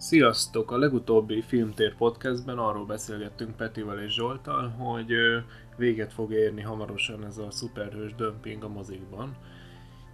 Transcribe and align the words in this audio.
Sziasztok! 0.00 0.70
A 0.70 0.76
legutóbbi 0.76 1.42
Filmtér 1.42 1.94
podcastben 1.94 2.58
arról 2.58 2.86
beszélgettünk 2.86 3.56
Petivel 3.56 4.02
és 4.02 4.12
Zsoltal, 4.12 4.68
hogy 4.68 5.12
véget 5.76 6.12
fog 6.12 6.32
érni 6.32 6.60
hamarosan 6.60 7.24
ez 7.24 7.38
a 7.38 7.50
szuperhős 7.50 8.14
dömping 8.14 8.64
a 8.64 8.68
mozikban, 8.68 9.36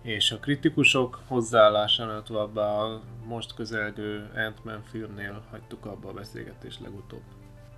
és 0.03 0.31
a 0.31 0.39
kritikusok 0.39 1.21
hozzáállásánál 1.27 2.23
továbbá 2.23 2.67
a 2.67 3.03
most 3.27 3.55
közelgő 3.55 4.31
Ant-Man 4.35 4.83
filmnél 4.83 5.43
hagytuk 5.51 5.87
abba 5.87 6.09
a 6.09 6.13
beszélgetést 6.13 6.81
legutóbb. 6.81 7.25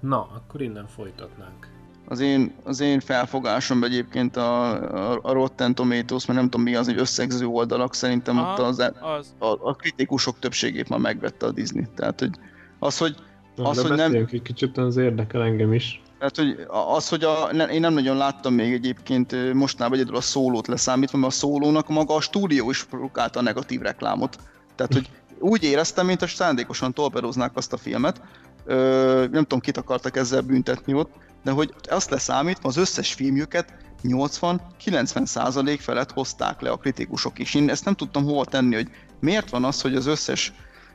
Na, 0.00 0.20
akkor 0.20 0.60
innen 0.60 0.86
folytatnánk. 0.86 1.75
Az 2.08 2.20
én, 2.20 2.54
az 2.64 2.80
én 2.80 3.00
felfogásom 3.00 3.82
egyébként 3.82 4.36
a, 4.36 4.72
a, 5.12 5.18
a 5.22 5.32
Rotten 5.32 5.74
Tomatoes, 5.74 6.26
mert 6.26 6.38
nem 6.38 6.50
tudom 6.50 6.66
mi 6.66 6.74
az, 6.74 6.86
hogy 6.86 6.98
összegző 6.98 7.46
oldalak, 7.46 7.94
szerintem 7.94 8.38
Aha, 8.38 8.52
ott 8.52 8.58
az, 8.58 8.78
az. 9.00 9.34
A, 9.38 9.68
a, 9.68 9.74
kritikusok 9.74 10.38
többségét 10.38 10.88
már 10.88 10.98
megvette 10.98 11.46
a 11.46 11.50
Disney. 11.50 11.84
Tehát, 11.96 12.20
hogy 12.20 12.30
az, 12.78 12.98
hogy, 12.98 13.14
Na, 13.56 13.68
az, 13.68 13.82
hogy 13.82 13.96
nem... 13.96 14.14
egy 14.14 14.42
kicsit, 14.42 14.78
az 14.78 14.96
érdekel 14.96 15.42
engem 15.42 15.72
is. 15.72 16.02
Tehát, 16.18 16.36
hogy 16.36 16.66
az, 16.94 17.08
hogy 17.08 17.24
a, 17.24 17.48
ne, 17.52 17.64
én 17.64 17.80
nem 17.80 17.92
nagyon 17.92 18.16
láttam 18.16 18.54
még 18.54 18.72
egyébként 18.72 19.52
mostanában 19.52 19.98
egyedül 19.98 20.16
a 20.16 20.20
szólót 20.20 20.66
leszámítva, 20.66 21.18
mert 21.18 21.32
a 21.32 21.36
szólónak 21.36 21.88
maga 21.88 22.14
a 22.14 22.20
stúdió 22.20 22.70
is 22.70 22.84
produkálta 22.84 23.38
a 23.38 23.42
negatív 23.42 23.80
reklámot. 23.80 24.36
Tehát, 24.74 24.92
hogy 24.92 25.10
úgy 25.38 25.62
éreztem, 25.62 26.06
mint 26.06 26.22
a 26.22 26.26
szándékosan 26.26 26.92
torpedoznák 26.92 27.56
azt 27.56 27.72
a 27.72 27.76
filmet. 27.76 28.20
Ö, 28.64 29.26
nem 29.30 29.42
tudom, 29.42 29.60
kit 29.60 29.76
akartak 29.76 30.16
ezzel 30.16 30.40
büntetni 30.40 30.94
ott, 30.94 31.12
de 31.46 31.52
hogy 31.52 31.74
azt 31.88 32.10
leszámítva 32.10 32.68
az 32.68 32.76
összes 32.76 33.12
filmjüket 33.12 33.74
80-90% 34.02 35.76
felett 35.80 36.12
hozták 36.12 36.60
le 36.60 36.70
a 36.70 36.76
kritikusok 36.76 37.38
is. 37.38 37.54
Én 37.54 37.70
ezt 37.70 37.84
nem 37.84 37.94
tudtam 37.94 38.24
hova 38.24 38.44
tenni, 38.44 38.74
hogy 38.74 38.90
miért 39.20 39.50
van 39.50 39.64
az, 39.64 39.80
hogy 39.80 39.94
az 39.94 40.06
összes 40.06 40.52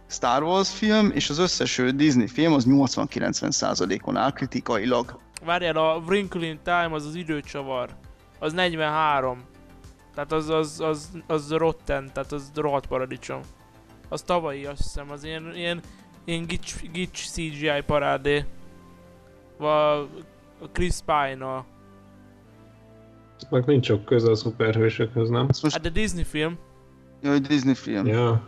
Star 0.08 0.44
Wars 0.44 0.70
film 0.70 1.12
és 1.14 1.30
az 1.30 1.38
összes 1.38 1.82
Disney 1.96 2.28
film 2.28 2.54
az 2.54 2.66
80-90%-on 2.68 4.18
áll 4.18 4.32
kritikailag. 4.32 5.20
Várjál, 5.46 5.76
a 5.76 5.96
Wrinkle 6.06 6.46
in 6.46 6.60
Time 6.64 6.90
az 6.92 7.06
az 7.06 7.16
időcsavar. 7.16 7.90
Az 8.40 8.54
43. 8.54 9.44
Tehát 10.16 10.32
az, 10.32 10.50
az, 10.50 10.80
az, 10.80 11.10
az 11.28 11.52
rotten, 11.52 12.10
tehát 12.14 12.32
az 12.32 12.52
rohadt 12.56 12.88
paradicsom. 12.88 13.42
Az 14.10 14.22
tavalyi, 14.22 14.66
azt 14.66 14.82
hiszem, 14.82 15.12
az 15.12 15.24
ilyen, 15.24 15.56
ilyen, 15.56 15.82
ilyen 16.26 16.46
gics, 16.46 16.82
gics 16.92 17.30
CGI 17.30 17.82
parádé. 17.86 18.46
Va, 19.58 20.08
Chris 20.72 20.96
Pine-a. 21.06 21.66
Meg 23.50 23.66
nincs 23.66 23.86
sok 23.86 24.06
köze 24.06 24.30
a 24.30 24.36
szuperhősökhöz, 24.36 25.30
nem? 25.30 25.46
Most... 25.46 25.72
Hát 25.72 25.82
de 25.82 25.90
Disney 25.90 26.24
film. 26.24 26.58
Jó, 27.22 27.32
hogy 27.32 27.42
Disney 27.42 27.74
film. 27.74 28.06
Ja. 28.06 28.42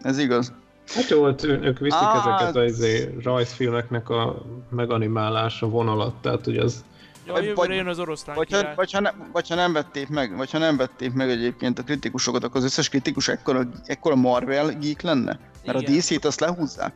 Ez 0.00 0.18
igaz. 0.18 0.52
Hát 0.86 1.08
jó, 1.08 1.26
ők 1.42 1.78
viszik 1.78 2.00
ah, 2.00 2.16
ezeket 2.16 2.56
az 2.56 2.64
izé, 2.64 3.14
rajzfilmeknek 3.22 4.08
a 4.08 4.42
meganimálása 4.70 5.68
vonalat, 5.68 6.14
tehát 6.14 6.44
hogy 6.44 6.56
az... 6.56 6.84
Ja, 7.26 7.32
vagy, 7.32 7.54
vagy, 7.54 7.70
jön 7.70 7.86
az 7.86 7.98
oroszlán 7.98 8.36
vagy, 8.36 8.52
ha, 8.52 8.74
vagy, 8.74 8.92
ha 8.92 9.00
ne, 9.00 9.10
vagy 9.32 9.48
ha 9.48 9.54
nem 9.54 9.72
vették 9.72 10.08
meg, 10.08 10.36
vagy 10.36 10.50
ha 10.50 10.58
nem 10.58 10.76
vették 10.76 11.12
meg 11.12 11.30
egyébként 11.30 11.78
a 11.78 11.82
kritikusokat, 11.82 12.44
akkor 12.44 12.56
az 12.56 12.64
összes 12.64 12.88
kritikus 12.88 13.28
ekkora, 13.28 13.68
ekkora 13.84 14.14
Marvel 14.14 14.78
geek 14.78 15.02
lenne? 15.02 15.38
Mert 15.64 15.80
Igen. 15.80 15.92
a 15.92 15.96
DC-t 15.96 16.24
azt 16.24 16.40
lehúzzák. 16.40 16.92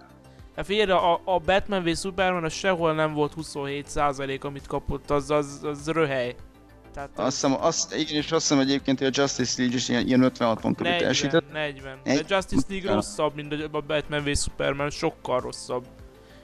Hát 0.57 0.67
figyelj, 0.67 0.91
a, 0.91 1.21
a 1.25 1.39
Batman 1.39 1.83
v 1.83 1.97
Superman 1.97 2.45
az 2.45 2.53
sehol 2.53 2.95
nem 2.95 3.12
volt 3.12 3.33
27% 3.41 4.41
amit 4.41 4.67
kapott, 4.67 5.11
az, 5.11 5.31
az, 5.31 5.61
az 5.63 5.89
röhely. 5.89 6.35
Tehát 6.95 7.11
azt 7.15 7.33
hiszem, 7.33 7.57
azt, 7.61 7.95
igen, 7.95 8.17
és 8.17 8.33
azt 8.33 8.48
hiszem 8.48 8.59
egyébként, 8.59 8.98
hogy 8.98 9.07
a 9.07 9.11
Justice 9.15 9.55
League 9.59 9.77
is 9.77 9.89
ilyen, 9.89 10.07
ilyen 10.07 10.23
56 10.23 10.61
pont 10.61 10.77
körül 10.77 10.93
40, 10.93 10.98
teljesített. 10.98 11.53
40. 11.53 11.98
De 12.05 12.13
Justice 12.29 12.65
League 12.69 12.93
rosszabb, 12.93 13.35
mint 13.35 13.69
a 13.73 13.81
Batman 13.81 14.25
v 14.25 14.37
Superman, 14.37 14.91
sokkal 14.91 15.41
rosszabb. 15.41 15.87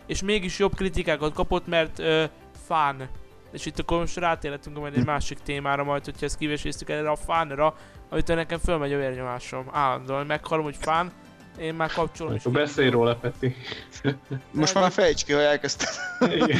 És 0.06 0.22
mégis 0.22 0.58
jobb 0.58 0.74
kritikákat 0.74 1.32
kapott, 1.32 1.66
mert 1.66 1.98
uh, 1.98 2.24
fán. 2.66 3.08
És 3.52 3.66
itt 3.66 3.78
akkor 3.78 3.98
most 3.98 4.16
rátérhetünk 4.16 4.78
majd 4.78 4.96
egy 4.96 5.04
másik 5.04 5.38
témára 5.38 5.84
majd, 5.84 6.04
hogyha 6.04 6.26
ezt 6.26 6.38
kiveséztük 6.38 6.90
erre 6.90 7.10
a 7.10 7.16
fánra, 7.16 7.74
amit 8.10 8.26
nekem 8.26 8.58
fölmegy 8.58 8.92
a 8.92 8.98
vérnyomásom. 8.98 9.68
Állandóan 9.70 10.26
meghallom, 10.26 10.64
hogy 10.64 10.76
fán, 10.80 11.12
én 11.58 11.74
már 11.74 11.92
kapcsolom. 11.92 12.34
Akkor 12.38 12.52
beszélj 12.52 12.90
róla, 12.90 13.14
Peti. 13.14 13.56
Most 14.50 14.74
már 14.74 14.90
fejts 14.90 15.24
ki, 15.24 15.32
hogy 15.32 15.42
elkezdtem. 15.42 15.88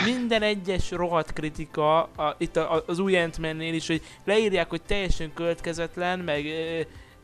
Minden 0.04 0.42
egyes 0.42 0.90
rohadt 0.90 1.32
kritika, 1.32 2.02
a, 2.02 2.34
itt 2.38 2.56
a, 2.56 2.84
az 2.86 2.98
új 2.98 3.18
ant 3.18 3.38
is, 3.60 3.86
hogy 3.86 4.02
leírják, 4.24 4.68
hogy 4.70 4.82
teljesen 4.82 5.32
következetlen, 5.34 6.18
meg 6.18 6.44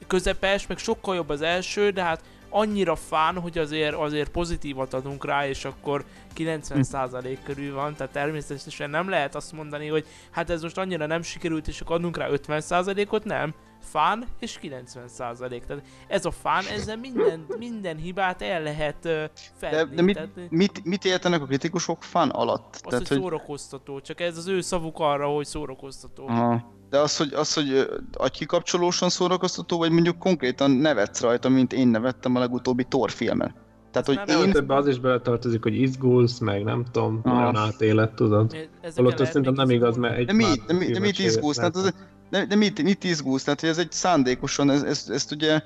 közepes, 0.06 0.66
meg 0.66 0.78
sokkal 0.78 1.14
jobb 1.14 1.28
az 1.28 1.42
első, 1.42 1.90
de 1.90 2.02
hát 2.02 2.22
annyira 2.50 2.96
fán, 2.96 3.38
hogy 3.38 3.58
azért, 3.58 3.94
azért 3.94 4.30
pozitívat 4.30 4.94
adunk 4.94 5.24
rá, 5.24 5.48
és 5.48 5.64
akkor 5.64 6.04
90% 6.36 7.36
körül 7.44 7.74
van, 7.74 7.94
tehát 7.94 8.12
természetesen 8.12 8.90
nem 8.90 9.08
lehet 9.08 9.34
azt 9.34 9.52
mondani, 9.52 9.86
hogy 9.86 10.06
hát 10.30 10.50
ez 10.50 10.62
most 10.62 10.78
annyira 10.78 11.06
nem 11.06 11.22
sikerült, 11.22 11.68
és 11.68 11.80
akkor 11.80 11.96
adunk 11.96 12.16
rá 12.16 12.28
50%-ot, 12.30 13.24
nem 13.24 13.54
fán 13.90 14.24
és 14.38 14.58
90 14.58 15.08
százalék. 15.08 15.64
Tehát 15.64 15.82
ez 16.08 16.24
a 16.24 16.30
fán, 16.30 16.64
ezzel 16.64 16.96
minden, 16.96 17.46
minden 17.58 17.96
hibát 17.96 18.42
el 18.42 18.62
lehet 18.62 19.04
uh, 19.04 19.24
fedni. 19.54 19.76
De, 19.76 19.94
de 19.94 20.02
mit, 20.02 20.14
tehát, 20.14 20.50
mit, 20.50 20.84
mit 20.84 21.04
értenek 21.04 21.42
a 21.42 21.46
kritikusok 21.46 22.02
fán 22.02 22.28
alatt? 22.28 22.74
Az, 22.74 22.80
Tehát, 22.80 23.08
hogy 23.08 23.20
szórakoztató, 23.20 24.00
csak 24.00 24.20
ez 24.20 24.36
az 24.36 24.46
ő 24.46 24.60
szavuk 24.60 24.96
arra, 24.98 25.26
hogy 25.26 25.46
szórakoztató. 25.46 26.28
Aha. 26.28 26.76
De 26.90 26.98
az, 26.98 27.16
hogy, 27.16 27.32
az, 27.32 27.54
hogy 27.54 27.88
agykikapcsolósan 28.12 29.08
szórakoztató, 29.08 29.78
vagy 29.78 29.90
mondjuk 29.90 30.18
konkrétan 30.18 30.70
nevetsz 30.70 31.20
rajta, 31.20 31.48
mint 31.48 31.72
én 31.72 31.88
nevettem 31.88 32.36
a 32.36 32.38
legutóbbi 32.38 32.84
Thor 32.84 33.10
filmen. 33.10 33.54
Tehát, 33.90 34.06
hogy 34.06 34.46
én... 34.46 34.56
Ebbe 34.56 34.74
az 34.74 34.86
is 34.86 34.98
beletartozik, 34.98 35.62
hogy 35.62 35.80
izgulsz, 35.80 36.38
meg 36.38 36.64
nem 36.64 36.84
tudom, 36.92 37.20
ah. 37.22 37.32
nagyon 37.32 37.56
átélet, 37.56 38.14
tudod. 38.14 38.68
Holott 38.94 39.20
azt 39.20 39.32
szerintem 39.32 39.54
nem 39.54 39.70
igaz, 39.70 39.96
mert 39.96 40.16
egy 40.16 40.26
De 40.26 40.32
mit, 40.32 40.64
de, 40.66 40.72
mi, 40.72 40.86
de 40.86 40.98
mit 40.98 41.18
izgulsz? 41.18 41.56
Tehát 41.56 41.76
az, 41.76 41.94
de, 42.30 42.44
de 42.44 42.54
mit, 42.54 42.82
mit 42.82 43.04
izgulsz? 43.04 43.42
Tehát, 43.44 43.60
hogy 43.60 43.68
ez 43.68 43.78
egy 43.78 43.92
szándékosan, 43.92 44.70
ez, 44.70 44.82
ez, 44.82 45.08
ezt 45.08 45.32
ugye... 45.32 45.62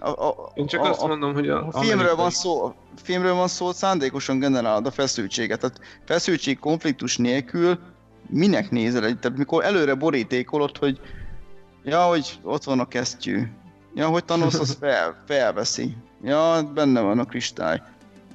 A, 0.00 0.08
a, 0.08 0.52
Én 0.54 0.66
csak 0.66 0.80
a, 0.80 0.90
azt 0.90 1.06
mondom, 1.06 1.34
hogy 1.34 1.48
a, 1.48 1.66
a 1.72 1.80
filmről 1.80 2.16
van 2.16 2.30
szó, 2.30 2.64
a 2.64 2.74
filmről 3.02 3.34
van 3.34 3.48
szó, 3.48 3.72
szándékosan 3.72 4.38
generálod 4.38 4.86
a 4.86 4.90
feszültséget. 4.90 5.60
Tehát 5.60 5.80
feszültség 6.04 6.58
konfliktus 6.58 7.16
nélkül 7.16 7.78
minek 8.28 8.70
nézel 8.70 9.04
egy, 9.04 9.18
tehát 9.18 9.38
mikor 9.38 9.64
előre 9.64 9.94
borítékolod, 9.94 10.76
hogy 10.76 11.00
ja, 11.84 12.02
hogy 12.02 12.38
ott 12.42 12.64
van 12.64 12.80
a 12.80 12.88
kesztyű, 12.88 13.42
ja, 13.94 14.08
hogy 14.08 14.24
Thanos 14.24 14.54
az 14.54 14.76
fel, 14.80 15.22
felveszi, 15.26 15.96
ja, 16.22 16.70
benne 16.74 17.00
van 17.00 17.18
a 17.18 17.24
kristály, 17.24 17.82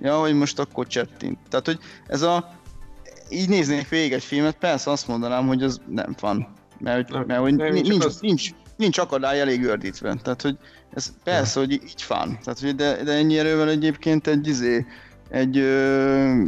ja, 0.02 0.20
hogy 0.20 0.34
most 0.34 0.60
akkor 0.60 0.88
csettint. 0.88 1.38
Tehát, 1.50 1.66
hogy 1.66 1.80
ez 2.08 2.22
a, 2.22 2.52
így 3.30 3.50
néznék 3.50 3.90
végig 3.90 4.14
egy 4.14 4.24
filmet, 4.24 4.56
persze 4.56 4.92
azt 4.92 5.08
mondanám, 5.08 5.48
hogy 5.48 5.64
az 5.64 5.82
nem 5.88 6.16
van. 6.20 6.48
Mert, 6.80 7.26
mert 7.28 7.40
hogy 7.40 7.56
nem, 7.56 7.74
nincs, 7.74 7.88
nincs, 7.88 8.06
az... 8.06 8.20
nincs, 8.20 8.50
nincs 8.76 8.98
akadály 8.98 9.40
elég 9.40 9.62
gördítve. 9.62 10.16
Tehát, 10.24 10.42
hogy 10.42 10.58
ez 10.94 11.14
persze, 11.24 11.60
ja. 11.60 11.66
hogy 11.66 11.74
így 11.74 12.02
fán. 12.02 12.40
Tehát, 12.44 12.60
hogy 12.60 12.76
de, 12.76 13.04
de 13.04 13.12
ennyi 13.12 13.38
erővel 13.38 13.70
egyébként 13.70 14.28
egy 14.28 14.48
izé, 14.48 14.86
egy 15.30 15.58
ö, 15.58 16.44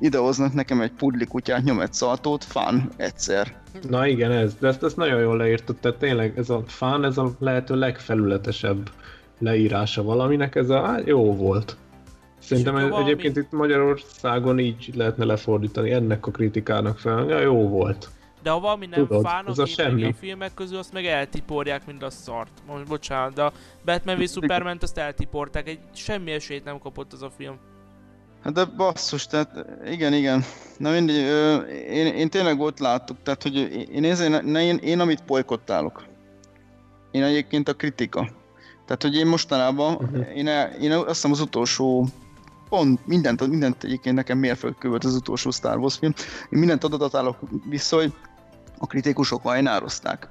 idehoznak 0.00 0.52
nekem 0.52 0.80
egy 0.80 0.92
pudli 0.92 1.26
kutyát, 1.26 1.64
nyom 1.64 1.80
egy 1.80 1.92
szaltót, 1.92 2.44
fán 2.44 2.90
egyszer. 2.96 3.58
Na 3.88 4.06
igen, 4.06 4.32
ez, 4.32 4.54
de 4.58 4.68
ezt, 4.68 4.82
ezt 4.82 4.96
nagyon 4.96 5.20
jól 5.20 5.36
leírtad, 5.36 5.76
tehát 5.76 5.98
tényleg 5.98 6.38
ez 6.38 6.50
a 6.50 6.62
fán, 6.66 7.04
ez 7.04 7.18
a 7.18 7.32
lehető 7.38 7.74
legfelületesebb 7.74 8.90
leírása 9.38 10.02
valaminek, 10.02 10.54
ez 10.54 10.70
a 10.70 10.82
hát 10.82 11.06
jó 11.06 11.34
volt. 11.36 11.76
Szerintem 12.38 12.76
ez, 12.76 12.88
valami... 12.88 13.04
egyébként 13.04 13.36
itt 13.36 13.50
Magyarországon 13.50 14.58
így 14.58 14.90
lehetne 14.94 15.24
lefordítani 15.24 15.90
ennek 15.90 16.26
a 16.26 16.30
kritikának 16.30 16.98
fel, 16.98 17.26
ja, 17.28 17.40
jó 17.40 17.68
volt. 17.68 18.10
De 18.42 18.50
ha 18.50 18.60
valami 18.60 18.86
nem 18.86 19.06
Tudod, 19.06 19.24
fának 19.24 19.58
a, 19.58 19.66
semmi. 19.66 20.04
a 20.04 20.12
filmek 20.12 20.54
közül, 20.54 20.78
azt 20.78 20.92
meg 20.92 21.06
eltiporják, 21.06 21.86
mint 21.86 22.02
a 22.02 22.10
szart. 22.10 22.52
Most 22.66 22.86
bocsánat, 22.86 23.34
de 23.34 23.42
a 23.42 23.52
Batman 23.84 24.18
v 24.18 24.28
superman 24.28 24.78
azt 24.80 24.98
eltiporták, 24.98 25.68
egy 25.68 25.78
semmi 25.94 26.30
esélyt 26.30 26.64
nem 26.64 26.78
kapott 26.78 27.12
az 27.12 27.22
a 27.22 27.30
film. 27.36 27.58
Hát 28.42 28.52
de 28.52 28.64
basszus, 28.64 29.26
tehát 29.26 29.66
igen, 29.86 30.12
igen. 30.12 30.44
Na 30.78 30.90
mindegy, 30.90 31.16
én, 31.90 32.06
én 32.06 32.30
tényleg 32.30 32.60
ott 32.60 32.78
láttuk, 32.78 33.16
tehát 33.22 33.42
hogy 33.42 33.56
én, 33.92 34.04
én, 34.04 34.56
én, 34.56 34.76
én 34.76 35.00
amit 35.00 35.22
polykottálok. 35.22 36.04
Én 37.10 37.22
egyébként 37.22 37.68
a 37.68 37.74
kritika. 37.74 38.30
Tehát, 38.86 39.02
hogy 39.02 39.14
én 39.14 39.26
mostanában, 39.26 39.94
uh-huh. 39.94 40.36
én, 40.36 40.46
én 40.80 40.92
azt 40.92 41.06
hiszem 41.06 41.30
az 41.30 41.40
utolsó 41.40 42.06
pont 42.68 43.06
mindent, 43.06 43.46
mindent 43.46 43.84
egyébként 43.84 44.14
nekem 44.14 44.38
mérföldkő 44.38 44.88
volt 44.88 45.04
az 45.04 45.14
utolsó 45.14 45.50
Star 45.50 45.78
Wars 45.78 45.96
film. 45.96 46.12
Én 46.50 46.58
mindent 46.58 46.84
adatot 46.84 47.14
állok 47.14 47.38
vissza, 47.68 47.96
hogy 47.96 48.12
a 48.80 48.86
kritikusok 48.86 49.42
vajnározták. 49.42 50.28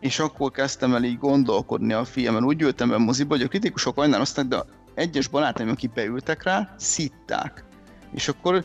És 0.00 0.18
akkor 0.18 0.50
kezdtem 0.50 0.94
el 0.94 1.04
így 1.04 1.18
gondolkodni 1.18 1.92
a 1.92 2.04
filmen. 2.04 2.44
Úgy 2.44 2.62
ültem 2.62 2.88
be 2.88 2.94
a 2.94 2.98
moziba, 2.98 3.34
hogy 3.34 3.44
a 3.44 3.48
kritikusok 3.48 3.94
vajnározták, 3.94 4.44
de 4.44 4.64
egyes 4.94 5.28
barátaim, 5.28 5.68
akik 5.68 5.92
beültek 5.92 6.42
rá, 6.42 6.74
szitták. 6.76 7.64
És 8.12 8.28
akkor 8.28 8.64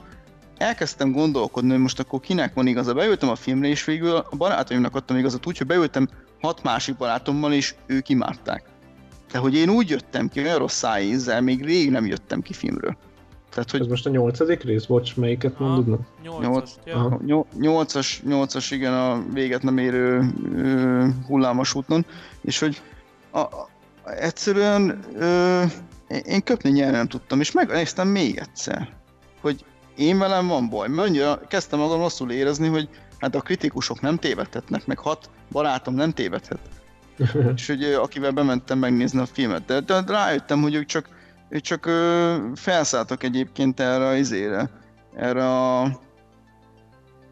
elkezdtem 0.58 1.12
gondolkodni, 1.12 1.70
hogy 1.70 1.80
most 1.80 2.00
akkor 2.00 2.20
kinek 2.20 2.54
van 2.54 2.68
igaza. 2.68 2.94
Beültem 2.94 3.30
a 3.30 3.36
filmre, 3.36 3.68
és 3.68 3.86
végül 3.86 4.16
a 4.16 4.36
barátaimnak 4.38 4.96
adtam 4.96 5.18
igazat 5.18 5.48
úgy, 5.48 5.58
hogy 5.58 5.68
beültem 5.68 6.08
hat 6.42 6.64
másik 6.64 6.98
barátommal, 6.98 7.54
és 7.54 7.76
ők 7.86 8.10
imádták. 8.10 8.64
De 9.32 9.38
hogy 9.38 9.56
én 9.56 9.70
úgy 9.70 9.90
jöttem 9.90 10.30
ki, 10.30 10.42
olyan 10.42 10.58
rossz 10.58 10.78
szájízzel, 10.78 11.42
még 11.42 11.66
rég 11.66 11.92
nem 11.92 12.06
jöttem 12.06 12.42
ki 12.42 12.54
filmről. 12.54 12.98
Tehát, 13.56 13.72
hogy... 13.72 13.82
Ez 13.82 13.88
most 13.88 14.06
a 14.06 14.10
nyolcadik 14.10 14.64
rész? 14.64 14.86
Bocs, 14.86 15.16
melyiket 15.16 15.60
mondod? 15.60 16.00
Nyolcas, 16.24 16.76
nyolcas, 17.58 18.22
nyolcas, 18.26 18.72
igen, 18.72 18.94
a 18.94 19.24
véget 19.34 19.64
nem 19.64 19.78
érő 19.78 20.34
ö, 20.56 21.08
hullámos 21.28 21.76
úton, 21.76 22.06
és 22.42 22.60
hogy 22.60 22.82
a, 23.32 23.40
a, 23.40 23.70
egyszerűen 24.06 25.00
ö, 25.18 25.64
én 26.26 26.44
köpni 26.44 26.70
nyerni 26.70 26.96
nem 26.96 27.08
tudtam, 27.08 27.40
és 27.40 27.52
megnéztem 27.52 28.08
még 28.08 28.38
egyszer, 28.38 28.90
hogy 29.42 29.66
én 29.98 30.18
velem 30.18 30.48
van 30.48 30.70
baj, 30.70 30.88
mert 30.88 31.08
annyira 31.08 31.42
kezdtem 31.48 31.80
magam 31.80 32.00
rosszul 32.00 32.32
érezni, 32.32 32.68
hogy 32.68 32.90
hát 33.20 33.36
a 33.36 33.42
kritikusok 33.42 34.02
nem 34.02 34.18
tévedhetnek, 34.18 34.86
meg 34.86 34.98
hat 34.98 35.30
barátom 35.52 35.94
nem 35.94 36.12
tévedhet. 36.12 36.60
és 37.56 37.68
hogy 37.68 37.84
akivel 37.84 38.32
bementem 38.32 38.78
megnézni 38.78 39.20
a 39.20 39.26
filmet, 39.26 39.66
de, 39.66 39.80
de 39.80 40.04
rájöttem, 40.08 40.62
hogy 40.62 40.74
ők 40.74 40.86
csak, 40.86 41.10
ők 41.50 41.62
csak 41.62 41.86
ö, 41.86 42.36
felszálltak 42.56 43.24
egyébként 43.24 43.80
erre 43.80 44.06
az 44.06 44.18
izére, 44.18 44.70
erre 45.16 45.46
a 45.48 45.88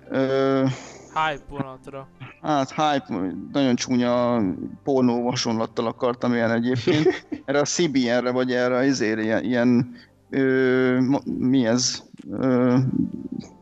ö, 0.10 0.66
Hype 1.14 1.44
vonatra. 1.50 2.08
Hát 2.42 2.70
hype, 2.70 3.34
nagyon 3.52 3.76
csúnya 3.76 4.42
pornó 4.84 5.30
hasonlattal 5.30 5.88
akartam 5.88 6.34
ilyen 6.34 6.52
egyébként. 6.52 7.26
Erre 7.46 7.60
a 7.60 7.66
CBN-re, 7.66 8.32
vagy 8.32 8.52
erre 8.52 8.76
az 8.76 9.02
ilyen, 9.02 9.44
ilyen 9.44 9.96
ö, 10.30 11.16
mi 11.24 11.66
ez, 11.66 12.04
ö, 12.32 12.78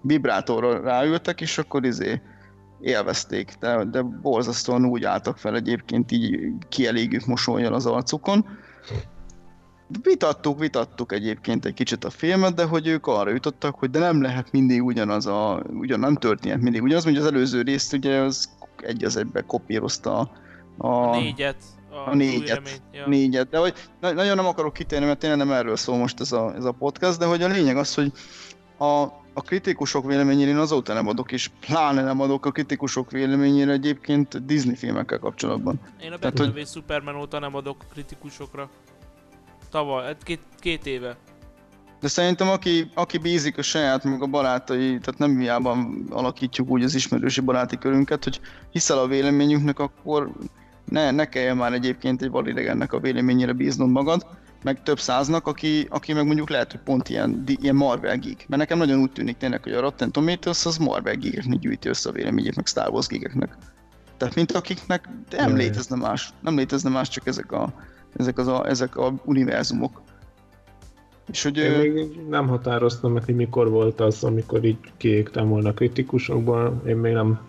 vibrátorra 0.02 0.82
ráültek, 0.82 1.42
és 1.42 1.58
akkor 1.58 1.86
izé 1.86 2.22
élvezték, 2.82 3.54
de, 3.60 3.84
de 3.84 4.02
borzasztóan 4.02 4.86
úgy 4.86 5.04
álltak 5.04 5.38
fel 5.38 5.56
egyébként 5.56 6.12
így 6.12 6.54
kielégült 6.70 7.26
mosolyjal 7.26 7.74
az 7.74 7.86
arcukon. 7.86 8.46
Vitattuk, 10.02 10.60
vitattuk 10.60 11.12
egyébként 11.12 11.66
egy 11.66 11.74
kicsit 11.74 12.04
a 12.04 12.10
filmet, 12.10 12.54
de 12.54 12.64
hogy 12.64 12.88
ők 12.88 13.08
arra 13.08 13.30
jutottak, 13.30 13.76
hogy 13.76 13.90
de 13.90 14.00
nem 14.00 14.22
lehet 14.22 14.52
mindig 14.52 14.84
ugyanaz 14.84 15.26
a, 15.26 15.64
ugyan 15.70 16.00
nem 16.00 16.16
történt 16.16 16.62
mindig 16.62 16.82
ugyanaz, 16.82 17.06
mint 17.06 17.18
az 17.18 17.26
előző 17.26 17.62
részt, 17.62 17.94
ugye 17.94 18.18
az 18.18 18.50
egy 18.82 19.04
az 19.04 19.16
egybe 19.16 19.42
kopírozta 19.42 20.32
a, 20.78 20.88
a 20.88 21.16
négyet. 21.16 21.64
A, 21.90 22.10
a 22.10 22.16
négyet, 22.16 22.82
ja. 22.92 23.08
négyet, 23.08 23.50
de 23.50 23.58
hogy 23.58 23.74
na, 24.00 24.12
nagyon 24.12 24.36
nem 24.36 24.46
akarok 24.46 24.74
kitérni, 24.74 25.06
mert 25.06 25.20
tényleg 25.20 25.38
nem 25.40 25.52
erről 25.52 25.76
szól 25.76 25.98
most 25.98 26.20
ez 26.20 26.32
a, 26.32 26.54
ez 26.56 26.66
a 26.66 26.72
podcast, 26.72 27.20
de 27.20 27.26
hogy 27.26 27.42
a 27.42 27.48
lényeg 27.48 27.78
az, 27.78 27.94
hogy 27.94 28.12
a, 28.78 29.02
a 29.34 29.42
kritikusok 29.42 30.06
véleményére 30.06 30.50
én 30.50 30.58
azóta 30.58 30.94
nem 30.94 31.08
adok, 31.08 31.32
és 31.32 31.50
pláne 31.60 32.04
nem 32.04 32.22
adok 32.22 32.46
a 32.46 32.52
kritikusok 32.52 33.12
véleményére 33.12 33.72
egyébként 33.72 34.46
Disney 34.46 34.76
filmekkel 34.76 35.20
kapcsolatban. 35.20 35.80
Én 36.02 36.12
a 36.12 36.18
Batman 36.18 36.52
hogy... 36.52 36.68
Superman 36.68 37.16
óta 37.16 37.40
nem 37.40 37.56
adok 37.56 37.86
kritikusokra. 37.92 38.70
Tavaly, 39.72 40.06
hát 40.06 40.24
két, 40.24 40.42
két 40.60 40.86
éve. 40.86 41.18
De 42.00 42.08
szerintem 42.08 42.50
aki, 42.50 42.92
aki 42.94 43.18
bízik 43.18 43.58
a 43.58 43.62
saját 43.62 44.04
meg 44.04 44.22
a 44.22 44.28
barátai, 44.28 44.88
tehát 44.88 45.18
nem 45.18 45.32
miában 45.32 46.06
alakítjuk 46.10 46.70
úgy 46.70 46.84
az 46.84 46.96
ismerősi 46.96 47.42
baráti 47.42 47.78
körünket, 47.78 48.24
hogy 48.24 48.40
hiszel 48.72 48.98
a 48.98 49.08
véleményünknek, 49.08 49.80
akkor 49.80 50.32
ne, 50.86 51.12
ne 51.12 51.26
kelljen 51.26 51.58
már 51.58 51.74
egyébként 51.74 52.22
egy 52.22 52.30
validegennek 52.30 52.94
a 52.94 53.00
véleményére 53.00 53.54
bíznod 53.54 53.90
magad, 53.90 54.26
meg 54.64 54.84
több 54.84 55.00
száznak, 55.00 55.48
aki, 55.48 55.88
aki 55.90 56.14
meg 56.14 56.26
mondjuk 56.26 56.50
lehet, 56.50 56.72
hogy 56.72 56.82
pont 56.82 57.10
ilyen, 57.10 57.44
ilyen 57.46 57.76
Marvel 57.76 58.18
geek. 58.18 58.46
Mert 58.48 58.62
nekem 58.62 58.78
nagyon 58.78 59.00
úgy 59.00 59.12
tűnik 59.12 59.38
tényleg, 59.38 59.64
hogy 59.64 59.74
a 59.74 59.82
Rotten 59.82 60.12
Tomatoes 60.12 60.66
az 60.66 60.78
Marvel 60.78 61.16
geekeknek 61.16 61.60
gyűjti 61.60 61.90
össze 61.90 62.10
a 62.10 62.12
véleményét, 62.12 62.56
meg 62.56 62.68
Star 62.68 62.90
Wars 62.90 63.08
geekeknek. 63.08 63.58
Tehát 64.18 64.36
mint 64.36 64.52
akiknek 64.52 65.10
nem 65.30 65.56
létezne 65.56 65.96
más, 65.96 66.34
nem 66.42 66.56
létezne 66.56 66.90
más, 66.90 67.10
csak 67.10 67.28
ezek 67.28 67.52
a, 67.52 67.74
ezek, 68.16 68.38
az 68.38 68.48
a, 68.48 68.68
ezek 68.68 68.98
a 68.98 69.14
univerzumok. 69.26 70.02
És 71.32 71.44
hogy 71.44 71.58
Én 71.58 71.92
még 71.92 72.20
nem 72.30 72.48
határoztam 72.48 73.12
meg, 73.12 73.24
hogy 73.24 73.36
mikor 73.36 73.70
volt 73.70 74.00
az, 74.00 74.24
amikor 74.24 74.64
így 74.64 74.78
kiégtem 74.98 75.48
volna 75.48 75.74
kritikusokban. 75.74 76.82
Én 76.88 76.98
még 76.98 77.14
nem 77.14 77.40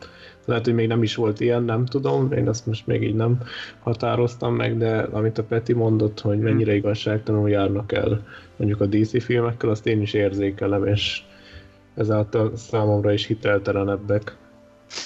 lehet, 0.44 0.64
hogy 0.64 0.74
még 0.74 0.88
nem 0.88 1.02
is 1.02 1.14
volt 1.14 1.40
ilyen, 1.40 1.62
nem 1.62 1.86
tudom, 1.86 2.32
én 2.32 2.48
ezt 2.48 2.66
most 2.66 2.86
még 2.86 3.02
így 3.02 3.14
nem 3.14 3.40
határoztam 3.80 4.54
meg, 4.54 4.78
de 4.78 4.98
amit 4.98 5.38
a 5.38 5.44
Peti 5.44 5.72
mondott, 5.72 6.20
hogy 6.20 6.36
hm. 6.36 6.42
mennyire 6.42 6.74
igazságtalanul 6.74 7.50
járnak 7.50 7.92
el 7.92 8.26
mondjuk 8.56 8.80
a 8.80 8.86
DC 8.86 9.24
filmekkel, 9.24 9.70
azt 9.70 9.86
én 9.86 10.00
is 10.00 10.12
érzékelem, 10.12 10.86
és 10.86 11.22
ezáltal 11.94 12.56
számomra 12.56 13.12
is 13.12 13.26
hiteltelenebbek. 13.26 14.36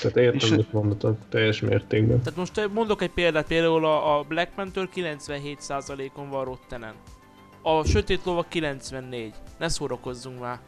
Tehát 0.01 0.17
értem, 0.17 0.53
amit 0.53 0.73
mondatok 0.73 1.19
teljes 1.29 1.61
mértékben. 1.61 2.23
Tehát 2.23 2.39
most 2.39 2.69
mondok 2.73 3.03
egy 3.03 3.11
példát, 3.11 3.47
például 3.47 3.85
a, 3.85 4.25
Black 4.29 4.55
Panther 4.55 4.89
97%-on 4.95 6.31
van 6.31 6.45
Rottenen. 6.45 6.95
A 7.63 7.85
Sötét 7.85 8.25
Lova 8.25 8.45
94. 8.49 9.35
Ne 9.59 9.69
szórakozzunk 9.69 10.41
már. 10.41 10.59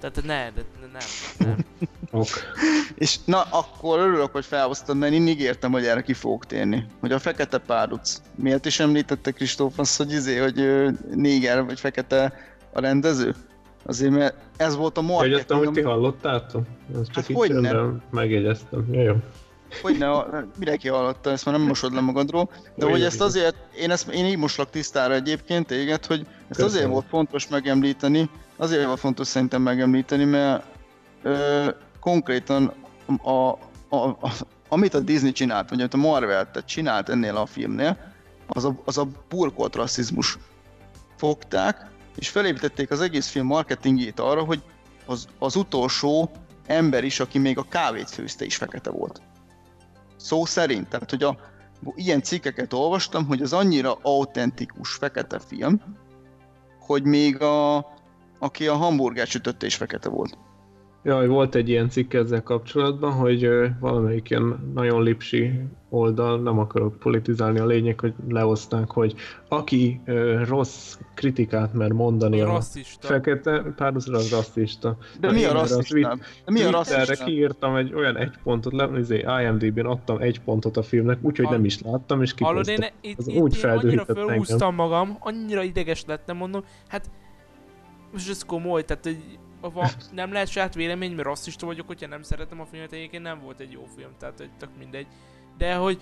Tehát 0.00 0.22
ne, 0.24 0.50
de 0.50 0.64
nem, 0.92 1.00
nem. 1.38 1.64
ok. 2.20 2.28
És 2.94 3.18
na, 3.24 3.42
akkor 3.42 3.98
örülök, 3.98 4.32
hogy 4.32 4.44
felhoztad, 4.44 4.96
mert 4.96 5.12
én 5.12 5.26
ígértem, 5.26 5.72
hogy 5.72 5.86
erre 5.86 6.02
ki 6.02 6.12
fogok 6.12 6.46
térni. 6.46 6.86
Hogy 7.00 7.12
a 7.12 7.18
fekete 7.18 7.58
páruc. 7.58 8.20
Miért 8.34 8.66
is 8.66 8.80
említette 8.80 9.30
Kristóf 9.30 9.78
azt, 9.78 9.96
hogy 9.96 10.12
izé, 10.12 10.36
hogy 10.36 10.88
néger 11.14 11.64
vagy 11.64 11.80
fekete 11.80 12.32
a 12.72 12.80
rendező? 12.80 13.34
Azért, 13.86 14.12
mert 14.12 14.34
ez 14.56 14.76
volt 14.76 14.98
a 14.98 15.02
marketing. 15.02 15.64
Hogy 15.64 15.72
ti 15.74 15.80
hallottátok? 15.80 16.66
Ezt 17.00 17.10
csak 17.10 17.26
hát 17.26 17.48
így 17.48 17.52
nem. 17.52 18.02
megjegyeztem. 18.10 18.86
Ja, 18.90 19.02
jó. 19.02 19.14
Hogy 19.82 19.98
ne, 19.98 20.08
mindenki 20.58 20.88
hallotta, 20.88 21.30
ezt 21.30 21.44
már 21.44 21.54
nem 21.54 21.66
mosod 21.66 21.92
le 21.94 22.00
magadról, 22.00 22.50
de 22.74 22.90
hogy 22.90 23.02
ezt 23.02 23.20
azért, 23.20 23.56
én, 23.80 23.90
ezt, 23.90 24.08
én 24.08 24.24
így 24.24 24.38
moslak 24.38 24.70
tisztára 24.70 25.14
egyébként 25.14 25.66
téged, 25.66 26.06
hogy 26.06 26.20
ezt 26.20 26.46
Köszönöm. 26.48 26.70
azért 26.70 26.88
volt 26.88 27.06
fontos 27.08 27.48
megemlíteni, 27.48 28.30
azért 28.56 28.86
volt 28.86 28.98
fontos 28.98 29.26
szerintem 29.26 29.62
megemlíteni, 29.62 30.24
mert 30.24 30.64
ö, 31.22 31.68
konkrétan 32.00 32.72
a, 33.22 33.30
a, 33.88 33.96
a, 33.96 34.32
amit 34.68 34.94
a 34.94 35.00
Disney 35.00 35.32
csinált, 35.32 35.68
vagy 35.68 35.80
amit 35.80 35.94
a 35.94 35.96
Marvel 35.96 36.50
tehát 36.50 36.68
csinált 36.68 37.08
ennél 37.08 37.36
a 37.36 37.46
filmnél, 37.46 37.98
az 38.46 38.64
a, 38.64 38.74
az 38.84 38.98
a 38.98 39.06
burkolt 39.28 39.74
rasszizmus. 39.74 40.38
Fogták, 41.16 41.90
és 42.16 42.28
felépítették 42.28 42.90
az 42.90 43.00
egész 43.00 43.28
film 43.28 43.46
marketingjét 43.46 44.20
arra, 44.20 44.44
hogy 44.44 44.62
az, 45.06 45.26
az 45.38 45.56
utolsó 45.56 46.30
ember 46.66 47.04
is, 47.04 47.20
aki 47.20 47.38
még 47.38 47.58
a 47.58 47.66
kávét 47.68 48.10
főzte 48.10 48.44
is 48.44 48.56
fekete 48.56 48.90
volt. 48.90 49.22
Szó 50.16 50.44
szerint, 50.44 50.88
tehát 50.88 51.10
hogy 51.10 51.22
a, 51.22 51.36
ilyen 51.94 52.22
cikkeket 52.22 52.72
olvastam, 52.72 53.26
hogy 53.26 53.42
az 53.42 53.52
annyira 53.52 53.98
autentikus 54.02 54.94
fekete 54.94 55.38
film, 55.38 55.80
hogy 56.80 57.02
még 57.02 57.40
a, 57.40 57.76
aki 58.38 58.66
a 58.66 58.74
hamburger 58.74 59.26
sütötte 59.26 59.66
is 59.66 59.74
fekete 59.74 60.08
volt. 60.08 60.38
Jaj, 61.06 61.26
volt 61.26 61.54
egy 61.54 61.68
ilyen 61.68 61.88
cikk 61.88 62.12
ezzel 62.12 62.42
kapcsolatban, 62.42 63.12
hogy 63.12 63.48
valamelyik 63.80 64.30
ilyen 64.30 64.70
nagyon 64.74 65.02
lipsi 65.02 65.50
oldal, 65.88 66.40
nem 66.40 66.58
akarok 66.58 66.98
politizálni, 66.98 67.58
a 67.58 67.66
lényeg, 67.66 68.00
hogy 68.00 68.14
leoszták, 68.28 68.90
hogy 68.90 69.14
aki 69.48 70.00
ö, 70.04 70.42
rossz 70.44 70.98
kritikát 71.14 71.72
mer 71.72 71.90
mondani 71.90 72.40
a, 72.40 72.48
a 72.48 72.52
rasszista. 72.52 73.06
fekete, 73.06 73.62
párhuzam 73.76 74.14
az 74.14 74.30
rasszista. 74.30 74.96
De 75.20 75.32
mi 75.32 75.44
a 75.44 75.52
rasszista? 75.52 76.18
Mi 76.46 76.62
a 76.62 76.70
rasszista? 76.70 77.24
kiírtam 77.24 77.76
egy 77.76 77.94
olyan 77.94 78.16
egy 78.16 78.32
pontot, 78.42 78.72
le, 78.72 78.90
izé, 78.98 79.24
IMDb-n 79.42 79.86
adtam 79.86 80.18
egy 80.18 80.40
pontot 80.40 80.76
a 80.76 80.82
filmnek, 80.82 81.18
úgyhogy 81.22 81.48
nem 81.48 81.64
is 81.64 81.80
láttam, 81.82 82.22
és 82.22 82.34
kiposztottam. 82.34 82.74
Hallod, 82.74 82.92
én, 83.26 83.42
úgy 83.42 83.60
én 83.64 83.70
annyira 83.70 84.04
felhúztam 84.04 84.74
magam, 84.74 85.16
annyira 85.20 85.62
ideges 85.62 86.04
lettem, 86.06 86.36
mondom, 86.36 86.64
hát 86.88 87.10
most 88.12 88.30
ez 88.30 88.44
komoly, 88.44 88.84
tehát 88.84 89.04
hogy 89.04 89.38
va, 89.72 89.90
nem 90.12 90.32
lehet 90.32 90.48
saját 90.48 90.74
vélemény, 90.74 91.12
mert 91.12 91.26
rasszista 91.26 91.66
vagyok, 91.66 91.86
hogyha 91.86 92.06
nem 92.06 92.22
szeretem 92.22 92.60
a 92.60 92.66
filmet, 92.66 92.92
egyébként 92.92 93.22
nem 93.22 93.40
volt 93.40 93.60
egy 93.60 93.72
jó 93.72 93.86
film, 93.96 94.10
tehát 94.18 94.38
hogy 94.38 94.50
tök 94.58 94.70
mindegy. 94.78 95.06
De 95.58 95.74
hogy 95.74 96.00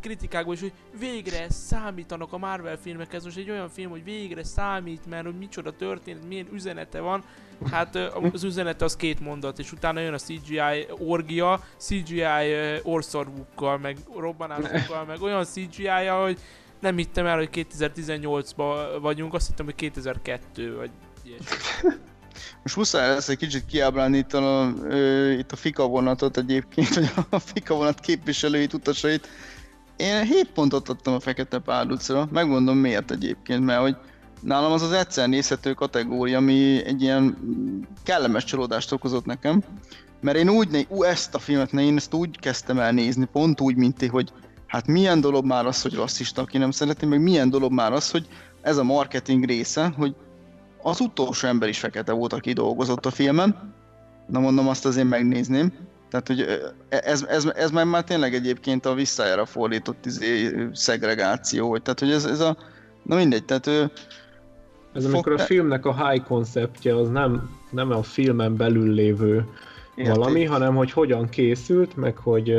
kritikákból 0.00 0.54
is, 0.54 0.60
hogy 0.60 0.72
végre 0.98 1.50
számítanak 1.50 2.32
a 2.32 2.38
Marvel 2.38 2.76
filmek, 2.76 3.12
ez 3.12 3.24
most 3.24 3.36
egy 3.36 3.50
olyan 3.50 3.68
film, 3.68 3.90
hogy 3.90 4.04
végre 4.04 4.44
számít, 4.44 5.06
mert 5.06 5.24
hogy 5.24 5.38
micsoda 5.38 5.76
történet, 5.76 6.26
milyen 6.26 6.48
üzenete 6.52 7.00
van. 7.00 7.24
Hát 7.70 7.96
az 8.32 8.44
üzenete 8.44 8.84
az 8.84 8.96
két 8.96 9.20
mondat, 9.20 9.58
és 9.58 9.72
utána 9.72 10.00
jön 10.00 10.14
a 10.14 10.18
CGI 10.18 10.86
orgia, 10.98 11.60
CGI 11.76 12.24
orszarvukkal, 12.82 13.78
meg 13.78 13.96
robbanásokkal, 14.16 15.04
meg 15.04 15.22
olyan 15.22 15.44
CGI-ja, 15.44 16.22
hogy 16.22 16.38
nem 16.80 16.96
hittem 16.96 17.26
el, 17.26 17.36
hogy 17.36 17.50
2018-ban 17.52 18.98
vagyunk, 19.00 19.34
azt 19.34 19.46
hittem, 19.46 19.64
hogy 19.64 19.74
2002 19.74 20.76
vagy 20.76 20.90
ilyesmi. 21.22 21.88
Most 22.62 22.76
muszáj 22.76 23.08
lesz 23.08 23.28
egy 23.28 23.36
kicsit 23.36 23.66
kiábránítani 23.66 25.32
itt 25.38 25.52
a 25.52 25.56
fika 25.56 25.86
vonatot 25.86 26.36
egyébként, 26.36 26.94
vagy 26.94 27.10
a 27.30 27.38
fika 27.38 27.74
vonat 27.74 28.00
képviselőit, 28.00 28.72
utasait. 28.72 29.28
Én 29.96 30.24
7 30.24 30.50
pontot 30.54 30.88
adtam 30.88 31.14
a 31.14 31.20
Fekete 31.20 31.58
Pálducra, 31.58 32.28
megmondom 32.32 32.76
miért 32.76 33.10
egyébként, 33.10 33.64
mert 33.64 33.80
hogy 33.80 33.96
nálam 34.40 34.72
az 34.72 34.82
az 34.82 34.92
egyszer 34.92 35.28
nézhető 35.28 35.72
kategória, 35.72 36.36
ami 36.36 36.84
egy 36.84 37.02
ilyen 37.02 37.36
kellemes 38.02 38.44
csalódást 38.44 38.92
okozott 38.92 39.24
nekem, 39.24 39.62
mert 40.20 40.38
én 40.38 40.48
úgy, 40.48 40.86
ú, 40.88 41.02
ezt 41.02 41.34
a 41.34 41.38
filmet, 41.38 41.72
én 41.72 41.96
ezt 41.96 42.14
úgy 42.14 42.38
kezdtem 42.38 42.78
el 42.78 42.92
nézni, 42.92 43.24
pont 43.32 43.60
úgy, 43.60 43.76
mint 43.76 43.96
ti, 43.96 44.06
hogy 44.06 44.32
hát 44.66 44.86
milyen 44.86 45.20
dolog 45.20 45.44
már 45.44 45.66
az, 45.66 45.82
hogy 45.82 45.94
rasszista, 45.94 46.42
aki 46.42 46.58
nem 46.58 46.70
szereti, 46.70 47.06
meg 47.06 47.22
milyen 47.22 47.50
dolog 47.50 47.72
már 47.72 47.92
az, 47.92 48.10
hogy 48.10 48.26
ez 48.60 48.76
a 48.76 48.82
marketing 48.82 49.44
része, 49.44 49.92
hogy 49.96 50.14
az 50.82 51.00
utolsó 51.00 51.48
ember 51.48 51.68
is 51.68 51.78
fekete 51.78 52.12
volt, 52.12 52.32
aki 52.32 52.52
dolgozott 52.52 53.06
a 53.06 53.10
filmen. 53.10 53.74
Na 54.26 54.40
mondom, 54.40 54.68
azt 54.68 54.86
azért 54.86 55.08
megnézném. 55.08 55.72
Tehát, 56.10 56.26
hogy 56.26 56.46
ez, 56.88 57.24
ez, 57.28 57.44
ez 57.54 57.70
már, 57.70 57.84
már 57.84 58.04
tényleg 58.04 58.34
egyébként 58.34 58.86
a 58.86 58.94
visszájára 58.94 59.46
fordított 59.46 60.06
izé, 60.06 60.68
szegregáció, 60.72 61.68
hogy, 61.68 61.82
tehát, 61.82 62.00
hogy 62.00 62.10
ez, 62.10 62.24
ez 62.24 62.40
a, 62.40 62.56
na 63.02 63.16
mindegy, 63.16 63.44
tehát 63.44 63.90
ez 64.94 65.04
amikor 65.04 65.32
a 65.32 65.38
filmnek 65.38 65.86
a 65.86 66.08
high 66.08 66.24
konceptje 66.24 66.96
az 66.96 67.08
nem, 67.08 67.50
nem 67.70 67.90
a 67.90 68.02
filmen 68.02 68.56
belül 68.56 68.92
lévő 68.92 69.44
Érték. 69.94 70.14
valami, 70.14 70.44
hanem 70.44 70.74
hogy 70.74 70.92
hogyan 70.92 71.28
készült, 71.28 71.96
meg 71.96 72.16
hogy 72.16 72.56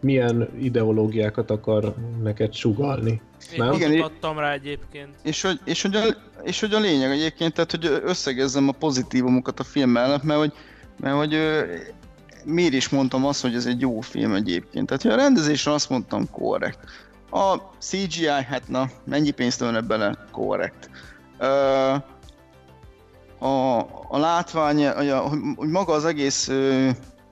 milyen 0.00 0.48
ideológiákat 0.60 1.50
akar 1.50 1.94
neked 2.22 2.54
sugalni. 2.54 3.20
Én 3.52 3.64
nem? 3.64 3.72
Igen, 3.72 4.00
adtam 4.00 4.38
rá 4.38 4.52
egyébként. 4.52 5.08
És 5.22 5.42
hogy, 5.42 5.60
és, 5.64 5.82
hogy 5.82 5.96
a, 5.96 6.02
és 6.42 6.60
hogy 6.60 6.74
a 6.74 6.78
lényeg 6.78 7.10
egyébként, 7.10 7.54
tehát 7.54 7.70
hogy 7.70 8.00
összegezzem 8.04 8.68
a 8.68 8.72
pozitívumokat 8.72 9.60
a 9.60 9.64
film 9.64 9.90
mellett, 9.90 10.22
mert 10.22 10.38
hogy, 10.38 10.52
mert 10.96 11.16
hogy 11.16 11.38
miért 12.44 12.72
is 12.72 12.88
mondtam 12.88 13.26
azt, 13.26 13.42
hogy 13.42 13.54
ez 13.54 13.66
egy 13.66 13.80
jó 13.80 14.00
film 14.00 14.34
egyébként. 14.34 14.86
Tehát 14.86 15.02
hogy 15.02 15.10
a 15.10 15.16
rendezésre 15.16 15.72
azt 15.72 15.90
mondtam 15.90 16.30
korrekt. 16.30 16.78
A 17.30 17.56
CGI, 17.78 18.26
hát 18.26 18.68
na, 18.68 18.90
mennyi 19.04 19.30
pénzt 19.30 19.60
ölne 19.60 19.80
bele? 19.80 20.16
Korrekt. 20.30 20.90
A, 23.38 23.78
a 24.08 24.18
látvány, 24.18 24.86
a, 24.86 25.28
hogy 25.56 25.68
maga 25.68 25.92
az 25.92 26.04
egész, 26.04 26.50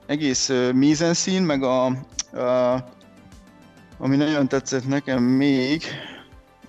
egész 0.05 0.51
mízenszín, 0.73 1.43
meg 1.43 1.63
a, 1.63 1.91
a, 2.37 2.85
ami 3.97 4.15
nagyon 4.15 4.47
tetszett 4.47 4.87
nekem 4.87 5.23
még, 5.23 5.83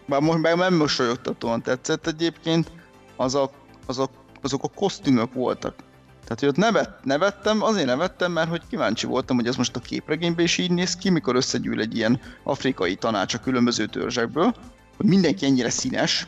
bár 0.07 0.21
most 0.21 0.39
már 0.39 0.57
nem 0.57 0.75
mosolyogtatóan 0.75 1.63
tetszett 1.63 2.07
egyébként, 2.07 2.71
az 3.17 3.35
a, 3.35 3.51
az 3.87 3.99
a, 3.99 4.09
azok 4.43 4.63
a 4.63 4.69
kosztümök 4.69 5.33
voltak. 5.33 5.75
Tehát, 6.23 6.41
hogy 6.41 6.49
ott 6.49 6.57
nevet, 6.57 7.05
nevettem, 7.05 7.63
azért 7.63 7.87
nevettem, 7.87 8.33
mert 8.33 8.49
hogy 8.49 8.63
kíváncsi 8.69 9.07
voltam, 9.07 9.37
hogy 9.37 9.47
ez 9.47 9.57
most 9.57 9.77
a 9.77 9.81
képregényben 9.81 10.45
is 10.45 10.59
így 10.59 10.71
néz 10.71 10.97
ki, 10.97 11.11
mikor 11.11 11.37
összegyűl 11.37 11.81
egy 11.81 11.97
ilyen 11.97 12.21
afrikai 12.43 12.95
tanács 12.95 13.35
a 13.35 13.39
különböző 13.39 13.87
törzsekből, 13.87 14.55
hogy 14.97 15.07
mindenki 15.07 15.45
ennyire 15.45 15.71
színes, 15.71 16.27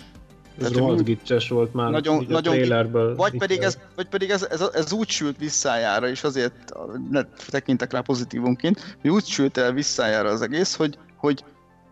ez 0.60 0.72
rohadt 0.72 1.04
gicses 1.04 1.48
volt 1.48 1.74
már 1.74 1.90
nagyon, 1.90 2.24
nagyon 2.28 2.54
trailerből. 2.54 3.16
Vagy 3.16 3.38
pedig, 3.38 3.60
ez, 3.60 3.78
vagy 3.96 4.08
pedig 4.08 4.30
ez, 4.30 4.42
ez, 4.50 4.60
ez, 4.72 4.92
úgy 4.92 5.08
sült 5.08 5.38
visszájára, 5.38 6.08
és 6.08 6.24
azért 6.24 6.72
ne 7.10 7.22
tekintek 7.48 7.92
rá 7.92 8.00
pozitívunként, 8.00 8.96
hogy 9.00 9.10
úgy 9.10 9.24
sült 9.24 9.56
el 9.56 9.72
visszájára 9.72 10.28
az 10.28 10.42
egész, 10.42 10.74
hogy, 10.74 10.98
hogy 11.16 11.44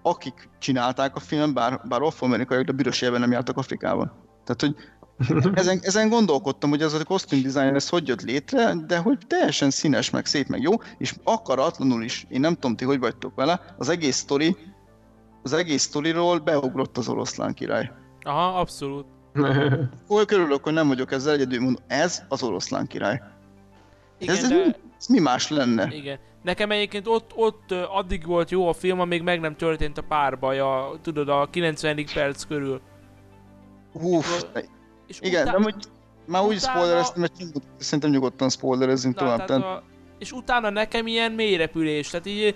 akik 0.03 0.49
csinálták 0.59 1.17
a 1.17 1.21
film, 1.21 1.55
bár, 1.55 1.81
bár 1.89 2.03
afroamerikaiak, 2.03 2.65
de 2.65 2.73
büdös 2.73 3.01
nem 3.01 3.33
jártak 3.33 3.57
Afrikában. 3.57 4.13
Tehát, 4.45 4.61
hogy 4.61 4.75
ezen, 5.61 5.79
ezen 5.83 6.09
gondolkodtam, 6.09 6.71
hogy 6.71 6.83
ez 6.83 6.93
a 6.93 7.05
costume 7.05 7.43
design 7.43 7.75
ez 7.75 7.89
hogy 7.89 8.09
jött 8.09 8.23
létre, 8.23 8.75
de 8.87 8.99
hogy 8.99 9.19
teljesen 9.27 9.71
színes, 9.71 10.11
meg 10.11 10.27
szép, 10.27 10.47
meg 10.47 10.63
jó, 10.63 10.73
és 10.99 11.15
akaratlanul 11.25 12.03
is, 12.03 12.27
én 12.29 12.41
nem 12.41 12.55
tudom 12.55 12.77
ti, 12.77 12.85
hogy 12.85 12.99
vagytok 12.99 13.35
vele, 13.35 13.75
az 13.79 13.89
egész 13.89 14.17
sztori, 14.17 14.57
az 15.43 15.53
egész 15.53 15.83
sztoriról 15.83 16.39
beugrott 16.39 16.99
az 16.99 17.09
oroszlán 17.09 17.55
király. 17.55 17.91
Aha, 18.23 18.61
abszolút. 18.61 19.07
Olyan 20.09 20.27
körülök, 20.27 20.63
hogy 20.63 20.73
nem 20.73 20.89
vagyok 20.89 21.13
ezzel 21.13 21.33
egyedül, 21.33 21.61
mondom, 21.61 21.83
ez 21.87 22.23
az 22.29 22.43
oroszlán 22.43 22.87
király. 22.87 23.23
Igen, 24.19 24.37
ez, 24.37 24.49
de... 24.49 24.77
ez 24.99 25.07
mi 25.07 25.19
más 25.19 25.49
lenne? 25.49 25.95
Igen. 25.95 26.19
Nekem 26.43 26.71
egyébként 26.71 27.07
ott, 27.07 27.31
ott 27.35 27.73
addig 27.73 28.27
volt 28.27 28.51
jó 28.51 28.69
a 28.69 28.73
film, 28.73 29.01
amíg 29.01 29.23
meg 29.23 29.41
nem 29.41 29.57
történt 29.57 29.99
a 29.99 30.03
párbaj, 30.03 30.59
a, 30.59 30.99
tudod, 31.03 31.29
a 31.29 31.49
90. 31.51 32.05
perc 32.15 32.45
körül. 32.45 32.81
Uff, 33.93 34.45
és 35.07 35.19
igen, 35.21 35.43
utá... 35.43 35.53
nem, 35.53 35.63
hogy 35.63 35.75
már 36.27 36.43
úgy 36.43 36.57
utána... 36.57 36.79
spoilereztem, 36.79 37.21
mert 37.21 37.33
szerintem 37.77 38.11
nyugodtan 38.11 38.51
spoilerezzünk 38.51 39.17
tovább. 39.17 39.45
Tehát 39.45 39.63
a... 39.63 39.83
És 40.19 40.33
utána 40.33 40.71
nekem 40.71 41.07
ilyen 41.07 41.33
mélyrepülés, 41.33 42.09
tehát 42.09 42.27
így, 42.27 42.55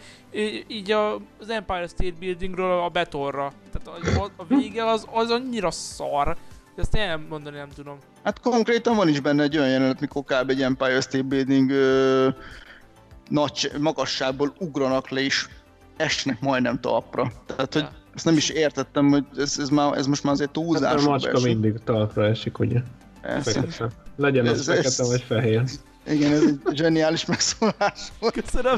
így 0.68 0.90
a, 0.90 1.14
az 1.14 1.48
Empire 1.48 1.86
State 1.86 2.14
Buildingről 2.18 2.80
a 2.80 2.88
betonra. 2.88 3.52
Tehát 3.72 4.00
a, 4.18 4.30
a 4.36 4.44
vége 4.44 4.84
az, 4.84 5.06
az 5.10 5.30
annyira 5.30 5.70
szar, 5.70 6.26
hogy 6.74 6.82
ezt 6.82 6.92
nem 6.92 7.26
mondani 7.28 7.56
nem 7.56 7.68
tudom. 7.68 7.98
Hát 8.22 8.40
konkrétan 8.40 8.96
van 8.96 9.08
is 9.08 9.20
benne 9.20 9.42
egy 9.42 9.56
olyan 9.56 9.70
jelenet, 9.70 10.00
mikor 10.00 10.22
kb. 10.22 10.50
egy 10.50 10.62
Empire 10.62 11.00
State 11.00 11.22
Building 11.22 11.70
ö, 11.70 12.28
nagy 13.28 13.70
magasságból 13.80 14.54
ugranak 14.58 15.08
le 15.08 15.20
és 15.20 15.46
esnek 15.96 16.40
majdnem 16.40 16.80
talpra. 16.80 17.32
Tehát, 17.46 17.72
hogy 17.72 17.82
ja. 17.82 17.92
ezt 18.14 18.24
nem 18.24 18.36
is 18.36 18.48
értettem, 18.48 19.10
hogy 19.10 19.24
ez, 19.36 19.58
ez, 19.58 19.68
már, 19.68 19.96
ez 19.96 20.06
most 20.06 20.24
már 20.24 20.32
azért 20.32 20.50
túlzás. 20.50 20.90
Hát 20.90 21.06
a 21.06 21.10
macska 21.10 21.30
esik. 21.30 21.46
mindig 21.46 21.74
talpra 21.84 22.24
esik, 22.24 22.58
ugye? 22.58 22.80
Legyen 24.16 24.46
ez, 24.46 24.58
az 24.58 24.68
ez, 24.68 24.76
fekete 24.76 25.04
vagy 25.04 25.22
fehér. 25.22 25.62
Igen, 26.06 26.32
ez 26.32 26.42
egy 26.42 26.60
zseniális 26.72 27.24
megszólás 27.24 28.00
volt. 28.20 28.32
Köszönöm. 28.32 28.76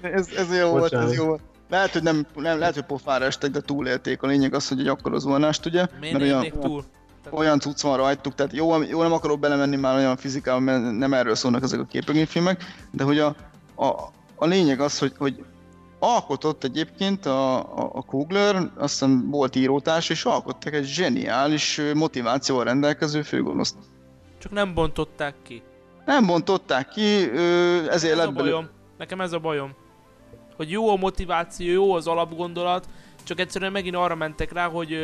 Ez, 0.00 0.28
ez 0.36 0.56
jó 0.56 0.68
volt, 0.68 0.92
ez 0.92 1.14
jó 1.14 1.24
volt. 1.24 1.40
Lehet, 1.70 1.92
hogy 1.92 2.02
nem, 2.02 2.26
nem 2.34 2.58
lehet, 2.58 2.74
hogy 2.74 2.84
pofára 2.84 3.24
estek, 3.24 3.50
de 3.50 3.60
túlélték. 3.60 4.22
A 4.22 4.26
lényeg 4.26 4.54
az, 4.54 4.68
hogy 4.68 4.80
egy 4.80 4.88
akkora 4.88 5.18
zuhanást, 5.18 5.66
ugye? 5.66 5.86
Miért 6.00 6.18
mert 6.18 6.30
olyan, 6.30 6.60
túl? 6.60 6.84
olyan 7.30 7.60
cucc 7.60 7.80
van 7.80 7.96
rajtuk, 7.96 8.34
tehát 8.34 8.52
jó, 8.52 8.82
jó 8.82 9.02
nem 9.02 9.12
akarok 9.12 9.38
belemenni 9.38 9.76
már 9.76 9.96
olyan 9.96 10.16
fizikában, 10.16 10.62
mert 10.62 10.98
nem 10.98 11.14
erről 11.14 11.34
szólnak 11.34 11.62
ezek 11.62 11.80
a 11.80 11.84
képregényfilmek, 11.84 12.64
de 12.90 13.04
hogy 13.04 13.18
a, 13.18 13.36
a, 13.74 13.86
a 14.36 14.46
lényeg 14.46 14.80
az, 14.80 14.98
hogy, 14.98 15.12
hogy 15.18 15.44
alkotott 15.98 16.64
egyébként 16.64 17.26
a, 17.26 17.58
a, 17.58 17.90
a 17.92 18.02
Kugler, 18.02 18.70
aztán 18.76 19.30
volt 19.30 19.56
írótárs, 19.56 20.08
és 20.08 20.24
alkottak 20.24 20.74
egy 20.74 20.84
zseniális 20.84 21.80
motivációval 21.94 22.64
rendelkező 22.64 23.22
főgonoszt. 23.22 23.76
Csak 24.38 24.52
nem 24.52 24.74
bontották 24.74 25.34
ki. 25.42 25.62
Nem 26.04 26.26
bontották 26.26 26.88
ki, 26.88 27.30
ezért 27.30 28.12
ez 28.12 28.16
lett 28.16 28.26
a 28.26 28.32
bajom. 28.32 28.64
Belül... 28.64 28.70
Nekem 28.98 29.20
ez 29.20 29.32
a 29.32 29.38
bajom. 29.38 29.74
Hogy 30.56 30.70
jó 30.70 30.88
a 30.88 30.96
motiváció, 30.96 31.72
jó 31.72 31.94
az 31.94 32.06
alapgondolat, 32.06 32.88
csak 33.24 33.40
egyszerűen 33.40 33.72
megint 33.72 33.96
arra 33.96 34.14
mentek 34.14 34.52
rá, 34.52 34.68
hogy 34.68 34.96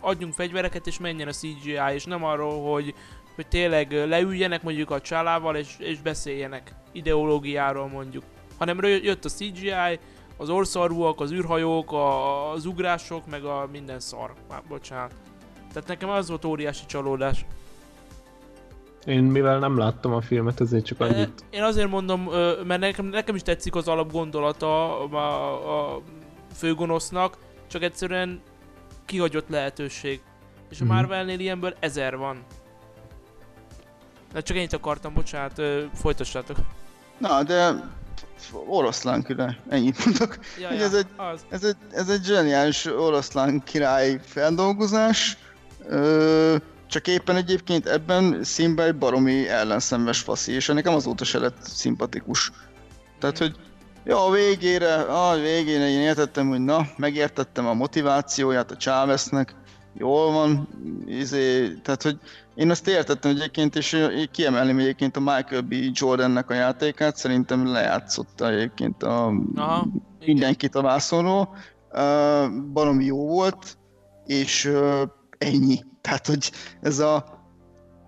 adjunk 0.00 0.34
fegyvereket 0.34 0.86
és 0.86 0.98
menjen 0.98 1.28
a 1.28 1.32
CGI, 1.32 1.78
és 1.94 2.04
nem 2.04 2.24
arról, 2.24 2.72
hogy, 2.72 2.94
hogy 3.34 3.46
tényleg 3.46 3.92
leüljenek 3.92 4.62
mondjuk 4.62 4.90
a 4.90 5.00
csalával 5.00 5.56
és, 5.56 5.74
és 5.78 6.00
beszéljenek 6.00 6.74
ideológiáról 6.92 7.88
mondjuk. 7.88 8.24
Hanem 8.58 8.78
jött 8.82 9.24
a 9.24 9.28
CGI, 9.28 9.98
az 10.36 10.48
orszarvúak, 10.48 11.20
az 11.20 11.32
űrhajók, 11.32 11.92
a, 11.92 12.50
az 12.50 12.66
ugrások, 12.66 13.26
meg 13.26 13.44
a 13.44 13.68
minden 13.72 14.00
szar. 14.00 14.34
Már 14.48 14.62
bocsánat. 14.68 15.12
Tehát 15.72 15.88
nekem 15.88 16.08
az 16.08 16.28
volt 16.28 16.44
óriási 16.44 16.86
csalódás. 16.86 17.46
Én 19.04 19.22
mivel 19.22 19.58
nem 19.58 19.78
láttam 19.78 20.12
a 20.12 20.20
filmet, 20.20 20.60
ezért 20.60 20.84
csak 20.84 21.00
annyit... 21.00 21.44
Én 21.50 21.62
azért 21.62 21.88
mondom, 21.88 22.22
mert 22.66 22.80
nekem, 22.80 23.06
nekem 23.06 23.34
is 23.34 23.42
tetszik 23.42 23.74
az 23.74 23.88
alapgondolata 23.88 25.00
a, 25.00 25.94
a 25.94 26.02
főgonosznak, 26.54 27.36
csak 27.66 27.82
egyszerűen 27.82 28.40
kihagyott 29.04 29.48
lehetőség. 29.48 30.20
És 30.70 30.80
a 30.80 30.84
mm-hmm. 30.84 30.94
Marvelnél 30.94 31.38
ilyenből 31.38 31.74
ezer 31.80 32.16
van. 32.16 32.44
De 34.32 34.40
csak 34.40 34.56
ennyit 34.56 34.72
akartam, 34.72 35.14
bocsánat, 35.14 35.62
folytassátok. 35.94 36.56
Na, 37.18 37.42
de 37.42 37.90
oroszlán 38.66 39.22
király, 39.22 39.56
ennyit 39.68 40.04
mondok. 40.04 40.38
Ja, 40.60 40.72
ja, 40.72 40.80
ez, 40.80 40.94
egy, 40.94 41.06
az. 41.16 41.44
ez, 41.48 41.64
egy, 41.64 41.76
ez 41.90 42.08
egy 42.08 42.24
zseniális 42.24 42.84
oroszlán 42.84 43.62
király 43.64 44.20
feldolgozás. 44.24 45.36
Ö, 45.88 46.56
csak 46.92 47.08
éppen 47.08 47.36
egyébként 47.36 47.86
ebben 47.86 48.44
színben 48.44 48.86
egy 48.86 48.96
baromi 48.96 49.48
ellenszenves 49.48 50.20
faszi, 50.20 50.52
és 50.52 50.66
nekem 50.66 50.94
azóta 50.94 51.24
se 51.24 51.38
lett 51.38 51.56
szimpatikus. 51.62 52.52
Tehát, 53.18 53.38
hogy 53.38 53.56
jó, 54.04 54.18
a 54.18 54.30
végére, 54.30 54.94
a 54.94 55.34
végére 55.34 55.88
én 55.88 56.00
értettem, 56.00 56.48
hogy 56.48 56.60
na, 56.60 56.86
megértettem 56.96 57.66
a 57.66 57.74
motivációját 57.74 58.70
a 58.70 58.76
Cháveznek, 58.76 59.54
jól 59.94 60.32
van, 60.32 60.68
izé, 61.06 61.74
tehát, 61.82 62.02
hogy 62.02 62.18
én 62.54 62.70
azt 62.70 62.88
értettem 62.88 63.30
egyébként, 63.30 63.76
és 63.76 64.08
kiemelném 64.30 64.78
egyébként 64.78 65.16
a 65.16 65.20
Michael 65.20 65.60
B. 65.60 65.74
Jordannek 65.92 66.50
a 66.50 66.54
játékát, 66.54 67.16
szerintem 67.16 67.66
lejátszotta 67.66 68.48
egyébként 68.48 69.02
a, 69.02 69.32
Aha, 69.54 69.86
mindenkit 70.24 70.74
a 70.74 70.82
vászonról, 70.82 71.56
uh, 71.92 72.62
baromi 72.72 73.04
jó 73.04 73.26
volt, 73.26 73.78
és 74.26 74.64
uh, 74.64 75.02
ennyi. 75.38 75.90
Tehát, 76.02 76.26
hogy 76.26 76.52
ez 76.80 76.98
a... 76.98 77.40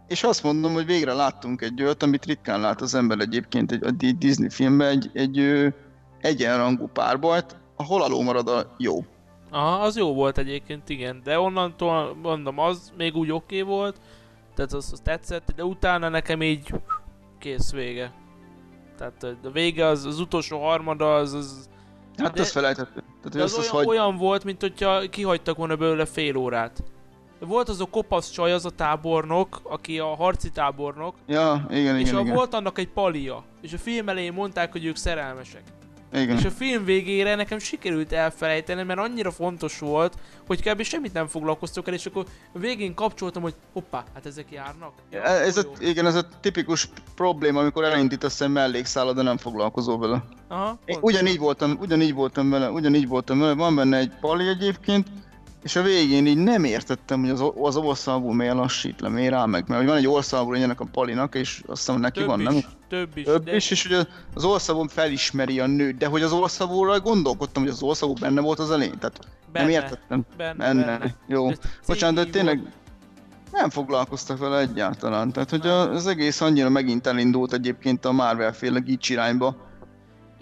És 0.08 0.22
azt 0.22 0.42
mondom, 0.42 0.72
hogy 0.72 0.86
végre 0.86 1.12
láttunk 1.12 1.60
egy 1.60 1.82
olyat, 1.82 2.02
amit 2.02 2.24
ritkán 2.24 2.60
lát 2.60 2.80
az 2.80 2.94
ember 2.94 3.18
egyébként 3.18 3.72
egy, 3.72 3.84
egy 3.84 4.18
Disney 4.18 4.48
filmben, 4.48 4.88
egy, 4.88 5.10
egy, 5.12 5.38
egy 5.38 5.74
egyenrangú 6.20 6.86
párbajt, 6.86 7.56
ahol 7.76 8.02
aló 8.02 8.22
marad 8.22 8.48
a 8.48 8.74
jó. 8.78 9.04
Aha, 9.50 9.80
az 9.80 9.96
jó 9.96 10.14
volt 10.14 10.38
egyébként, 10.38 10.88
igen, 10.88 11.20
de 11.24 11.38
onnantól 11.38 12.14
mondom, 12.22 12.58
az 12.58 12.92
még 12.96 13.16
úgy 13.16 13.30
oké 13.30 13.60
okay 13.60 13.74
volt, 13.74 13.96
tehát 14.54 14.72
az, 14.72 14.92
az 14.92 15.00
tetszett, 15.02 15.52
de 15.56 15.64
utána 15.64 16.08
nekem 16.08 16.42
így 16.42 16.74
kész 17.38 17.72
vége. 17.72 18.12
Tehát 18.98 19.36
a 19.44 19.50
vége 19.50 19.86
az, 19.86 20.04
az 20.04 20.20
utolsó 20.20 20.60
harmada, 20.62 21.14
az... 21.14 21.32
az 21.32 21.68
hát 22.16 22.32
de... 22.32 22.40
ezt 22.40 22.52
felejtettük. 22.52 23.04
Tehát, 23.04 23.36
De 23.36 23.42
az, 23.42 23.52
az 23.52 23.58
olyan, 23.58 23.74
hagy... 23.74 23.86
olyan 23.86 24.16
volt, 24.16 24.44
mint 24.44 24.60
hogyha 24.60 25.08
kihagytak 25.08 25.56
volna 25.56 25.76
belőle 25.76 26.04
fél 26.04 26.36
órát. 26.36 26.82
Volt 27.46 27.68
az 27.68 27.80
a 27.80 27.84
kopasz 27.84 28.30
csaj, 28.30 28.52
az 28.52 28.64
a 28.64 28.70
tábornok, 28.70 29.60
aki 29.62 29.98
a 29.98 30.14
harci 30.14 30.50
tábornok. 30.50 31.14
Ja, 31.26 31.66
igen, 31.70 31.98
és 31.98 32.08
igen, 32.08 32.16
a, 32.16 32.20
igen. 32.20 32.34
volt 32.34 32.54
annak 32.54 32.78
egy 32.78 32.88
palia. 32.88 33.44
És 33.62 33.72
a 33.72 33.78
film 33.78 34.08
elején 34.08 34.32
mondták, 34.32 34.72
hogy 34.72 34.84
ők 34.84 34.96
szerelmesek. 34.96 35.62
Igen. 36.14 36.36
És 36.36 36.44
a 36.44 36.50
film 36.50 36.84
végére 36.84 37.34
nekem 37.34 37.58
sikerült 37.58 38.12
elfelejteni, 38.12 38.82
mert 38.82 38.98
annyira 38.98 39.30
fontos 39.30 39.78
volt, 39.78 40.14
hogy 40.46 40.62
kb. 40.62 40.82
semmit 40.82 41.12
nem 41.12 41.26
foglalkoztok 41.26 41.88
el, 41.88 41.94
és 41.94 42.06
akkor 42.06 42.24
végén 42.52 42.94
kapcsoltam, 42.94 43.42
hogy 43.42 43.54
hoppá, 43.72 44.04
hát 44.14 44.26
ezek 44.26 44.50
járnak. 44.50 44.92
Ja, 45.10 45.22
ez 45.22 45.56
a, 45.56 45.62
igen, 45.78 46.06
ez 46.06 46.14
a 46.14 46.28
tipikus 46.40 46.88
probléma, 47.14 47.60
amikor 47.60 47.84
elindítasz 47.84 48.40
egy 48.40 48.48
mellékszállat, 48.48 49.14
de 49.14 49.22
nem 49.22 49.36
foglalkozol 49.36 49.98
vele. 49.98 50.24
Aha, 50.48 50.78
Én 50.84 50.98
ugyanígy 51.00 51.38
voltam, 51.38 51.76
ugyanígy 51.80 52.14
voltam 52.14 52.50
vele, 52.50 52.70
ugyanígy 52.70 53.08
voltam 53.08 53.38
vele, 53.38 53.54
van 53.54 53.74
benne 53.74 53.96
egy 53.96 54.12
pali 54.20 54.48
egyébként, 54.48 55.08
és 55.64 55.76
a 55.76 55.82
végén 55.82 56.26
így 56.26 56.36
nem 56.36 56.64
értettem, 56.64 57.20
hogy 57.20 57.30
az, 57.30 57.42
az 57.60 57.76
országú 57.76 58.30
miért 58.30 58.54
lassít 58.54 59.00
le, 59.00 59.08
miért 59.08 59.32
áll 59.32 59.46
meg. 59.46 59.68
Mert 59.68 59.86
van 59.86 59.96
egy 59.96 60.06
országú 60.06 60.52
ennek 60.52 60.80
a 60.80 60.84
palinak, 60.92 61.34
és 61.34 61.62
azt 61.66 61.86
hiszem 61.86 62.00
neki 62.00 62.18
több 62.18 62.28
van, 62.28 62.40
is, 62.40 62.46
nem? 62.46 62.56
Több 62.88 63.16
is. 63.16 63.24
Több 63.24 63.44
de... 63.44 63.54
is, 63.56 63.70
és 63.70 63.86
hogy 63.86 64.06
az 64.34 64.44
országú 64.44 64.86
felismeri 64.88 65.60
a 65.60 65.66
nőt, 65.66 65.96
de 65.96 66.06
hogy 66.06 66.22
az 66.22 66.32
országúra 66.32 67.00
gondolkodtam, 67.00 67.62
hogy 67.62 67.72
az 67.72 67.82
országú 67.82 68.12
benne 68.12 68.40
volt 68.40 68.58
az 68.58 68.70
elején, 68.70 68.98
tehát 68.98 69.18
benne, 69.52 69.66
nem 69.66 69.82
értettem. 69.82 70.24
Benne, 70.36 70.54
benne. 70.54 70.84
benne. 70.84 71.14
Jó. 71.26 71.48
Bocsánat, 71.86 72.24
de 72.24 72.30
tényleg 72.30 72.72
nem 73.52 73.70
foglalkoztak 73.70 74.38
vele 74.38 74.58
egyáltalán. 74.58 75.32
Tehát, 75.32 75.50
hogy 75.50 75.66
az 75.66 76.06
egész 76.06 76.40
annyira 76.40 76.68
megint 76.68 77.06
elindult 77.06 77.52
egyébként 77.52 78.04
a 78.04 78.12
Marvel 78.12 78.52
féle 78.52 78.82
irányba, 79.08 79.56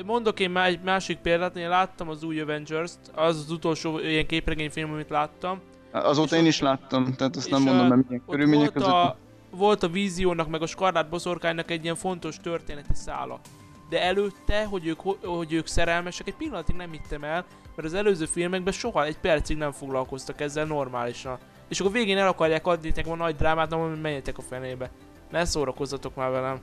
Mondok 0.05 0.41
én 0.41 0.51
már 0.51 0.69
egy 0.69 0.81
másik 0.81 1.19
példát, 1.19 1.57
én 1.57 1.69
láttam 1.69 2.09
az 2.09 2.23
új 2.23 2.41
Avengers-t, 2.41 2.99
az 3.15 3.37
az 3.37 3.51
utolsó 3.51 3.99
ilyen 3.99 4.27
képregényfilm, 4.27 4.93
amit 4.93 5.11
láttam. 5.11 5.61
Azóta 5.93 6.37
én 6.37 6.47
is 6.47 6.61
láttam, 6.61 7.15
tehát 7.15 7.37
azt 7.37 7.51
nem 7.51 7.63
mondom, 7.63 7.87
mert 7.87 8.09
milyen 8.09 8.25
körülmények 8.29 8.73
között. 8.73 8.89
A, 8.89 9.17
volt 9.51 9.83
a 9.83 9.89
víziónak, 9.89 10.49
meg 10.49 10.63
a 10.63 10.67
skarlát 10.67 11.09
boszorkánynak 11.09 11.71
egy 11.71 11.83
ilyen 11.83 11.95
fontos 11.95 12.37
történeti 12.37 12.95
szála. 12.95 13.41
De 13.89 14.03
előtte, 14.03 14.65
hogy 14.65 14.87
ők, 14.87 15.01
hogy 15.25 15.53
ők 15.53 15.67
szerelmesek, 15.67 16.27
egy 16.27 16.35
pillanatig 16.35 16.77
nem 16.77 16.91
hittem 16.91 17.25
el, 17.25 17.45
mert 17.77 17.89
az 17.89 17.95
előző 17.95 18.25
filmekben 18.25 18.73
soha 18.73 19.05
egy 19.05 19.19
percig 19.19 19.57
nem 19.57 19.73
foglalkoztak 19.73 20.41
ezzel 20.41 20.65
normálisan. 20.65 21.39
És 21.69 21.81
akkor 21.81 21.93
végén 21.93 22.19
el 22.19 22.29
akarják 22.29 22.67
adni 22.67 22.93
nekem 22.95 23.13
a 23.13 23.17
nagy 23.17 23.37
drámát, 23.37 23.71
nem 23.71 23.81
menjetek 23.81 24.39
a 24.39 24.43
fenébe. 24.43 24.91
Ne 25.31 25.45
szórakozzatok 25.45 26.15
már 26.15 26.31
velem. 26.31 26.61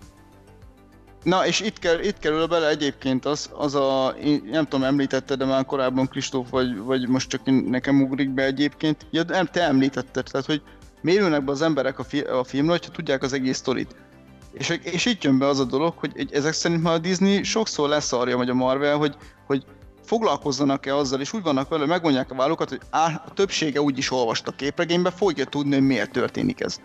Na, 1.23 1.45
és 1.45 1.59
itt, 1.59 1.79
kell, 1.79 1.99
itt 1.99 2.19
kerül 2.19 2.45
bele 2.45 2.67
egyébként 2.67 3.25
az, 3.25 3.49
az 3.53 3.75
a, 3.75 4.15
én 4.23 4.49
nem 4.51 4.65
tudom, 4.65 4.85
említetted 4.85 5.37
de 5.37 5.45
már 5.45 5.65
korábban 5.65 6.07
Kristóf, 6.07 6.49
vagy, 6.49 6.77
vagy 6.77 7.07
most 7.07 7.29
csak 7.29 7.41
nekem 7.69 8.01
ugrik 8.01 8.29
be 8.29 8.43
egyébként. 8.43 9.05
Ja, 9.11 9.23
nem, 9.23 9.45
te 9.45 9.63
említetted, 9.63 10.27
tehát 10.31 10.45
hogy 10.45 10.61
mérülnek 11.01 11.43
be 11.43 11.51
az 11.51 11.61
emberek 11.61 11.99
a, 11.99 12.03
fi, 12.03 12.19
a 12.19 12.43
filmre, 12.43 12.71
hogyha 12.71 12.91
tudják 12.91 13.23
az 13.23 13.33
egész 13.33 13.57
sztorit. 13.57 13.95
És, 14.53 14.69
és 14.83 15.05
itt 15.05 15.23
jön 15.23 15.37
be 15.37 15.47
az 15.47 15.59
a 15.59 15.65
dolog, 15.65 15.93
hogy 15.97 16.29
ezek 16.31 16.53
szerint 16.53 16.83
már 16.83 16.93
a 16.93 16.97
Disney 16.97 17.43
sokszor 17.43 17.89
leszarja, 17.89 18.37
vagy 18.37 18.49
a 18.49 18.53
Marvel, 18.53 18.97
hogy, 18.97 19.15
hogy 19.45 19.65
foglalkozzanak-e 20.03 20.95
azzal, 20.95 21.19
és 21.19 21.33
úgy 21.33 21.43
vannak 21.43 21.69
vele, 21.69 21.85
megmondják 21.85 22.31
a 22.31 22.35
vállukat, 22.35 22.69
hogy 22.69 22.81
á, 22.89 23.23
a 23.25 23.33
többsége 23.33 23.81
úgy 23.81 23.97
is 23.97 24.11
olvasta 24.11 24.51
a 24.51 24.55
képregénybe, 24.55 25.11
fogja 25.11 25.45
tudni, 25.45 25.73
hogy 25.73 25.85
miért 25.85 26.11
történik 26.11 26.61
ez. 26.61 26.79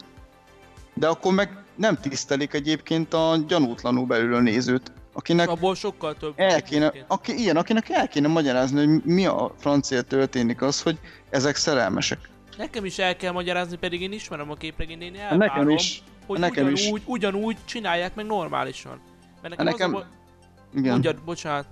De 0.94 1.06
akkor 1.06 1.32
meg 1.32 1.63
nem 1.76 1.96
tisztelik 2.00 2.52
egyébként 2.52 3.14
a 3.14 3.36
gyanútlanul 3.46 4.06
belül 4.06 4.34
a 4.34 4.40
nézőt, 4.40 4.92
akinek 5.12 5.48
abból 5.48 5.74
sokkal 5.74 6.16
több. 6.16 6.32
El 6.36 6.62
kéne, 6.62 6.92
aki, 7.06 7.38
ilyen, 7.38 7.56
akinek 7.56 7.88
el 7.88 8.08
kéne 8.08 8.28
magyarázni, 8.28 8.86
hogy 8.86 9.04
mi 9.04 9.26
a 9.26 9.54
francia 9.58 10.02
történik 10.02 10.62
az, 10.62 10.82
hogy 10.82 10.98
ezek 11.30 11.56
szerelmesek. 11.56 12.18
Nekem 12.56 12.84
is 12.84 12.98
el 12.98 13.16
kell 13.16 13.32
magyarázni, 13.32 13.76
pedig 13.76 14.00
én 14.00 14.12
ismerem 14.12 14.50
a 14.50 14.54
képregényt, 14.54 15.02
én 15.02 15.14
elvárom, 15.14 15.38
nekem 15.38 15.68
is. 15.68 16.02
hogy 16.26 16.38
nekem 16.38 16.64
ugyanúgy, 16.64 16.96
is. 16.96 17.02
ugyanúgy 17.04 17.56
csinálják 17.64 18.14
meg 18.14 18.26
normálisan. 18.26 19.00
Mert 19.42 19.56
nekem, 19.56 19.64
nekem... 19.64 19.94
Az 19.94 20.02
a... 20.02 20.06
Igen. 20.74 20.90
Mondjad, 20.90 21.20
bocsánat. 21.24 21.66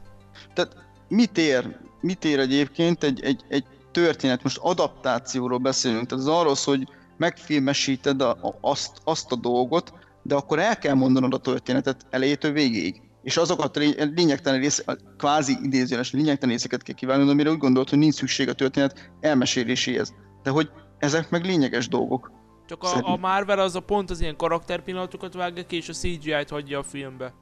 Tehát 0.55 0.77
mit 1.09 1.39
ér, 1.39 1.77
mit 2.01 2.25
ér 2.25 2.39
egyébként 2.39 3.03
egy, 3.05 3.25
egy, 3.25 3.41
egy 3.49 3.65
történet, 3.91 4.43
most 4.43 4.59
adaptációról 4.59 5.59
beszélünk, 5.59 6.07
tehát 6.07 6.25
az 6.25 6.31
arról 6.31 6.55
szól, 6.55 6.77
hogy 6.77 6.89
megfilmesíted 7.23 8.23
a, 8.23 8.31
a, 8.31 8.59
azt, 8.61 9.01
azt 9.05 9.33
a 9.33 9.37
dolgot, 9.37 9.93
de 10.23 10.35
akkor 10.35 10.59
el 10.59 10.79
kell 10.79 10.95
mondanod 10.95 11.35
a 11.35 11.39
történetet 11.39 12.07
elejétől 12.11 12.53
végéig. 12.53 13.01
És 13.23 13.37
azokat 13.37 13.77
a 13.77 13.81
lényegtelen 14.15 14.61
rész, 14.61 14.85
kvázi 15.19 15.57
idézőjeles 15.63 16.13
lényegtelen 16.13 16.55
részeket 16.55 16.83
kell 16.83 16.95
kívánni, 16.95 17.31
amire 17.31 17.51
úgy 17.51 17.59
gondolod, 17.59 17.89
hogy 17.89 17.99
nincs 17.99 18.15
szükség 18.15 18.49
a 18.49 18.53
történet 18.53 19.11
elmeséléséhez. 19.21 20.15
De 20.43 20.51
hogy 20.51 20.71
ezek 20.99 21.31
meg 21.31 21.45
lényeges 21.45 21.89
dolgok. 21.89 22.31
Csak 22.67 22.83
a, 22.83 23.13
a 23.13 23.17
Marvel 23.17 23.59
az 23.59 23.77
a 23.77 23.81
pont 23.81 24.11
az 24.11 24.21
ilyen 24.21 24.37
karakterpillanatokat 24.37 25.35
vágja 25.35 25.67
ki, 25.67 25.77
és 25.77 25.89
a 25.89 25.93
CGI-t 25.93 26.51
hagyja 26.51 26.79
a 26.79 26.83
filmbe. 26.83 27.35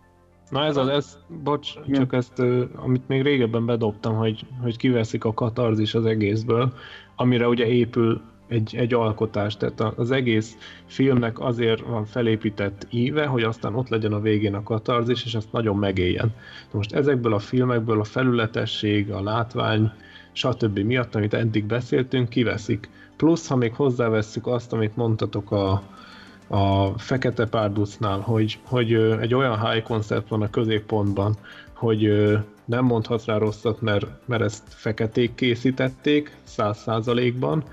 Na 0.51 0.65
ez 0.65 0.77
az, 0.77 0.89
ez, 0.89 1.19
bocs, 1.43 1.71
Igen. 1.87 2.01
csak 2.01 2.13
ezt, 2.13 2.39
amit 2.75 3.09
még 3.09 3.23
régebben 3.23 3.67
bedobtam, 3.67 4.17
hogy, 4.17 4.47
hogy 4.63 4.77
kiveszik 4.77 5.25
a 5.25 5.35
katarzis 5.35 5.95
az 5.95 6.05
egészből, 6.05 6.73
amire 7.17 7.49
ugye 7.49 7.67
épül 7.67 8.23
egy, 8.51 8.77
egy 8.77 8.95
alkotás, 8.95 9.57
tehát 9.57 9.81
az 9.81 10.11
egész 10.11 10.57
filmnek 10.87 11.41
azért 11.41 11.81
van 11.81 12.05
felépített 12.05 12.87
íve, 12.91 13.27
hogy 13.27 13.43
aztán 13.43 13.75
ott 13.75 13.89
legyen 13.89 14.13
a 14.13 14.21
végén 14.21 14.55
a 14.55 14.63
katarzis, 14.63 15.25
és 15.25 15.35
azt 15.35 15.53
nagyon 15.53 15.77
megéljen. 15.77 16.35
Most 16.71 16.93
ezekből 16.93 17.35
a 17.35 17.39
filmekből 17.39 18.01
a 18.01 18.05
felületesség, 18.05 19.11
a 19.11 19.23
látvány, 19.23 19.93
stb. 20.33 20.79
miatt, 20.79 21.15
amit 21.15 21.35
eddig 21.35 21.65
beszéltünk, 21.65 22.29
kiveszik. 22.29 22.89
Plusz, 23.17 23.49
ha 23.49 23.57
még 23.57 23.75
hozzávesszük 23.75 24.47
azt, 24.47 24.73
amit 24.73 24.97
mondtatok 24.97 25.51
a, 25.51 25.83
a 26.47 26.99
Fekete 26.99 27.47
Párducnál, 27.47 28.19
hogy, 28.19 28.59
hogy 28.65 28.95
egy 28.95 29.35
olyan 29.35 29.71
high 29.71 29.83
concept 29.83 30.29
van 30.29 30.43
a 30.43 30.51
középpontban, 30.51 31.37
hogy 31.75 32.33
nem 32.65 32.85
mondhatsz 32.85 33.25
rá 33.25 33.37
rosszat, 33.37 33.81
mert, 33.81 34.07
mert 34.25 34.43
ezt 34.43 34.63
feketék 34.67 35.35
készítették 35.35 36.37
száz 36.45 36.79
százalékban, 36.79 37.65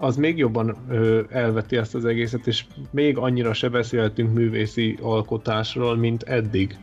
az 0.00 0.16
még 0.16 0.38
jobban 0.38 0.76
ö, 0.88 1.22
elveti 1.30 1.76
ezt 1.76 1.94
az 1.94 2.04
egészet, 2.04 2.46
és 2.46 2.64
még 2.90 3.18
annyira 3.18 3.52
se 3.52 3.68
beszéltünk 3.68 4.34
művészi 4.34 4.98
alkotásról, 5.02 5.96
mint 5.96 6.22
eddig. 6.22 6.78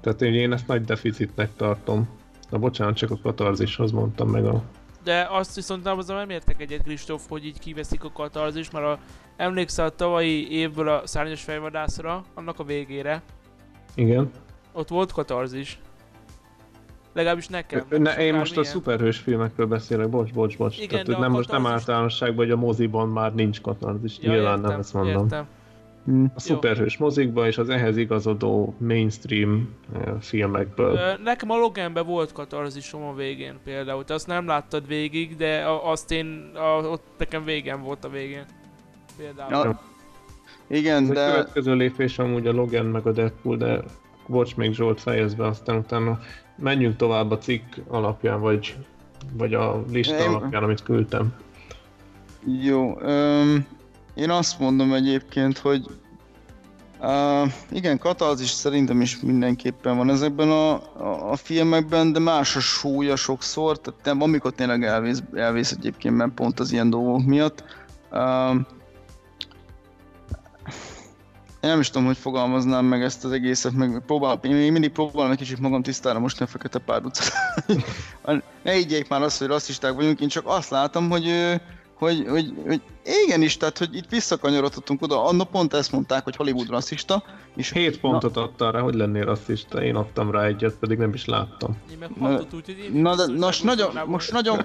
Tehát 0.00 0.22
én 0.22 0.52
ezt 0.52 0.66
nagy 0.66 0.84
deficitnek 0.84 1.50
tartom. 1.56 2.08
Na 2.50 2.58
bocsánat, 2.58 2.96
csak 2.96 3.10
a 3.10 3.18
katarzishoz 3.22 3.92
mondtam 3.92 4.28
meg 4.28 4.44
a... 4.44 4.62
De 5.04 5.28
azt 5.30 5.54
viszont 5.54 5.84
nem, 5.84 5.98
nem 6.06 6.30
értek 6.30 6.60
egyet, 6.60 6.82
Kristóf, 6.82 7.22
hogy 7.28 7.46
így 7.46 7.58
kiveszik 7.58 8.04
a 8.04 8.12
katarzis, 8.12 8.70
mert 8.70 8.86
a, 8.86 8.98
emlékszel 9.36 9.86
a 9.86 9.90
tavalyi 9.90 10.50
évből 10.50 10.88
a 10.88 11.06
szárnyas 11.06 11.42
fejvadászra, 11.42 12.24
annak 12.34 12.58
a 12.58 12.64
végére. 12.64 13.22
Igen. 13.94 14.30
Ott 14.72 14.88
volt 14.88 15.12
katarzis. 15.12 15.80
Legalábbis 17.12 17.48
nekem. 17.48 17.84
Ne, 17.88 18.16
én 18.16 18.34
most 18.34 18.50
milyen. 18.50 18.66
a 18.66 18.72
szuperhős 18.72 19.18
filmekről 19.18 19.66
beszélek, 19.66 20.08
bocs, 20.08 20.32
bocs, 20.32 20.56
bocs. 20.56 20.76
Igen, 20.76 20.88
Tehát, 20.88 21.06
hogy 21.06 21.18
nem 21.18 21.30
most 21.30 21.50
nem 21.50 21.66
általánosságban, 21.66 22.44
hogy 22.44 22.50
a 22.50 22.56
moziban 22.56 23.08
már 23.08 23.34
nincs 23.34 23.60
katarzis, 23.60 24.18
ja, 24.20 24.30
nyilván 24.30 24.56
értem, 24.56 24.70
nem 24.70 24.80
ezt 24.80 24.94
mondom. 24.94 25.22
Értem. 25.22 25.46
Hm. 26.04 26.24
A 26.34 26.40
szuperhős 26.40 26.96
mozikban 26.96 27.46
és 27.46 27.58
az 27.58 27.68
ehhez 27.68 27.96
igazodó 27.96 28.74
mainstream 28.78 29.74
eh, 29.94 30.12
filmekből. 30.20 30.98
Nekem 31.24 31.50
a 31.50 31.56
Loganben 31.56 32.06
volt 32.06 32.32
katarzisom 32.32 33.02
a 33.02 33.14
végén 33.14 33.58
például. 33.64 34.04
Te 34.04 34.14
azt 34.14 34.26
nem 34.26 34.46
láttad 34.46 34.86
végig, 34.86 35.36
de 35.36 35.64
azt 35.82 36.10
én, 36.10 36.50
a, 36.54 36.86
ott 36.86 37.04
nekem 37.18 37.44
végén 37.44 37.82
volt 37.82 38.04
a 38.04 38.08
végén. 38.08 38.44
Például. 39.16 39.50
Ja. 39.50 39.80
Igen, 40.66 41.02
Ez 41.02 41.08
de... 41.08 41.24
A 41.24 41.30
következő 41.30 41.74
lépés 41.74 42.18
amúgy 42.18 42.46
a 42.46 42.52
Logan 42.52 42.86
meg 42.86 43.06
a 43.06 43.12
Deadpool, 43.12 43.56
de 43.56 43.80
bocs, 44.26 44.56
még 44.56 44.72
Zsolt 44.72 45.00
fejezd 45.00 45.36
be, 45.36 45.46
aztán 45.46 45.76
utána 45.76 46.18
menjünk 46.56 46.96
tovább 46.96 47.30
a 47.30 47.38
cikk 47.38 47.74
alapján, 47.88 48.40
vagy, 48.40 48.76
vagy 49.32 49.54
a 49.54 49.82
lista 49.90 50.18
Én... 50.18 50.28
alapján, 50.28 50.62
amit 50.62 50.82
küldtem. 50.82 51.34
Jó, 52.62 52.98
um, 53.00 53.66
én 54.14 54.30
azt 54.30 54.58
mondom 54.58 54.92
egyébként, 54.92 55.58
hogy 55.58 55.86
uh, 57.00 57.52
igen, 57.70 57.98
katalzis 57.98 58.50
szerintem 58.50 59.00
is 59.00 59.20
mindenképpen 59.20 59.96
van 59.96 60.10
ezekben 60.10 60.50
a, 60.50 60.72
a, 60.72 61.30
a 61.30 61.36
filmekben, 61.36 62.12
de 62.12 62.18
más 62.18 62.56
a 62.56 62.60
súlya 62.60 63.16
sokszor, 63.16 63.80
tehát 63.80 64.04
nem, 64.04 64.22
amikor 64.22 64.52
tényleg 64.52 64.84
elvész, 64.84 65.22
elvész 65.34 65.70
egyébként, 65.70 66.16
mert 66.16 66.32
pont 66.32 66.60
az 66.60 66.72
ilyen 66.72 66.90
dolgok 66.90 67.24
miatt. 67.24 67.64
Uh, 68.10 68.56
én 71.62 71.70
nem 71.70 71.80
is 71.80 71.90
tudom, 71.90 72.06
hogy 72.06 72.16
fogalmaznám 72.16 72.84
meg 72.84 73.02
ezt 73.02 73.24
az 73.24 73.32
egészet, 73.32 73.72
meg 73.72 74.02
próbál, 74.06 74.38
én 74.42 74.54
még 74.54 74.72
mindig 74.72 74.90
próbálom 74.90 75.30
egy 75.30 75.36
kicsit 75.36 75.60
magam 75.60 75.82
tisztára 75.82 76.18
most 76.18 76.40
a 76.40 76.46
fekete 76.46 76.78
párducot. 76.78 77.32
ne 78.64 78.78
ígyék 78.78 79.08
már 79.08 79.22
azt, 79.22 79.38
hogy 79.38 79.46
rasszisták 79.46 79.94
vagyunk, 79.94 80.20
én 80.20 80.28
csak 80.28 80.46
azt 80.46 80.70
látom, 80.70 81.10
hogy, 81.10 81.30
hogy, 81.94 82.26
hogy, 82.28 82.52
hogy 82.66 82.80
igenis, 83.24 83.56
tehát 83.56 83.78
hogy 83.78 83.96
itt 83.96 84.08
visszakanyarodhatunk 84.10 85.02
oda, 85.02 85.24
annak 85.24 85.50
pont 85.50 85.74
ezt 85.74 85.92
mondták, 85.92 86.24
hogy 86.24 86.36
Hollywood 86.36 86.68
rasszista, 86.68 87.22
és 87.56 87.72
7 87.72 88.00
pontot 88.00 88.36
adta 88.36 88.70
rá, 88.70 88.80
hogy 88.80 88.94
lennél 88.94 89.24
rasszista, 89.24 89.82
én 89.82 89.94
adtam 89.94 90.30
rá 90.30 90.44
egyet, 90.44 90.74
pedig 90.74 90.98
nem 90.98 91.14
is 91.14 91.24
láttam. 91.24 91.76
Én 91.90 91.96
meg 91.98 92.10
Na- 92.18 92.26
hatot 92.26 92.54
úgy, 92.54 92.64
hogy 92.64 92.78
én 92.78 93.00
Na, 93.00 93.14
de, 93.14 93.26
most 93.38 93.64
nagyon, 93.64 93.98
most 94.06 94.32
nagyon, 94.32 94.64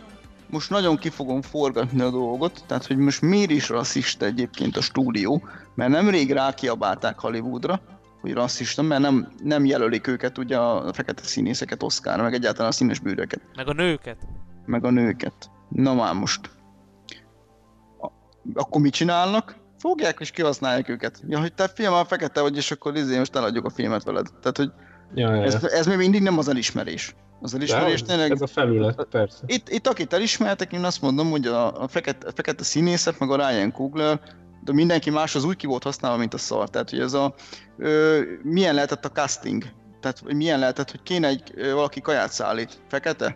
most 0.50 0.70
nagyon 0.70 0.98
ki 0.98 1.10
fogom 1.10 1.42
forgatni 1.42 2.02
a 2.02 2.10
dolgot, 2.10 2.64
tehát 2.68 2.86
hogy 2.86 2.98
most 2.98 3.22
miért 3.22 3.52
is 3.52 3.70
rasszista 3.70 4.26
egyébként 4.26 4.78
a 4.78 4.82
stúdió, 4.82 5.44
mert 5.78 5.92
nemrég 5.92 6.32
rákiabálták 6.32 7.20
Hollywoodra, 7.20 7.82
hogy 8.22 8.34
rasszista, 8.34 8.82
mert 8.82 9.02
nem, 9.02 9.28
nem 9.44 9.66
jelölik 9.66 10.08
őket 10.08 10.38
ugye 10.38 10.58
a 10.58 10.94
fekete 10.94 11.24
színészeket 11.24 11.84
Oscarra, 11.84 12.24
meg 12.24 12.34
egyáltalán 12.34 12.70
a 12.70 12.74
színes 12.74 13.00
bőröket, 13.00 13.42
Meg 13.56 13.68
a 13.68 13.74
nőket. 13.74 14.18
meg 14.66 14.86
a 14.86 14.90
nőket. 14.90 15.50
Na 15.70 15.94
már 15.94 16.14
most. 16.14 16.50
A- 18.00 18.12
Akkor 18.54 18.82
mit 18.82 18.94
csinálnak? 18.94 19.56
Fogják 19.80 20.18
és 20.20 20.32
kihasználják 20.32 20.90
őket. 20.90 21.22
Ja, 21.28 21.40
hogy 21.40 21.54
te 21.54 21.68
film 21.68 21.94
a 21.94 22.06
fekete 22.06 22.42
vagy, 22.42 22.56
és 22.58 22.72
akkor 22.72 22.96
izé 22.96 23.18
most 23.18 23.36
eladjuk 23.36 23.66
a 23.66 23.70
filmet 23.70 24.04
veled. 24.04 24.28
Tehát, 24.42 24.58
hogy 24.58 24.72
Ja, 25.16 25.36
ja, 25.36 25.44
ez, 25.44 25.64
ez 25.64 25.86
még 25.88 25.98
mindig 25.98 26.22
nem 26.22 26.38
az 26.38 26.48
elismerés. 26.48 27.16
Az 27.42 27.54
elismerés 27.56 28.02
De 28.02 28.08
tényleg... 28.08 28.32
Ez 28.32 28.42
a 28.42 28.48
felület, 28.48 29.08
persze. 29.10 29.44
Itt, 29.46 29.70
itt 29.70 29.88
akit 29.88 30.14
elismertek, 30.14 30.74
én 30.74 30.84
azt 30.84 31.02
mondom, 31.02 31.30
hogy 31.30 31.46
a, 31.46 31.82
a, 31.82 31.88
fekete, 31.88 32.28
a 32.28 32.32
fekete 32.36 32.64
színészek, 32.64 33.20
meg 33.20 33.30
a 33.30 33.36
Ryan 33.50 33.72
Coogler, 33.72 34.20
de 34.68 34.74
mindenki 34.74 35.10
más 35.10 35.36
az 35.36 35.44
úgy 35.44 35.56
ki 35.56 35.68
volt 35.68 35.84
használva, 35.84 36.18
mint 36.18 36.34
a 36.34 36.38
szar. 36.38 36.70
Tehát, 36.70 36.90
hogy 36.90 37.00
ez 37.00 37.14
a... 37.14 37.34
Ö, 37.78 38.22
milyen 38.44 38.74
lehetett 38.74 39.06
a 39.06 39.10
casting? 39.12 39.64
Tehát, 40.00 40.20
hogy 40.20 40.36
milyen 40.36 40.60
lehetett, 40.60 40.92
hogy 40.92 41.04
kéne 41.04 41.28
egy, 41.28 41.52
ö, 41.56 41.74
valaki 41.74 42.02
kaját 42.02 42.32
szállít. 42.32 42.82
Fekete? 42.88 43.36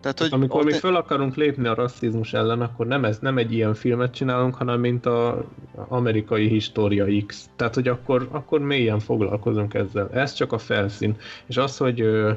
Tehát, 0.00 0.18
hogy 0.18 0.28
Amikor 0.32 0.60
ott- 0.60 0.66
mi 0.66 0.72
föl 0.72 0.96
akarunk 0.96 1.34
lépni 1.34 1.68
a 1.68 1.74
rasszizmus 1.74 2.32
ellen, 2.32 2.60
akkor 2.60 2.86
nem, 2.86 3.04
ez, 3.04 3.18
nem 3.18 3.38
egy 3.38 3.52
ilyen 3.52 3.74
filmet 3.74 4.14
csinálunk, 4.14 4.54
hanem 4.54 4.80
mint 4.80 5.06
a 5.06 5.44
amerikai 5.88 6.48
História 6.48 7.24
X. 7.26 7.50
Tehát, 7.56 7.74
hogy 7.74 7.88
akkor, 7.88 8.28
akkor 8.30 8.60
mélyen 8.60 8.98
foglalkozunk 8.98 9.74
ezzel. 9.74 10.08
Ez 10.12 10.32
csak 10.32 10.52
a 10.52 10.58
felszín. 10.58 11.16
És 11.46 11.56
az, 11.56 11.76
hogy 11.76 12.00
ö, 12.00 12.32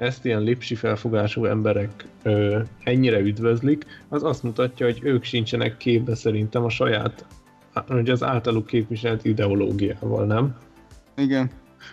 ezt 0.00 0.24
ilyen 0.24 0.42
lipsi 0.42 0.74
felfogású 0.74 1.44
emberek 1.44 2.04
ö, 2.22 2.60
ennyire 2.84 3.18
üdvözlik, 3.18 3.86
az 4.08 4.22
azt 4.22 4.42
mutatja, 4.42 4.86
hogy 4.86 5.00
ők 5.02 5.24
sincsenek 5.24 5.76
képbe 5.76 6.14
szerintem 6.14 6.64
a 6.64 6.70
saját, 6.70 7.24
hogy 7.86 8.10
az 8.10 8.22
általuk 8.22 8.66
képviselt 8.66 9.24
ideológiával, 9.24 10.26
nem? 10.26 10.56
Igen. 11.16 11.50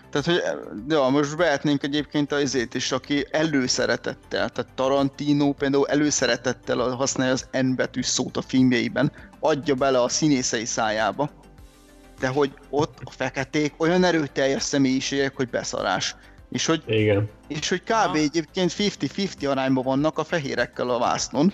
Tehát, 0.09 0.25
hogy 0.25 0.41
ja, 0.87 1.09
most 1.09 1.37
behetnénk 1.37 1.83
egyébként 1.83 2.31
az 2.31 2.41
izét 2.41 2.73
is, 2.73 2.91
aki 2.91 3.25
előszeretettel, 3.31 4.49
tehát 4.49 4.73
Tarantino 4.75 5.51
például 5.53 5.87
előszeretettel 5.87 6.77
használja 6.77 7.33
az 7.33 7.47
N 7.51 7.75
betű 7.75 8.01
szót 8.01 8.37
a 8.37 8.41
filmjeiben, 8.41 9.11
adja 9.39 9.75
bele 9.75 10.01
a 10.01 10.09
színészei 10.09 10.65
szájába, 10.65 11.29
de 12.19 12.27
hogy 12.27 12.53
ott 12.69 12.97
a 13.03 13.11
feketék 13.11 13.73
olyan 13.77 14.03
erőteljes 14.03 14.61
személyiségek, 14.61 15.35
hogy 15.35 15.49
beszarás. 15.49 16.15
És 16.49 16.65
hogy, 16.65 16.83
Igen. 16.87 17.29
és 17.47 17.69
hogy 17.69 17.83
kb. 17.83 17.91
Aha. 17.91 18.15
egyébként 18.15 18.73
50-50 18.77 19.49
arányban 19.49 19.83
vannak 19.83 20.17
a 20.17 20.23
fehérekkel 20.23 20.89
a 20.89 20.99
vásznon. 20.99 21.53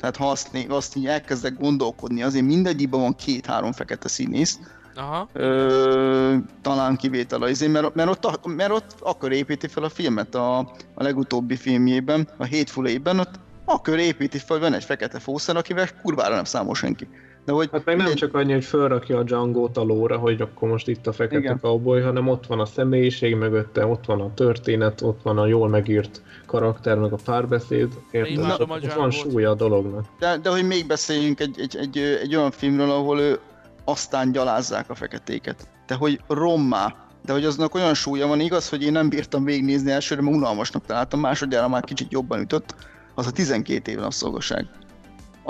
Tehát 0.00 0.16
ha 0.16 0.30
azt, 0.30 0.66
azt 0.68 0.96
így 0.96 1.06
elkezdek 1.06 1.58
gondolkodni, 1.58 2.22
azért 2.22 2.44
mindegyikben 2.44 3.00
van 3.00 3.14
két-három 3.14 3.72
fekete 3.72 4.08
színész, 4.08 4.58
Aha. 4.98 5.28
Ö, 5.32 6.36
talán 6.62 6.96
kivétel 6.96 7.42
az 7.42 7.50
izé, 7.50 7.66
mert, 7.66 7.94
mert, 7.94 8.08
ott, 8.08 8.46
mert 8.46 8.70
ott 8.70 8.94
akkor 9.00 9.32
építi 9.32 9.66
fel 9.66 9.82
a 9.82 9.88
filmet 9.88 10.34
a, 10.34 10.58
a 10.94 11.02
legutóbbi 11.02 11.56
filmjében, 11.56 12.28
a 12.36 12.48
Hateful 12.48 12.86
Eight-ben, 12.86 13.18
ott 13.18 13.34
akkor 13.64 13.98
építi 13.98 14.38
fel, 14.38 14.58
van 14.58 14.74
egy 14.74 14.84
fekete 14.84 15.18
fószer, 15.18 15.56
akivel 15.56 15.88
kurvára 16.02 16.34
nem 16.34 16.44
számol 16.44 16.74
senki. 16.74 17.08
De 17.48 17.54
hogy 17.54 17.68
Hát 17.72 17.84
meg 17.84 17.96
nem 17.96 18.14
csak 18.14 18.34
annyi, 18.34 18.52
hogy 18.52 18.64
felrakja 18.64 19.18
a 19.18 19.22
Django-t 19.22 19.76
a 19.76 19.82
lóra, 19.82 20.16
hogy 20.16 20.40
akkor 20.40 20.68
most 20.68 20.88
itt 20.88 21.06
a 21.06 21.12
fekete 21.12 21.38
Igen. 21.38 21.58
cowboy, 21.60 22.00
hanem 22.00 22.28
ott 22.28 22.46
van 22.46 22.60
a 22.60 22.64
személyiség 22.64 23.34
mögötte, 23.34 23.86
ott 23.86 24.04
van 24.06 24.20
a 24.20 24.34
történet, 24.34 25.00
ott 25.00 25.22
van 25.22 25.38
a 25.38 25.46
jól 25.46 25.68
megírt 25.68 26.22
karakter, 26.46 26.98
meg 26.98 27.12
a 27.12 27.16
párbeszéd. 27.24 27.88
Érted? 28.10 28.32
imádom 28.32 28.70
a 28.70 28.74
Ott 28.74 28.92
van 28.92 29.10
súlya 29.10 29.50
a 29.50 29.54
dolognak. 29.54 30.04
de, 30.18 30.36
de 30.36 30.50
hogy 30.50 30.66
még 30.66 30.86
beszéljünk 30.86 31.40
egy, 31.40 31.60
egy, 31.60 31.76
egy, 31.76 31.98
egy 31.98 32.36
olyan 32.36 32.50
filmről, 32.50 32.90
ahol 32.90 33.20
ő 33.20 33.38
aztán 33.84 34.32
gyalázzák 34.32 34.90
a 34.90 34.94
feketéket. 34.94 35.68
De 35.86 35.94
hogy 35.94 36.20
rommá, 36.26 36.94
de 37.24 37.32
hogy 37.32 37.44
aznak 37.44 37.74
olyan 37.74 37.94
súlya 37.94 38.26
van, 38.26 38.40
igaz, 38.40 38.68
hogy 38.68 38.82
én 38.82 38.92
nem 38.92 39.08
bírtam 39.08 39.44
végignézni 39.44 39.90
elsőre, 39.90 40.22
mert 40.22 40.36
unalmasnak 40.36 40.86
találtam, 40.86 41.20
másodjára 41.20 41.68
már 41.68 41.84
kicsit 41.84 42.12
jobban 42.12 42.40
ütött, 42.40 42.74
az 43.14 43.26
a 43.26 43.30
12 43.30 43.90
év 43.90 43.98
napszolgaság. 43.98 44.66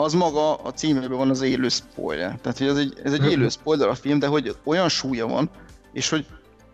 Az 0.01 0.13
maga 0.13 0.55
a 0.55 0.73
címében 0.73 1.11
van 1.17 1.31
az 1.31 1.41
élő 1.43 1.69
spoiler. 1.69 2.39
Tehát, 2.43 2.59
hogy 2.59 2.67
ez 2.67 2.77
egy, 2.77 3.01
ez 3.05 3.13
egy 3.13 3.31
élő 3.31 3.49
spoiler 3.49 3.89
a 3.89 3.95
film, 3.95 4.19
de 4.19 4.27
hogy 4.27 4.57
olyan 4.65 4.89
súlya 4.89 5.27
van, 5.27 5.51
és 5.93 6.09
hogy 6.09 6.27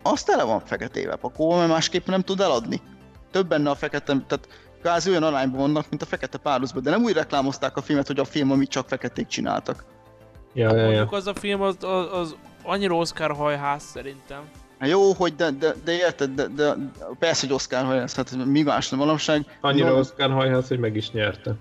az 0.02 0.22
tele 0.22 0.42
van 0.42 0.60
feketével 0.60 1.16
pakolva, 1.16 1.56
mert 1.56 1.68
másképpen 1.68 2.12
nem 2.12 2.22
tud 2.22 2.40
eladni. 2.40 2.80
Több 3.30 3.48
benne 3.48 3.70
a 3.70 3.74
fekete, 3.74 4.16
tehát 4.26 4.48
kvázi 4.80 5.10
olyan 5.10 5.22
arányban 5.22 5.60
vannak, 5.60 5.86
mint 5.90 6.02
a 6.02 6.06
fekete 6.06 6.38
párducban, 6.38 6.82
de 6.82 6.90
nem 6.90 7.02
úgy 7.02 7.12
reklámozták 7.12 7.76
a 7.76 7.82
filmet, 7.82 8.06
hogy 8.06 8.18
a 8.18 8.24
film, 8.24 8.50
amit 8.50 8.68
csak 8.70 8.88
feketék 8.88 9.26
csináltak. 9.26 9.84
Ja, 10.54 10.70
ja, 10.70 10.76
ja. 10.76 10.84
Mondjuk 10.84 11.12
az 11.12 11.26
a 11.26 11.34
film 11.34 11.60
az, 11.60 11.76
az, 11.80 12.06
az 12.12 12.36
annyira 12.62 12.94
Oscar 12.94 13.32
hajház 13.36 13.82
szerintem. 13.82 14.40
Hát 14.78 14.88
jó, 14.88 15.12
hogy 15.12 15.34
de, 15.34 15.50
de, 15.50 15.74
de 15.84 15.92
érted, 15.92 16.30
de, 16.30 16.46
de, 16.46 16.74
persze, 17.18 17.46
hogy 17.46 17.54
Oscar 17.54 17.84
hajaz, 17.84 18.14
hát 18.14 18.44
mi 18.44 18.62
más 18.62 18.88
nem 18.88 18.98
manapság. 18.98 19.58
Annyira 19.60 19.86
Nolan- 19.86 20.00
Oscar 20.02 20.30
hajház, 20.30 20.68
hogy 20.68 20.78
meg 20.78 20.96
is 20.96 21.10
nyerte. 21.10 21.54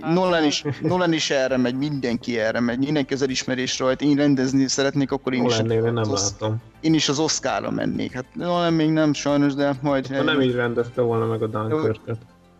Nolan 0.00 0.44
is, 0.44 0.64
Nolan 0.82 1.12
is 1.12 1.30
erre 1.30 1.56
megy, 1.56 1.74
mindenki 1.74 2.38
erre 2.38 2.60
megy, 2.60 2.78
mindenki 2.78 3.14
az 3.14 3.22
elismerésre 3.22 3.84
rajt, 3.84 4.02
én 4.02 4.16
rendezni 4.16 4.68
szeretnék, 4.68 5.12
akkor 5.12 5.32
én 5.34 5.44
is, 5.44 5.56
Nolannél 5.56 5.84
én 5.84 5.92
nem 5.92 6.10
az, 6.10 6.30
látom. 6.30 6.56
én 6.80 6.94
is 6.94 7.08
az 7.08 7.18
Oscarra 7.18 7.70
mennék. 7.70 8.12
Hát 8.12 8.24
Nolan 8.34 8.72
még 8.72 8.90
nem 8.90 9.12
sajnos, 9.12 9.54
de 9.54 9.74
majd... 9.82 10.06
Ha 10.06 10.22
nem 10.22 10.40
így 10.40 10.54
rendezte 10.54 11.02
volna 11.02 11.26
meg 11.26 11.42
a 11.42 11.46
Dunkirket. 11.46 12.18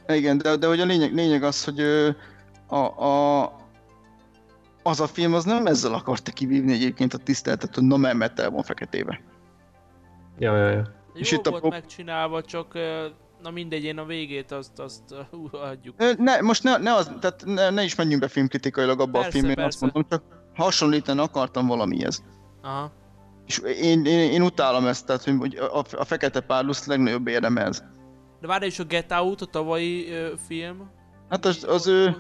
Igen, 0.08 0.38
de, 0.38 0.56
de 0.56 0.66
hogy 0.66 0.80
a 0.80 0.84
lényeg, 0.84 1.14
lényeg 1.14 1.42
az, 1.42 1.64
hogy 1.64 1.80
a, 2.66 2.76
a, 3.04 3.52
az 4.82 5.00
a 5.00 5.06
film 5.06 5.34
az 5.34 5.44
nem 5.44 5.66
ezzel 5.66 5.94
akarta 5.94 6.32
kivívni 6.32 6.72
egyébként 6.72 7.14
a 7.14 7.18
tiszteletet, 7.18 7.74
hogy 7.74 7.84
na 7.84 7.96
mert 7.96 8.40
el 8.40 8.50
van 8.50 8.62
feketébe. 8.62 9.20
Ja, 10.38 10.56
ja, 10.56 10.68
ja. 10.68 10.82
Jó 11.14 11.20
És 11.20 11.32
itt 11.32 11.46
a 11.46 11.50
volt 11.50 11.62
pop- 11.62 11.72
megcsinálva, 11.72 12.42
csak 12.42 12.78
na 13.42 13.50
mindegy, 13.50 13.84
én 13.84 13.98
a 13.98 14.04
végét 14.04 14.52
azt, 14.52 14.78
azt 14.78 15.02
uh, 15.30 15.62
adjuk. 15.62 16.18
Ne, 16.18 16.40
most 16.40 16.62
ne, 16.62 16.76
ne, 16.76 16.94
az, 16.94 17.10
tehát 17.20 17.42
ne, 17.44 17.70
ne 17.70 17.84
is 17.84 17.94
menjünk 17.94 18.20
be 18.20 18.28
filmkritikailag 18.28 19.00
abba 19.00 19.12
Persze, 19.12 19.28
a 19.28 19.30
filmben, 19.30 19.54
persze. 19.54 19.66
azt 19.66 19.80
mondom, 19.80 20.06
csak 20.10 20.22
hasonlítani 20.54 21.20
akartam 21.20 21.66
valamihez. 21.66 22.22
Aha. 22.62 22.92
És 23.46 23.58
én, 23.58 24.04
én, 24.04 24.30
én 24.30 24.42
utálom 24.42 24.86
ezt, 24.86 25.06
tehát 25.06 25.24
hogy 25.24 25.56
a, 25.56 25.84
a 25.96 26.04
fekete 26.04 26.40
párlusz 26.40 26.86
legnagyobb 26.86 27.26
érdeme 27.26 27.64
ez. 27.64 27.82
De 28.40 28.46
várj 28.46 28.66
is 28.66 28.78
a 28.78 28.84
Get 28.84 29.12
Out, 29.12 29.40
a 29.40 29.46
tavalyi 29.46 30.10
ö, 30.10 30.32
film. 30.46 30.90
Hát 31.28 31.44
az, 31.44 31.64
az 31.68 31.86
ő... 31.86 32.16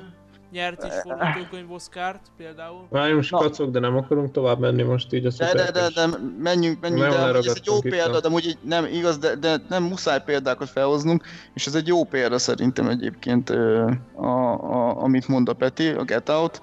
Nyert 0.52 0.84
is 0.84 0.92
forgatókönyv 1.02 1.72
Oscárt 1.72 2.20
például. 2.36 2.86
Várj, 2.90 3.12
most 3.12 3.30
Na. 3.30 3.38
kacok, 3.38 3.70
de 3.70 3.78
nem 3.78 3.96
akarunk 3.96 4.30
tovább 4.30 4.58
menni 4.58 4.82
most 4.82 5.12
így 5.12 5.26
a 5.26 5.30
De, 5.38 5.54
de, 5.54 5.70
de, 5.70 5.88
de 5.94 6.06
menjünk, 6.38 6.80
menjünk, 6.80 7.08
Nem 7.08 7.32
de 7.32 7.38
ez 7.38 7.46
egy 7.46 7.66
jó 7.66 7.80
példa, 7.80 8.20
de 8.20 8.28
amúgy 8.28 8.58
nem 8.62 8.84
igaz, 8.84 9.18
de, 9.18 9.34
de 9.34 9.56
nem 9.68 9.82
muszáj 9.82 10.22
példákat 10.24 10.68
felhoznunk, 10.68 11.24
és 11.54 11.66
ez 11.66 11.74
egy 11.74 11.86
jó 11.86 12.04
példa 12.04 12.38
szerintem 12.38 12.88
egyébként, 12.88 13.50
a, 13.50 14.52
a, 14.52 15.02
amit 15.02 15.28
mond 15.28 15.48
a 15.48 15.52
Peti, 15.52 15.88
a 15.88 16.04
Get 16.04 16.28
Out. 16.28 16.62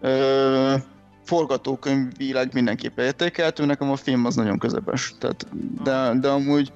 Ö, 0.00 0.74
forgatókönyvileg 1.24 2.52
mindenképpen 2.52 3.04
értékeltő, 3.04 3.64
nekem 3.64 3.90
a 3.90 3.96
film 3.96 4.24
az 4.24 4.34
nagyon 4.34 4.58
közepes, 4.58 5.14
tehát, 5.18 5.46
de, 5.82 6.12
de 6.20 6.28
amúgy 6.28 6.72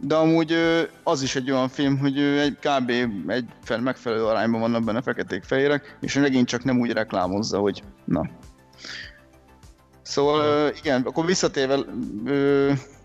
de 0.00 0.14
amúgy 0.14 0.54
az 1.02 1.22
is 1.22 1.36
egy 1.36 1.50
olyan 1.50 1.68
film, 1.68 1.98
hogy 1.98 2.18
egy 2.18 2.56
kb. 2.60 2.90
egy 3.26 3.44
fel, 3.64 3.80
megfelelő 3.80 4.24
arányban 4.24 4.60
vannak 4.60 4.84
benne 4.84 5.02
feketék-fehérek, 5.02 5.96
és 6.00 6.14
megint 6.14 6.48
csak 6.48 6.64
nem 6.64 6.80
úgy 6.80 6.92
reklámozza, 6.92 7.58
hogy 7.58 7.82
na. 8.04 8.28
Szóval 10.02 10.72
igen, 10.82 11.02
akkor 11.02 11.26
visszatérve 11.26 11.78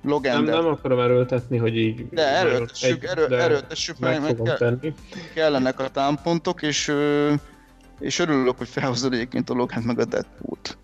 Logan, 0.03 0.43
Nem, 0.43 0.56
nem 0.56 0.65
akarom 0.65 0.99
erőltetni, 0.99 1.58
hogy 1.58 1.77
így... 1.77 2.10
de 2.10 2.27
erőltessük, 2.27 3.03
erő, 3.03 3.27
de 3.27 3.38
erőltessük 3.38 3.99
meg 3.99 4.21
meg, 4.21 4.36
kell, 4.43 4.58
tenni. 4.58 4.93
kellenek 5.34 5.79
a 5.79 5.89
támpontok, 5.89 6.62
és, 6.62 6.93
és 7.99 8.19
örülök, 8.19 8.58
hogy 8.58 8.67
felhozod 8.67 9.13
egyébként 9.13 9.49
a 9.49 9.53
Logan 9.53 9.84
meg 9.84 9.99
a 9.99 10.06
Deadpool-t. 10.06 10.77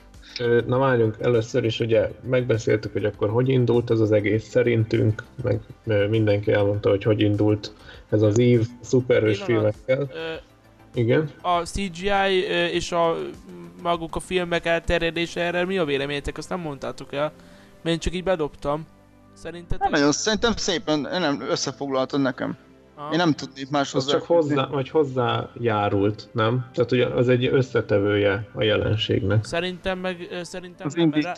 Na 0.65 0.78
várjunk, 0.78 1.15
először 1.19 1.63
is 1.63 1.80
ugye 1.80 2.12
megbeszéltük, 2.30 2.91
hogy 2.91 3.06
akkor 3.06 3.30
hogy 3.30 3.49
indult 3.49 3.91
ez 3.91 3.99
az 3.99 4.12
egész 4.12 4.49
szerintünk, 4.49 5.23
meg 5.43 5.60
mindenki 6.10 6.52
elmondta, 6.52 6.89
hogy 6.89 7.04
hogy 7.04 7.21
indult 7.21 7.73
ez 8.10 8.21
az 8.21 8.39
ív 8.39 8.67
szuperhős 8.82 9.41
filmekkel. 9.41 9.99
Ö, 9.99 10.34
Igen. 10.93 11.30
a 11.41 11.62
CGI 11.62 12.43
és 12.71 12.91
a 12.91 13.15
maguk 13.82 14.15
a 14.15 14.19
filmek 14.19 14.65
elterjedése 14.65 15.41
erre 15.41 15.65
mi 15.65 15.78
a 15.78 15.86
véleményetek? 15.86 16.38
Azt 16.38 16.49
nem 16.49 16.60
mondtátok 16.60 17.13
el. 17.13 17.32
Mert 17.82 17.95
én 17.95 17.99
csak 17.99 18.13
így 18.13 18.23
bedobtam. 18.23 18.88
Szerintetek? 19.34 19.80
Nem 19.80 19.91
nagyon, 19.91 20.12
szerintem 20.12 20.54
szépen, 20.56 20.99
nem 20.99 21.41
összefoglaltad 21.49 22.21
nekem. 22.21 22.58
Én 23.12 23.17
nem 23.17 23.33
tudnék 23.33 23.69
más 23.69 23.93
Az 23.93 24.05
csak 24.05 24.21
hozzá, 24.23 24.65
vagy 24.67 24.89
hozzájárult, 24.89 26.29
nem? 26.31 26.65
Tehát 26.73 26.91
ugye 26.91 27.05
az 27.05 27.29
egy 27.29 27.45
összetevője 27.45 28.47
a 28.53 28.63
jelenségnek. 28.63 29.45
Szerintem 29.45 29.99
meg, 29.99 30.39
szerintem 30.41 30.88
Az 30.88 30.93
nem, 30.93 31.12
rá, 31.12 31.33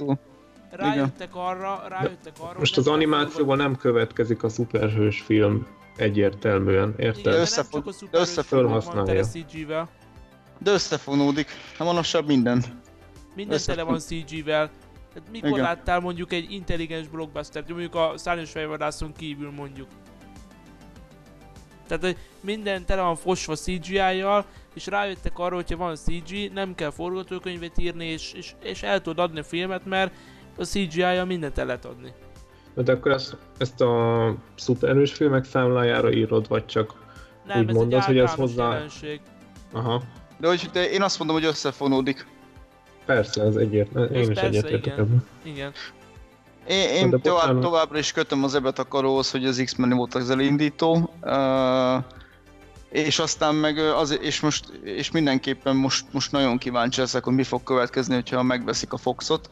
rájöttek 0.70 1.30
arra, 1.36 1.84
rájöttek 1.88 2.34
arra, 2.40 2.60
Most 2.60 2.78
az 2.78 2.86
nem 2.86 2.94
animációban 2.94 3.58
nem 3.58 3.76
következik 3.76 4.44
a 4.44 4.50
szuperhős 4.50 5.22
film 5.22 5.68
egyértelműen, 5.96 6.94
Igen, 6.98 7.06
érted? 7.06 7.24
de 7.24 7.30
nem 7.32 7.40
Összefog- 7.42 7.86
csak 7.86 8.02
a 8.02 8.08
de 8.12 8.20
összefog- 8.20 8.60
felhasználja. 8.60 9.04
tele 9.04 9.24
CG-vel. 9.24 9.90
De 10.60 10.72
összefonódik. 10.72 11.48
Hát 11.78 11.88
manapság 11.88 12.26
minden. 12.26 12.64
Minden 13.36 13.60
tele 13.66 13.84
van 13.84 14.00
CG-vel. 14.00 14.70
Hát 15.14 15.24
mikor 15.32 15.50
Igen. 15.50 15.62
láttál 15.62 16.00
mondjuk 16.00 16.32
egy 16.34 16.52
intelligens 16.52 17.08
blockbuster 17.08 17.64
mondjuk 17.68 17.96
a 17.96 18.14
Szárnyos 18.16 18.52
fejvadászon 18.52 19.12
kívül 19.18 19.52
mondjuk. 19.52 19.88
Tehát 21.98 22.06
hogy 22.06 22.18
minden 22.42 22.86
tele 22.86 23.02
van 23.02 23.16
fosva 23.16 23.56
CGI-jal, 23.56 24.46
és 24.74 24.86
rájöttek 24.86 25.40
arra, 25.40 25.56
hogyha 25.56 25.78
van 25.78 25.96
CG, 25.96 26.54
nem 26.54 26.76
kell 26.76 26.90
forgatókönyvet 26.92 27.78
írni, 27.78 28.06
és, 28.06 28.34
és, 28.34 28.54
és 28.64 28.84
el 28.84 29.02
tudod 29.02 29.20
adni 29.26 29.40
a 29.40 29.44
filmet, 29.44 29.86
mert 29.86 30.14
a 30.58 30.64
CGI-jal 30.64 31.26
mindent 31.26 31.58
el 31.58 31.66
lehet 31.66 31.86
adni. 31.86 32.14
De 32.76 32.92
akkor 32.92 33.12
ezt, 33.12 33.38
ezt 33.58 33.82
a 33.82 34.36
szuperhős 34.56 35.14
filmek 35.14 35.44
számlájára 35.46 36.12
írod, 36.12 36.48
vagy 36.48 36.66
csak... 36.66 36.94
Nem, 37.48 37.60
Úgy 37.62 37.70
ez 37.70 37.76
mondod, 37.76 38.00
egy 38.00 38.06
hogy 38.06 38.18
ez 38.18 38.34
hozzá- 38.34 38.74
jelenség. 38.74 39.22
Aha, 39.72 40.02
De, 40.40 40.48
hogy, 40.48 40.70
de 40.74 40.90
én 40.90 41.02
azt 41.02 41.18
mondom, 41.20 41.38
hogy 41.38 41.46
összefonódik. 41.46 42.26
persze, 43.06 43.44
ez 43.44 43.56
egyértelmű. 43.56 44.08
Ez 44.08 44.16
Én 44.16 44.22
is 44.22 44.28
persze, 44.28 44.46
egyetértek 44.46 44.98
ebben. 44.98 45.26
Igen. 45.44 45.72
Én, 46.68 46.90
én 46.90 47.10
De 47.10 47.18
tovább, 47.18 47.40
bocsánat. 47.42 47.62
továbbra 47.62 47.98
is 47.98 48.12
kötöm 48.12 48.44
az 48.44 48.56
ebet 48.56 48.80
akaróhoz, 48.80 49.32
hogy 49.32 49.46
az 49.46 49.62
X-Men 49.66 49.90
volt 49.90 50.16
az 50.16 50.30
elindító. 50.30 51.14
Uh, 51.22 52.04
és 52.90 53.20
aztán 53.20 53.56
meg 53.56 53.78
az, 53.78 54.20
és 54.22 54.40
most, 54.40 54.66
és 54.84 55.12
mindenképpen 55.12 55.76
most, 55.76 56.06
most 56.12 56.32
nagyon 56.32 56.58
kíváncsi 56.58 57.00
leszek, 57.00 57.24
hogy 57.24 57.34
mi 57.34 57.44
fog 57.44 57.64
következni, 57.64 58.14
hogyha 58.14 58.44
megveszik 58.44 58.94
a 58.94 58.98
Foxot. 58.98 59.50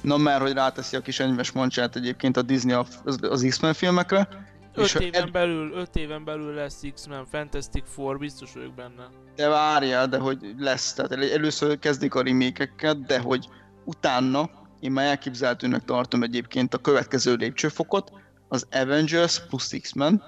Na 0.00 0.16
mert 0.16 0.40
hogy 0.40 0.52
ráteszi 0.52 0.96
a 0.96 1.00
kis 1.00 1.20
enyves 1.20 1.52
mancsát 1.52 1.96
egyébként 1.96 2.36
a 2.36 2.42
Disney 2.42 2.72
a- 2.72 2.86
az, 3.04 3.18
az 3.22 3.44
X-Men 3.48 3.72
filmekre. 3.74 4.28
Öt 4.74 4.84
És 4.84 4.92
ha 4.92 5.00
éven 5.02 5.22
ed- 5.22 5.30
belül, 5.32 5.72
öt 5.72 5.96
éven 5.96 6.24
belül 6.24 6.54
lesz 6.54 6.80
X-Men, 6.94 7.26
Fantastic 7.30 7.84
Four, 7.94 8.18
biztos 8.18 8.50
vagyok 8.54 8.74
benne. 8.74 9.08
De 9.36 9.48
várjál, 9.48 10.08
de 10.08 10.18
hogy 10.18 10.38
lesz. 10.58 10.92
Tehát 10.92 11.12
el- 11.12 11.32
először 11.32 11.78
kezdik 11.78 12.14
a 12.14 12.22
remékeket, 12.22 13.06
de 13.06 13.18
hogy 13.20 13.46
utána 13.84 14.50
én 14.82 14.92
már 14.92 15.06
elképzelhetőnek 15.06 15.84
tartom 15.84 16.22
egyébként 16.22 16.74
a 16.74 16.78
következő 16.78 17.34
lépcsőfokot, 17.34 18.12
az 18.48 18.66
Avengers 18.70 19.46
plusz 19.46 19.74
X-Men, 19.80 20.22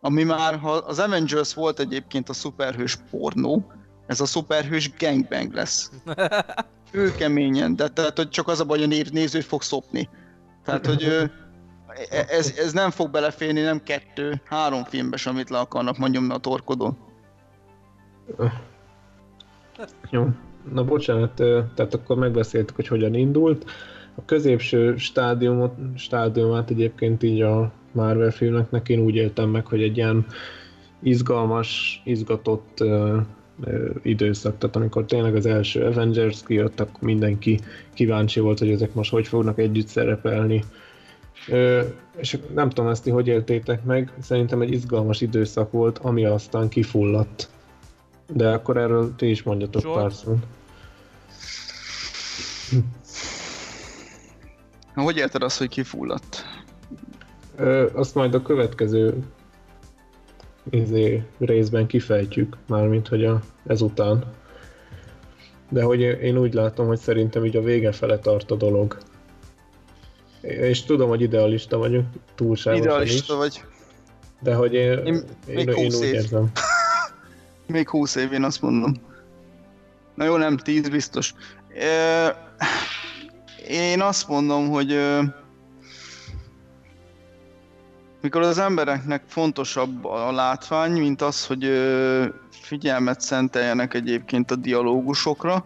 ami 0.00 0.22
már, 0.22 0.58
ha 0.58 0.70
az 0.70 0.98
Avengers 0.98 1.54
volt 1.54 1.80
egyébként 1.80 2.28
a 2.28 2.32
szuperhős 2.32 2.98
pornó, 3.10 3.72
ez 4.06 4.20
a 4.20 4.26
szuperhős 4.26 4.90
gangbang 4.98 5.52
lesz. 5.52 5.90
Őkeményen, 6.92 7.76
de 7.76 7.88
tehát 7.88 8.16
hogy 8.16 8.28
csak 8.28 8.48
az 8.48 8.60
a 8.60 8.64
baj, 8.64 8.78
hogy 8.78 9.00
a 9.06 9.10
néző 9.12 9.40
fog 9.40 9.62
szopni. 9.62 10.08
Tehát, 10.64 10.86
hogy 10.86 11.04
ö, 11.04 11.24
e- 12.10 12.26
ez, 12.28 12.54
ez 12.56 12.72
nem 12.72 12.90
fog 12.90 13.10
beleférni, 13.10 13.60
nem 13.60 13.82
kettő, 13.82 14.40
három 14.44 14.84
filmbe 14.84 15.16
sem, 15.16 15.34
amit 15.34 15.50
le 15.50 15.58
akarnak 15.58 16.10
nyomni 16.10 16.32
a 16.32 16.38
torkodon. 16.38 16.96
Jó. 20.10 20.28
Na 20.72 20.84
bocsánat, 20.84 21.34
tehát 21.74 21.94
akkor 21.94 22.16
megbeszéltük, 22.16 22.76
hogy 22.76 22.88
hogyan 22.88 23.14
indult. 23.14 23.70
A 24.14 24.24
középső 24.24 24.96
stádiumot, 24.96 25.74
stádiumát 25.96 26.70
egyébként 26.70 27.22
így 27.22 27.40
a 27.40 27.72
Marvel 27.92 28.30
filmeknek 28.30 28.88
én 28.88 29.00
úgy 29.00 29.14
éltem 29.14 29.48
meg, 29.48 29.66
hogy 29.66 29.82
egy 29.82 29.96
ilyen 29.96 30.26
izgalmas, 31.02 32.02
izgatott 32.04 32.80
ö, 32.80 33.18
ö, 33.64 33.90
időszak, 34.02 34.58
tehát 34.58 34.76
amikor 34.76 35.04
tényleg 35.04 35.34
az 35.34 35.46
első 35.46 35.84
Avengers 35.84 36.42
kijött, 36.42 36.80
akkor 36.80 37.02
mindenki 37.02 37.60
kíváncsi 37.94 38.40
volt, 38.40 38.58
hogy 38.58 38.70
ezek 38.70 38.94
most 38.94 39.10
hogy 39.10 39.26
fognak 39.26 39.58
együtt 39.58 39.86
szerepelni. 39.86 40.64
Ö, 41.48 41.82
és 42.16 42.38
nem 42.54 42.68
tudom, 42.68 42.90
ezt 42.90 43.08
hogy 43.08 43.26
éltétek 43.26 43.84
meg, 43.84 44.12
szerintem 44.20 44.60
egy 44.60 44.72
izgalmas 44.72 45.20
időszak 45.20 45.70
volt, 45.70 45.98
ami 45.98 46.24
aztán 46.24 46.68
kifulladt. 46.68 47.48
De 48.32 48.48
akkor 48.48 48.76
erről 48.76 49.14
ti 49.16 49.30
is 49.30 49.42
mondjatok 49.42 49.82
Zsolt? 49.82 49.96
pár 49.96 50.12
szót. 50.12 50.46
Na, 54.94 55.02
Hogy 55.02 55.16
érted 55.16 55.42
azt, 55.42 55.58
hogy 55.58 55.68
kifulladt? 55.68 56.44
Ö, 57.56 57.86
azt 57.92 58.14
majd 58.14 58.34
a 58.34 58.42
következő 58.42 59.14
izé, 60.70 61.22
részben 61.38 61.86
kifejtjük, 61.86 62.56
mármint 62.66 63.08
hogy 63.08 63.24
a, 63.24 63.40
ezután. 63.66 64.24
De 65.68 65.82
hogy 65.82 66.00
én- 66.00 66.38
úgy 66.38 66.54
látom, 66.54 66.86
hogy 66.86 66.98
szerintem 66.98 67.44
így 67.44 67.56
a 67.56 67.62
vége 67.62 67.92
fele 67.92 68.18
tart 68.18 68.50
a 68.50 68.54
dolog. 68.56 68.98
És 70.40 70.82
tudom, 70.82 71.08
hogy 71.08 71.20
idealista 71.20 71.76
vagyok, 71.78 72.04
túlságosan 72.34 72.84
Idealista 72.84 73.32
is, 73.34 73.38
vagy. 73.38 73.64
de 74.40 74.54
hogy 74.54 74.74
én, 74.74 74.98
Én- 74.98 75.14
én, 75.14 75.24
még 75.46 75.58
én, 75.58 75.68
én 75.68 75.74
20 75.84 75.96
úgy 75.98 76.04
év. 76.04 76.14
érzem. 76.14 76.50
Még 77.66 77.88
20 77.88 78.14
év, 78.14 78.32
én 78.32 78.42
azt 78.42 78.62
mondom. 78.62 78.94
Na 80.14 80.24
jó, 80.24 80.36
nem 80.36 80.56
10 80.56 80.88
biztos. 80.88 81.34
Ö, 81.74 82.26
Én 83.68 84.00
azt 84.00 84.28
mondom, 84.28 84.70
hogy 84.70 84.92
ö, 84.92 85.22
mikor 88.20 88.42
az 88.42 88.58
embereknek 88.58 89.22
fontosabb 89.26 90.04
a 90.04 90.32
látvány, 90.32 90.92
mint 90.92 91.22
az, 91.22 91.46
hogy 91.46 91.64
ö, 91.64 92.26
figyelmet 92.50 93.20
szenteljenek 93.20 93.94
egyébként 93.94 94.50
a 94.50 94.56
dialógusokra, 94.56 95.64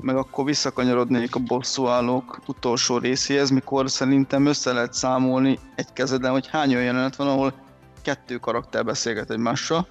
meg 0.00 0.16
akkor 0.16 0.44
visszakanyarodnék 0.44 1.34
a 1.34 1.38
bosszúállók 1.38 2.40
utolsó 2.46 2.98
részéhez, 2.98 3.50
mikor 3.50 3.90
szerintem 3.90 4.46
össze 4.46 4.72
lehet 4.72 4.92
számolni 4.92 5.58
egy 5.74 5.92
kezeden, 5.92 6.30
hogy 6.30 6.48
hány 6.48 6.72
olyan 6.74 6.84
jelenet 6.84 7.16
van, 7.16 7.28
ahol 7.28 7.54
kettő 8.02 8.36
karakter 8.36 8.84
beszélget 8.84 9.30
egymással, 9.30 9.86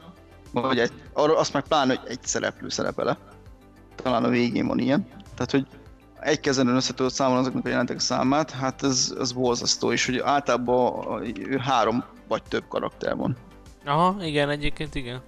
vagy 0.52 0.80
egy, 0.80 0.92
azt 1.14 1.54
meg 1.54 1.64
pláne, 1.64 1.96
hogy 1.96 2.10
egy 2.10 2.24
szereplő 2.24 2.70
szerepele. 2.70 3.18
Talán 3.96 4.24
a 4.24 4.30
végén 4.30 4.68
van 4.68 4.80
ilyen. 4.80 5.08
Tehát, 5.36 5.52
hogy 5.52 5.68
egy 6.28 6.40
kezeden 6.40 6.76
össze 6.76 6.94
tudod 6.94 7.12
számolni 7.12 7.42
azoknak 7.42 7.66
a 7.66 7.70
jelentek 7.70 8.00
számát, 8.00 8.52
hát 8.52 8.84
ez, 8.84 9.14
ez 9.20 9.32
borzasztó 9.32 9.92
is, 9.92 10.06
hogy 10.06 10.18
általában 10.18 11.24
három 11.60 12.04
vagy 12.28 12.44
több 12.44 12.64
karakter 12.68 13.16
van. 13.16 13.38
Aha, 13.86 14.16
igen, 14.22 14.50
egyébként 14.50 14.96
igen. 14.96 15.22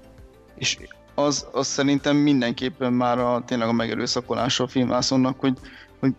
És 0.55 0.77
az, 1.15 1.47
az 1.51 1.67
szerintem 1.67 2.15
mindenképpen 2.15 2.93
már 2.93 3.19
a, 3.19 3.43
tényleg 3.45 3.67
a 3.67 3.71
megerőszakolása 3.71 4.63
a 4.63 4.67
filmászonnak, 4.67 5.39
hogy, 5.39 5.57
hogy 5.99 6.13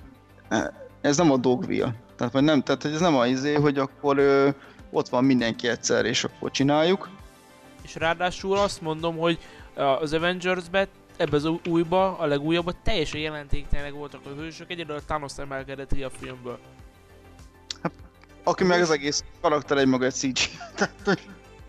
ez 1.01 1.17
nem 1.17 1.31
a 1.31 1.37
dogville. 1.37 1.95
Tehát, 2.17 2.33
vagy 2.33 2.43
nem, 2.43 2.63
tehát 2.63 2.83
hogy 2.83 2.93
ez 2.93 3.01
nem 3.01 3.17
a 3.17 3.27
izé, 3.27 3.55
hogy 3.55 3.79
akkor 3.79 4.19
ö, 4.19 4.49
ott 4.91 5.09
van 5.09 5.25
mindenki 5.25 5.69
egyszer, 5.69 6.05
és 6.05 6.25
akkor 6.25 6.51
csináljuk. 6.51 7.09
És 7.83 7.95
ráadásul 7.95 8.57
azt 8.57 8.81
mondom, 8.81 9.17
hogy 9.17 9.39
az 10.01 10.13
Avengers-be, 10.13 10.89
ebbe 11.21 11.37
az 11.37 11.49
újba, 11.69 12.19
a 12.19 12.27
legújabban 12.27 12.75
teljesen 12.83 13.21
jelentéktelenek 13.21 13.93
voltak 13.93 14.21
a 14.25 14.41
hősök, 14.41 14.71
egyedül 14.71 14.97
a 14.97 15.01
Thanos 15.01 15.39
emelkedett 15.39 15.93
ki 15.95 16.03
a 16.03 16.11
filmből. 16.11 16.59
Aki 18.45 18.65
meg 18.65 18.81
az 18.81 18.91
egész 18.91 19.25
karakter 19.41 19.79
egy 19.79 19.87
maga 19.87 20.05
egy 20.05 20.13
CG. 20.15 20.39
Tehát, 20.77 20.95
hogy 21.05 21.21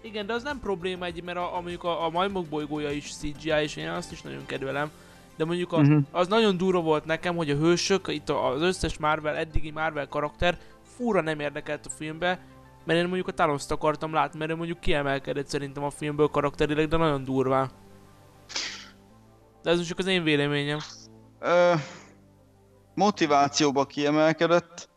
Igen, 0.02 0.26
de 0.26 0.34
az 0.34 0.44
nem 0.44 0.60
probléma 0.60 1.06
egy, 1.06 1.24
mert 1.24 1.38
a, 1.38 1.56
a 1.56 1.62
mondjuk 1.62 1.84
a, 1.84 2.06
a 2.06 2.10
majmok 2.10 2.46
bolygója 2.46 2.92
is 2.92 3.14
CGI, 3.16 3.62
és 3.62 3.76
én 3.76 3.90
azt 3.90 4.12
is 4.12 4.22
nagyon 4.22 4.46
kedvelem. 4.46 4.92
De 5.36 5.46
mondjuk 5.46 5.72
a, 5.74 5.80
Mhm. 5.80 5.98
az 6.12 6.28
nagyon 6.28 6.58
durva 6.58 6.82
volt 6.82 7.06
nekem, 7.06 7.36
hogy 7.36 7.50
a 7.50 7.56
hősök, 7.56 8.08
itt 8.08 8.30
az 8.30 8.62
összes 8.62 8.98
Marvel, 8.98 9.36
eddigi 9.36 9.72
Marvel 9.72 10.08
karakter 10.08 10.58
fúra 10.96 11.22
nem 11.22 11.40
érdekelt 11.40 11.86
a 11.86 11.90
filmbe, 11.90 12.40
mert 12.84 13.00
én 13.00 13.06
mondjuk 13.06 13.28
a 13.28 13.32
thanos 13.34 13.64
akartam 13.70 14.14
látni, 14.14 14.40
mert 14.40 14.52
ő 14.52 14.56
mondjuk 14.56 14.80
kiemelkedett 14.80 15.48
szerintem 15.48 15.84
a 15.84 15.90
filmből 15.90 16.28
karakterileg, 16.28 16.88
de 16.88 16.98
nagyon 16.98 17.24
durván. 17.24 17.70
De 19.64 19.70
ez 19.70 19.82
csak 19.82 19.98
az 19.98 20.08
én 20.08 20.24
véleményem. 20.24 20.80
ö, 21.40 21.74
motivációba 22.96 23.86
kiemelkedett, 23.86 24.90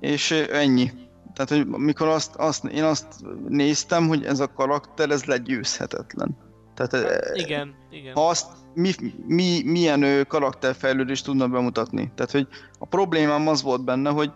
és 0.00 0.30
ennyi. 0.30 0.90
Tehát, 1.34 1.50
hogy 1.50 1.66
mikor 1.66 2.08
azt, 2.08 2.34
azt, 2.36 2.64
én 2.64 2.84
azt 2.84 3.06
néztem, 3.48 4.08
hogy 4.08 4.24
ez 4.24 4.40
a 4.40 4.52
karakter, 4.52 5.10
ez 5.10 5.24
legyőzhetetlen. 5.24 6.36
Tehát, 6.74 6.92
ö, 6.92 7.34
Igen, 7.34 7.74
igen. 7.90 8.14
ha 8.14 8.28
azt 8.28 8.46
mi, 8.74 8.92
mi, 9.26 9.62
milyen 9.64 10.26
karakterfejlődést 10.28 11.24
tudna 11.24 11.48
bemutatni. 11.48 12.12
Tehát, 12.14 12.30
hogy 12.30 12.48
a 12.78 12.86
problémám 12.86 13.48
az 13.48 13.62
volt 13.62 13.84
benne, 13.84 14.10
hogy 14.10 14.32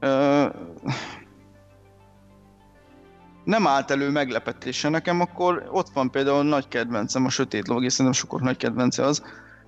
ö, 0.00 0.46
nem 3.44 3.66
állt 3.66 3.90
elő 3.90 4.10
meglepetése 4.10 4.88
nekem, 4.88 5.20
akkor 5.20 5.68
ott 5.70 5.88
van 5.94 6.10
például 6.10 6.42
nagy 6.42 6.68
kedvencem, 6.68 7.24
a 7.24 7.30
Sötét 7.30 7.68
Log, 7.68 7.84
és 7.84 7.92
szerintem 7.92 8.20
sokak 8.20 8.40
nagy 8.40 8.56
kedvence 8.56 9.04
az, 9.04 9.22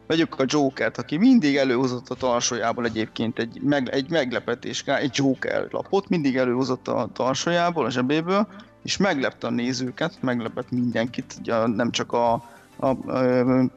Vegyük 0.07 0.41
a 0.41 0.45
Jokert, 0.47 0.99
aki 0.99 1.17
mindig 1.17 1.57
előhozott 1.57 2.09
a 2.09 2.15
tarsójából 2.15 2.85
egyébként 2.85 3.39
egy, 3.39 3.61
meg, 3.63 3.89
egy 3.89 4.11
meglepetés, 4.11 4.83
egy 4.83 5.11
Joker 5.15 5.67
lapot, 5.71 6.09
mindig 6.09 6.37
előhozott 6.37 6.89
a 6.89 7.09
tarsójából, 7.13 7.85
a 7.85 7.91
zsebéből, 7.91 8.47
és 8.83 8.97
meglepte 8.97 9.47
a 9.47 9.51
nézőket, 9.51 10.19
meglepett 10.21 10.71
mindenkit, 10.71 11.35
ugye 11.41 11.67
nem 11.67 11.91
csak 11.91 12.13
a, 12.13 12.33
a, 12.77 12.87
a 12.87 12.97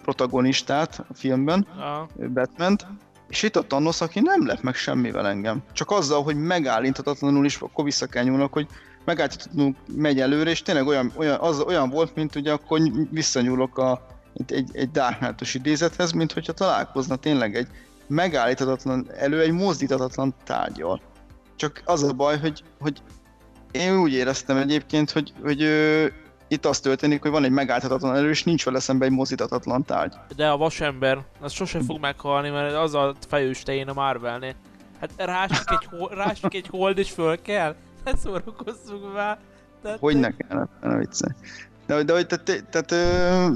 protagonistát 0.01 1.05
a 1.09 1.13
filmben, 1.13 1.67
Aha. 1.77 2.07
batman 2.33 2.75
és 3.27 3.43
itt 3.43 3.55
a 3.55 3.65
Thanos, 3.65 4.01
aki 4.01 4.19
nem 4.19 4.45
lep 4.45 4.61
meg 4.61 4.75
semmivel 4.75 5.27
engem. 5.27 5.63
Csak 5.71 5.91
azzal, 5.91 6.23
hogy 6.23 6.35
megállíthatatlanul 6.35 7.45
is, 7.45 7.57
akkor 7.57 7.83
vissza 7.83 8.05
kell 8.05 8.23
nyúlnak, 8.23 8.53
hogy 8.53 8.67
megállíthatatlanul 9.07 9.75
megy 9.95 10.19
előre, 10.19 10.49
és 10.49 10.61
tényleg 10.61 10.87
olyan, 10.87 11.11
olyan, 11.15 11.39
az, 11.39 11.59
olyan 11.59 11.89
volt, 11.89 12.15
mint 12.15 12.35
ugye 12.35 12.51
akkor 12.51 12.79
visszanyúlok 13.11 13.77
a, 13.77 14.01
egy, 14.47 14.69
egy, 14.71 14.91
Dark 14.91 15.17
Knight-os 15.17 15.53
idézethez, 15.53 16.11
mint 16.11 16.31
hogyha 16.31 16.53
találkozna 16.53 17.15
tényleg 17.15 17.55
egy 17.55 17.67
megállíthatatlan 18.07 19.07
elő, 19.17 19.41
egy 19.41 19.51
mozdíthatatlan 19.51 20.35
tárgyal. 20.43 21.01
Csak 21.55 21.81
az 21.85 22.03
a 22.03 22.13
baj, 22.13 22.39
hogy, 22.39 22.63
hogy 22.79 23.01
én 23.71 23.99
úgy 23.99 24.13
éreztem 24.13 24.57
egyébként, 24.57 25.11
hogy, 25.11 25.33
hogy 25.41 25.61
ö, 25.61 26.05
itt 26.47 26.65
az 26.65 26.79
történik, 26.79 27.21
hogy 27.21 27.31
van 27.31 27.43
egy 27.43 27.51
megállíthatatlan 27.51 28.15
elő, 28.15 28.29
és 28.29 28.43
nincs 28.43 28.65
vele 28.65 28.79
szemben 28.79 29.07
egy 29.07 29.13
mozdíthatatlan 29.13 29.83
tárgy. 29.83 30.13
De 30.35 30.49
a 30.49 30.57
vasember, 30.57 31.19
az 31.39 31.51
sosem 31.51 31.81
fog 31.81 31.99
meghalni, 31.99 32.49
mert 32.49 32.75
az 32.75 32.93
a 32.93 33.15
fejős 33.27 33.63
tején 33.63 33.87
a 33.87 33.93
Marvelnél. 33.93 34.55
Hát 34.99 35.11
rásik 35.17 35.69
egy, 35.69 35.87
hol, 35.89 36.09
rásik 36.09 36.53
egy 36.53 36.67
hold 36.67 36.97
és 36.97 37.11
föl 37.11 37.41
kell? 37.41 37.75
Ne 38.03 38.15
szórakozzunk 38.15 39.13
már. 39.13 39.39
Tehát, 39.81 39.99
Hogy 39.99 40.17
ne 40.17 40.35
kellene, 40.35 40.67
ne 40.81 40.97
viccelj. 40.97 41.33
De, 41.85 42.03
de 42.03 42.13
hogy 42.13 42.27
tehát, 42.27 42.65
tehát 42.69 42.91
ö, 42.91 43.53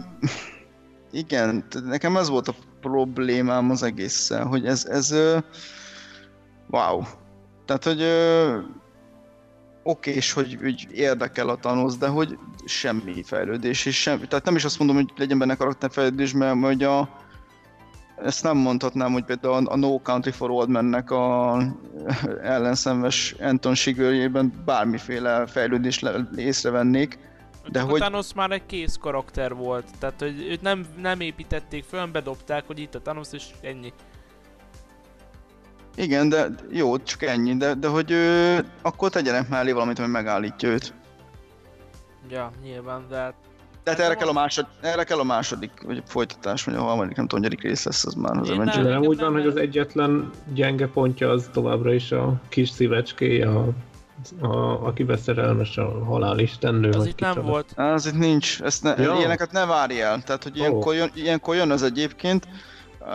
igen, 1.11 1.65
nekem 1.85 2.17
ez 2.17 2.29
volt 2.29 2.47
a 2.47 2.55
problémám 2.81 3.69
az 3.69 3.83
egésszel, 3.83 4.45
hogy 4.45 4.65
ez, 4.65 4.85
ez 4.85 5.11
ö, 5.11 5.37
wow. 6.69 7.01
Tehát, 7.65 7.83
hogy 7.83 8.01
ö, 8.01 8.57
oké, 9.83 10.11
és 10.11 10.31
hogy, 10.31 10.57
hogy 10.61 10.87
érdekel 10.91 11.49
a 11.49 11.55
Thanos, 11.55 11.97
de 11.97 12.07
hogy 12.07 12.37
semmi 12.65 13.23
fejlődés, 13.23 13.85
és 13.85 14.01
semmi, 14.01 14.27
tehát 14.27 14.45
nem 14.45 14.55
is 14.55 14.65
azt 14.65 14.77
mondom, 14.79 14.95
hogy 14.95 15.11
legyen 15.15 15.39
benne 15.39 15.55
karakterfejlődés, 15.55 16.33
mert 16.33 16.63
hogy 16.63 16.83
a, 16.83 17.09
ezt 18.23 18.43
nem 18.43 18.57
mondhatnám, 18.57 19.11
hogy 19.11 19.23
például 19.23 19.67
a, 19.67 19.75
No 19.75 20.01
Country 20.01 20.31
for 20.31 20.49
Old 20.49 20.69
Men-nek 20.69 21.11
a 21.11 21.57
ellenszenves 22.41 23.35
Anton 23.39 23.75
Sigőrjében 23.75 24.61
bármiféle 24.65 25.45
fejlődést 25.47 26.09
észrevennék, 26.35 27.19
de 27.71 27.79
Csak 27.79 27.89
hogy- 27.89 27.99
Thanos 27.99 28.33
már 28.33 28.51
egy 28.51 28.65
kész 28.65 28.97
karakter 28.99 29.53
volt, 29.53 29.85
tehát 29.99 30.19
hogy 30.19 30.47
őt 30.49 30.61
nem, 30.61 30.85
nem 31.01 31.19
építették 31.19 31.83
föl, 31.83 32.05
bedobták, 32.05 32.63
hogy 32.67 32.79
itt 32.79 32.95
a 32.95 33.01
Thanos 33.01 33.27
és 33.31 33.45
ennyi. 33.61 33.93
Igen, 35.95 36.29
de 36.29 36.47
jó, 36.69 36.97
csak 36.97 37.23
ennyi, 37.23 37.57
de, 37.57 37.73
de 37.73 37.87
hogy 37.87 38.11
ö, 38.11 38.57
akkor 38.81 39.09
tegyenek 39.09 39.49
mellé 39.49 39.71
valamit, 39.71 39.99
ami 39.99 40.07
megállítja 40.07 40.69
őt. 40.69 40.93
Ja, 42.29 42.51
nyilván, 42.63 43.05
de 43.09 43.15
hát 43.17 43.33
De 43.83 43.91
hát 43.91 43.99
erre 43.99 44.15
kell 44.15 44.27
a, 44.27 44.33
másod, 44.33 44.65
erre 44.81 45.03
kell 45.03 45.19
a 45.19 45.23
második, 45.23 45.71
vagy 45.85 45.97
a 45.97 46.01
folytatás, 46.09 46.63
vagy 46.63 46.75
a 46.75 46.81
harmadik, 46.81 47.15
nem 47.15 47.27
tudom, 47.27 47.43
negyedik 47.43 47.63
rész 47.65 47.85
lesz 47.85 48.05
az 48.05 48.13
már 48.13 48.37
az 48.37 48.47
Én 48.49 48.53
Avengers. 48.53 48.75
nem- 48.75 48.85
De 48.85 48.91
nem 48.91 49.01
úgy 49.01 49.19
van, 49.19 49.31
hogy 49.31 49.45
az 49.47 49.55
egyetlen 49.55 50.29
gyenge 50.53 50.87
pontja 50.87 51.29
az 51.29 51.49
továbbra 51.53 51.93
is 51.93 52.11
a 52.11 52.33
kis 52.49 52.69
szívecskéje, 52.69 53.49
a, 53.49 53.67
a, 54.39 54.85
akibe 54.87 55.17
szerelmes 55.17 55.77
a 55.77 56.03
halálistennő. 56.03 56.89
az 56.89 57.05
itt 57.05 57.19
nem 57.19 57.41
volt. 57.41 57.71
Az 57.75 58.05
itt 58.05 58.17
nincs, 58.17 58.61
ezt 58.61 58.83
ne, 58.83 58.93
Ja. 58.97 59.15
ilyeneket 59.17 59.51
ne 59.51 59.65
várj 59.65 60.01
el. 60.01 60.21
Tehát, 60.23 60.43
hogy 60.43 60.57
ilyenkor 60.57 60.93
jön, 60.95 61.11
ilyenkor 61.13 61.55
jön 61.55 61.71
az 61.71 61.83
egyébként, 61.83 62.47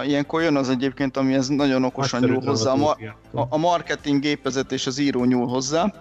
ilyenkor 0.06 0.42
jön 0.42 0.56
az 0.56 0.68
egyébként, 0.68 1.16
ami 1.16 1.34
ez 1.34 1.48
nagyon 1.48 1.84
okosan 1.84 2.20
Nagyszerű 2.20 2.40
nyúl 2.40 2.50
hozzá. 2.50 2.70
A, 2.70 2.76
ma, 2.76 2.90
a, 3.40 3.46
a 3.48 3.56
marketing 3.56 4.20
gépezet 4.22 4.72
és 4.72 4.86
az 4.86 4.98
író 4.98 5.24
nyúl 5.24 5.46
hozzá, 5.46 5.92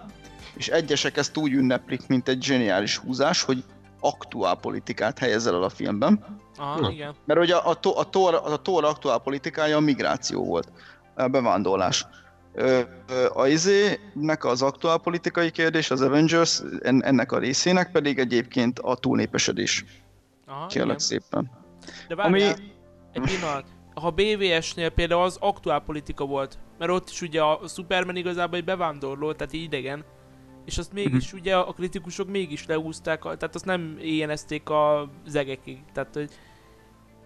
és 0.54 0.68
egyesek 0.68 1.16
ezt 1.16 1.36
úgy 1.36 1.52
ünneplik, 1.52 2.06
mint 2.06 2.28
egy 2.28 2.42
zseniális 2.42 2.96
húzás, 2.96 3.42
hogy 3.42 3.64
aktuál 4.06 4.56
politikát 4.56 5.18
helyezel 5.18 5.54
el 5.54 5.62
a 5.62 5.68
filmben. 5.68 6.24
Aha, 6.56 6.80
Na. 6.80 6.90
igen. 6.90 7.14
Mert 7.24 7.40
ugye 7.40 7.54
a, 7.56 7.70
a, 7.70 7.78
a, 7.96 8.08
Thor, 8.08 8.34
a 8.34 8.62
Thor 8.62 8.84
aktuál 8.84 9.18
politikája 9.18 9.76
a 9.76 9.80
migráció 9.80 10.44
volt, 10.44 10.72
a 11.14 11.26
bevándorlás. 11.28 12.06
Ö, 12.52 12.80
ö, 13.08 13.26
A 13.34 13.46
izének 13.46 14.44
az 14.44 14.62
aktuál 14.62 14.98
politikai 14.98 15.50
kérdés, 15.50 15.90
az 15.90 16.00
Avengers 16.00 16.62
en- 16.82 17.04
ennek 17.04 17.32
a 17.32 17.38
részének 17.38 17.90
pedig 17.90 18.18
egyébként 18.18 18.78
a 18.78 18.94
túlnépesedés. 18.94 19.84
Aha, 20.46 20.66
Kérlek 20.66 20.86
igen. 20.86 20.98
szépen. 20.98 21.50
De 22.08 22.14
Ami, 22.14 22.38
várjál, 22.38 22.56
egy 23.12 23.22
pillanat. 23.22 23.64
Ha 23.94 24.10
BVS-nél 24.10 24.90
például 24.90 25.22
az 25.22 25.36
aktuál 25.40 25.80
politika 25.80 26.24
volt, 26.24 26.58
mert 26.78 26.90
ott 26.90 27.08
is 27.10 27.22
ugye 27.22 27.42
a 27.42 27.60
Superman 27.68 28.16
igazából 28.16 28.58
egy 28.58 28.64
bevándorló, 28.64 29.32
tehát 29.32 29.52
idegen, 29.52 30.04
és 30.66 30.78
azt 30.78 30.92
mégis 30.92 31.30
Mhm. 31.32 31.40
ugye 31.40 31.56
a 31.56 31.72
kritikusok 31.72 32.28
mégis 32.28 32.66
leúzták, 32.66 33.22
tehát 33.22 33.54
azt 33.54 33.64
nem 33.64 33.96
éjjenezték 34.00 34.68
a 34.68 35.08
zegekig, 35.26 35.78
tehát 35.92 36.14
hogy 36.14 36.30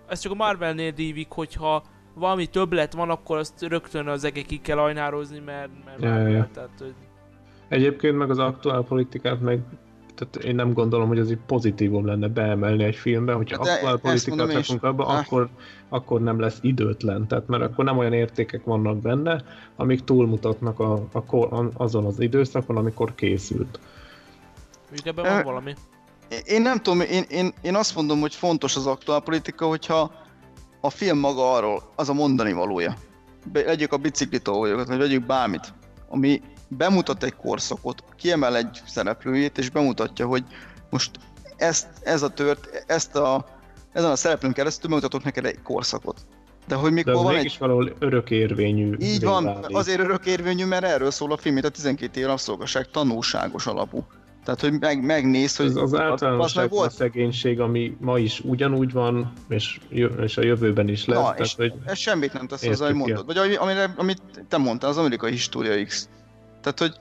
ez 0.06 0.20
csak 0.20 0.32
a 0.32 0.34
Marvelnél 0.34 0.90
dívik, 0.90 1.30
hogyha 1.30 1.82
valami 2.14 2.46
többlet 2.46 2.92
van, 2.92 3.10
akkor 3.10 3.38
azt 3.38 3.62
rögtön 3.62 4.08
az 4.08 4.24
egekig 4.24 4.60
kell 4.60 4.78
ajnározni, 4.78 5.38
mert, 5.38 5.70
mert 5.84 6.02
ja, 6.02 6.08
Marvel, 6.08 6.30
ja. 6.30 6.48
tehát 6.52 6.78
hogy 6.78 6.94
Egyébként 7.68 8.16
meg 8.16 8.30
az 8.30 8.38
aktuál 8.38 8.82
politikát 8.82 9.40
meg 9.40 9.60
tehát 10.20 10.48
én 10.48 10.54
nem 10.54 10.72
gondolom, 10.72 11.08
hogy 11.08 11.18
az 11.18 11.30
egy 11.30 11.38
pozitívum 11.46 12.06
lenne 12.06 12.28
beemelni 12.28 12.84
egy 12.84 12.96
filmbe, 12.96 13.32
hogyha 13.32 13.64
De 13.64 13.72
aktuál 13.72 13.96
politikát 13.98 14.52
rakunk 14.52 14.82
abba, 14.82 15.06
Ah. 15.06 15.18
akkor, 15.18 15.48
akkor 15.88 16.20
nem 16.20 16.40
lesz 16.40 16.58
időtlen, 16.60 17.26
tehát 17.26 17.46
mert 17.46 17.62
akkor 17.62 17.84
nem 17.84 17.98
olyan 17.98 18.12
értékek 18.12 18.64
vannak 18.64 18.96
benne, 18.96 19.42
amik 19.76 20.04
túlmutatnak 20.04 20.80
a, 20.80 20.92
a, 21.12 21.36
a, 21.36 21.70
azon 21.76 22.04
az 22.04 22.20
időszakon, 22.20 22.76
amikor 22.76 23.14
készült. 23.14 23.80
mondjuk 24.88 25.06
ebben 25.18 25.34
van 25.34 25.44
valami. 25.44 25.74
én 26.44 26.62
nem 26.62 26.78
tudom, 26.78 27.00
én, 27.00 27.24
én, 27.28 27.52
én 27.62 27.74
azt 27.74 27.94
mondom, 27.94 28.20
hogy 28.20 28.34
fontos 28.34 28.76
az 28.76 28.86
aktuál 28.86 29.20
politika, 29.20 29.66
hogyha 29.66 30.12
a 30.80 30.90
film 30.90 31.18
maga 31.18 31.52
arról, 31.52 31.82
az 31.96 32.08
a 32.08 32.12
mondani 32.12 32.52
valója. 32.52 32.94
Be, 33.52 33.60
legyük 33.60 33.92
a 33.92 33.96
biciklitolójokat, 33.96 34.86
vagy 34.86 34.98
vegyük 34.98 35.26
bármit, 35.26 35.74
ami 36.08 36.40
bemutat 36.76 37.22
egy 37.22 37.34
korszakot, 37.36 38.04
kiemel 38.16 38.56
egy 38.56 38.80
szereplőjét, 38.86 39.58
és 39.58 39.70
bemutatja, 39.70 40.26
hogy 40.26 40.44
most 40.90 41.10
ezt, 41.56 41.86
ez 42.02 42.22
a 42.22 42.28
tört, 42.28 42.84
ezt 42.86 43.16
a, 43.16 43.46
ezen 43.92 44.10
a 44.10 44.16
szereplőn 44.16 44.52
keresztül 44.52 44.88
bemutatok 44.88 45.24
neked 45.24 45.44
egy 45.44 45.62
korszakot. 45.62 46.26
De 46.68 46.74
hogy 46.74 46.88
De 46.88 46.94
mikor 46.94 47.14
az 47.14 47.22
van 47.22 47.34
egy... 47.34 47.56
valahol 47.58 47.92
örökérvényű. 47.98 48.96
Így 48.98 49.24
van, 49.24 49.46
azért 49.70 50.00
örökérvényű, 50.00 50.64
mert 50.64 50.84
erről 50.84 51.10
szól 51.10 51.32
a 51.32 51.36
film, 51.36 51.54
mint 51.54 51.66
a 51.66 51.70
12 51.70 52.20
év 52.20 52.26
rabszolgaság 52.26 52.90
tanúságos 52.90 53.66
alapú. 53.66 54.04
Tehát, 54.44 54.60
hogy 54.60 54.78
meg, 54.80 55.04
megnéz, 55.04 55.56
hogy 55.56 55.66
Ez 55.66 55.76
az 55.76 55.92
az 55.92 56.00
általánosság 56.00 56.64
a 56.64 56.68
volt, 56.68 56.92
szegénység, 56.92 57.60
ami 57.60 57.96
ma 58.00 58.18
is 58.18 58.40
ugyanúgy 58.44 58.92
van, 58.92 59.32
és, 59.48 59.80
jö- 59.88 60.20
és 60.20 60.36
a 60.36 60.42
jövőben 60.42 60.88
is 60.88 61.04
lesz. 61.04 61.18
Na, 61.18 61.22
tehát, 61.22 61.40
és 61.40 61.54
hogy 61.54 61.72
ez 61.84 61.98
semmit 61.98 62.32
nem 62.32 62.46
tesz 62.46 62.66
hozzá, 62.66 62.86
hogy 62.86 62.94
mondod. 62.94 63.26
Vagy 63.26 63.36
ami- 63.36 63.54
amire, 63.54 63.94
amit 63.96 64.22
te 64.48 64.56
mondtál, 64.56 64.90
az 64.90 64.96
amerikai 64.96 65.30
História 65.30 65.84
X. 65.84 66.08
Tehát, 66.60 66.78
hogy 66.78 66.94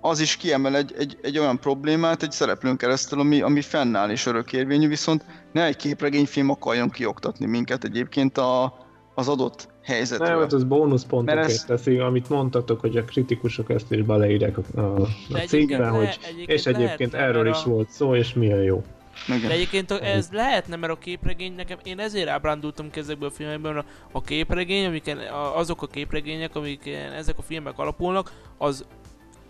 az 0.00 0.20
is 0.20 0.36
kiemel 0.36 0.76
egy, 0.76 0.94
egy, 0.98 1.18
egy 1.22 1.38
olyan 1.38 1.58
problémát 1.58 2.22
egy 2.22 2.32
szereplőn 2.32 2.76
keresztül, 2.76 3.20
ami, 3.20 3.40
ami 3.40 3.60
fennáll 3.60 4.10
és 4.10 4.26
örökérvényű, 4.26 4.88
viszont 4.88 5.24
ne 5.52 5.64
egy 5.64 5.76
képregényfilm 5.76 6.50
akarjon 6.50 6.90
kioktatni 6.90 7.46
minket 7.46 7.84
egyébként 7.84 8.38
a, 8.38 8.74
az 9.14 9.28
adott 9.28 9.68
helyzetről. 9.82 10.28
nem, 10.28 10.38
hát 10.38 10.52
az 10.52 10.64
bónuszpontokért 10.64 11.36
Mert 11.38 11.48
ez... 11.50 11.54
ez- 11.54 11.64
teszi, 11.64 11.98
amit 11.98 12.28
mondtatok, 12.28 12.80
hogy 12.80 12.96
a 12.96 13.04
kritikusok 13.04 13.70
ezt 13.70 13.92
is 13.92 14.02
beleírják 14.02 14.58
a, 14.58 14.80
a, 14.80 15.00
a 15.00 15.06
egyébként 15.28 15.48
cikkbe, 15.48 15.78
le- 15.78 15.88
hogy 15.88 16.18
egyébként 16.22 16.50
és 16.50 16.66
egyébként 16.66 17.12
lehetne, 17.12 17.18
erről 17.18 17.42
mert 17.42 17.56
is 17.56 17.62
a- 17.62 17.68
volt 17.68 17.90
szó, 17.90 18.14
és 18.14 18.34
milyen 18.34 18.62
jó. 18.62 18.82
Igen. 19.26 19.40
De 19.40 19.50
egyébként 19.50 19.90
ez 19.90 20.28
lehetne, 20.32 20.76
mert 20.76 20.92
a 20.92 20.98
képregény 20.98 21.54
nekem, 21.54 21.78
én 21.82 21.98
ezért 21.98 22.28
ábrándultam 22.28 22.90
ki 22.90 22.98
ezekből 23.00 23.28
a 23.28 23.32
filmekből, 23.32 23.72
mert 23.72 23.86
a 24.12 24.20
képregény, 24.22 24.86
amiken, 24.86 25.18
azok 25.54 25.82
a 25.82 25.86
képregények, 25.86 26.56
amik 26.56 26.86
ezek 27.16 27.38
a 27.38 27.42
filmek 27.42 27.78
alapulnak, 27.78 28.32
az 28.58 28.84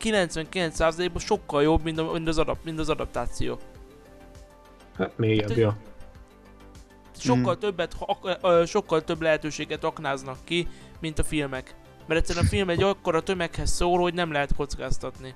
99%-ban 0.01 1.19
sokkal 1.23 1.63
jobb, 1.63 1.83
mint, 1.83 1.99
a, 1.99 2.13
mint, 2.13 2.29
az, 2.29 2.39
adap, 2.39 2.59
mint 2.65 2.79
az 2.79 2.89
adaptáció. 2.89 3.59
Hát 4.99 5.19
mélyebb, 5.19 5.49
Hát, 5.49 5.57
ja. 5.59 5.77
Sokkal 7.19 7.53
Mhm. 7.53 7.61
többet, 7.61 7.97
sokkal 8.67 9.05
több 9.05 9.23
lehetőséget 9.23 9.85
aknáznak 9.85 10.37
ki, 10.45 10.69
mint 11.01 11.19
a 11.19 11.25
filmek. 11.25 11.75
Mert 12.07 12.21
egyszerűen 12.21 12.45
a 12.45 12.49
film 12.49 12.69
egy 12.69 12.83
akkora 12.83 13.23
tömeghez 13.23 13.71
szól, 13.71 13.99
hogy 14.01 14.15
nem 14.15 14.33
lehet 14.33 14.55
kockáztatni. 14.57 15.35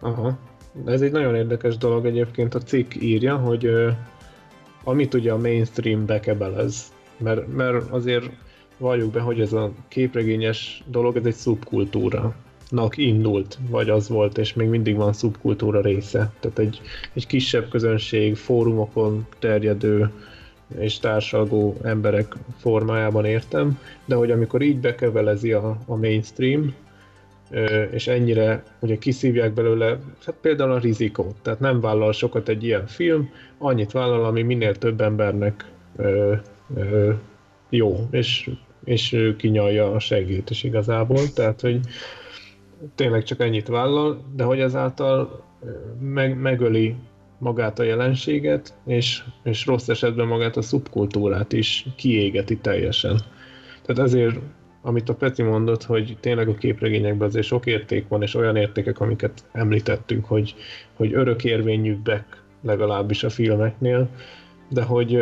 Aha. 0.00 0.38
Ez 0.86 1.00
egy 1.00 1.12
nagyon 1.12 1.34
érdekes 1.34 1.76
dolog 1.76 2.06
egyébként. 2.06 2.54
A 2.54 2.58
cikk 2.58 2.94
írja, 2.94 3.36
hogy 3.36 3.70
amit 4.84 5.14
ugye 5.14 5.32
a 5.32 5.38
mainstream 5.38 6.06
bekebelez, 6.06 6.92
mert, 7.16 7.54
mert 7.54 7.90
azért 7.90 8.30
valljuk 8.78 9.12
be, 9.12 9.20
hogy 9.20 9.40
ez 9.40 9.52
a 9.52 9.72
képregényes 9.88 10.82
dolog, 10.86 11.16
ez 11.16 11.24
egy 11.24 11.34
szubkultúra 11.34 12.34
nak 12.68 12.96
indult, 12.96 13.58
vagy 13.70 13.90
az 13.90 14.08
volt, 14.08 14.38
és 14.38 14.54
még 14.54 14.68
mindig 14.68 14.96
van 14.96 15.12
szubkultúra 15.12 15.80
része. 15.80 16.32
Tehát 16.40 16.58
egy, 16.58 16.80
egy 17.12 17.26
kisebb 17.26 17.68
közönség, 17.68 18.36
fórumokon 18.36 19.26
terjedő 19.38 20.10
és 20.78 20.98
társalgó 20.98 21.76
emberek 21.82 22.34
formájában 22.58 23.24
értem, 23.24 23.78
de 24.04 24.14
hogy 24.14 24.30
amikor 24.30 24.62
így 24.62 24.78
bekevelezi 24.78 25.52
a, 25.52 25.78
a 25.86 25.96
mainstream, 25.96 26.74
és 27.90 28.06
ennyire 28.06 28.62
ugye 28.80 28.98
kiszívják 28.98 29.52
belőle, 29.52 29.98
hát 30.24 30.34
például 30.40 30.72
a 30.72 30.78
rizikót, 30.78 31.36
tehát 31.42 31.60
nem 31.60 31.80
vállal 31.80 32.12
sokat 32.12 32.48
egy 32.48 32.64
ilyen 32.64 32.86
film, 32.86 33.30
annyit 33.58 33.92
vállal, 33.92 34.24
ami 34.24 34.42
minél 34.42 34.74
több 34.74 35.00
embernek 35.00 35.70
ö, 35.96 36.34
ö, 36.76 37.12
jó, 37.68 38.08
és, 38.10 38.50
és 38.84 39.34
kinyalja 39.38 39.92
a 39.92 39.98
segít 39.98 40.50
is 40.50 40.62
igazából, 40.62 41.32
tehát 41.34 41.60
hogy 41.60 41.80
tényleg 42.94 43.22
csak 43.22 43.40
ennyit 43.40 43.68
vállal, 43.68 44.24
de 44.36 44.44
hogy 44.44 44.60
ezáltal 44.60 45.44
meg, 46.00 46.40
megöli 46.40 46.94
magát 47.38 47.78
a 47.78 47.82
jelenséget, 47.82 48.74
és, 48.86 49.22
és 49.42 49.66
rossz 49.66 49.88
esetben 49.88 50.26
magát 50.26 50.56
a 50.56 50.62
szubkultúrát 50.62 51.52
is 51.52 51.86
kiégeti 51.96 52.56
teljesen. 52.56 53.20
Tehát 53.82 54.02
ezért, 54.02 54.38
amit 54.86 55.08
a 55.08 55.14
Peti 55.14 55.42
mondott, 55.42 55.84
hogy 55.84 56.16
tényleg 56.20 56.48
a 56.48 56.54
képregényekben 56.54 57.28
azért 57.28 57.46
sok 57.46 57.66
érték 57.66 58.08
van, 58.08 58.22
és 58.22 58.34
olyan 58.34 58.56
értékek, 58.56 59.00
amiket 59.00 59.44
említettünk, 59.52 60.24
hogy, 60.24 60.54
hogy 60.94 61.14
örökérvényűbbek 61.14 62.42
legalábbis 62.60 63.24
a 63.24 63.30
filmeknél, 63.30 64.08
de 64.68 64.82
hogy 64.82 65.18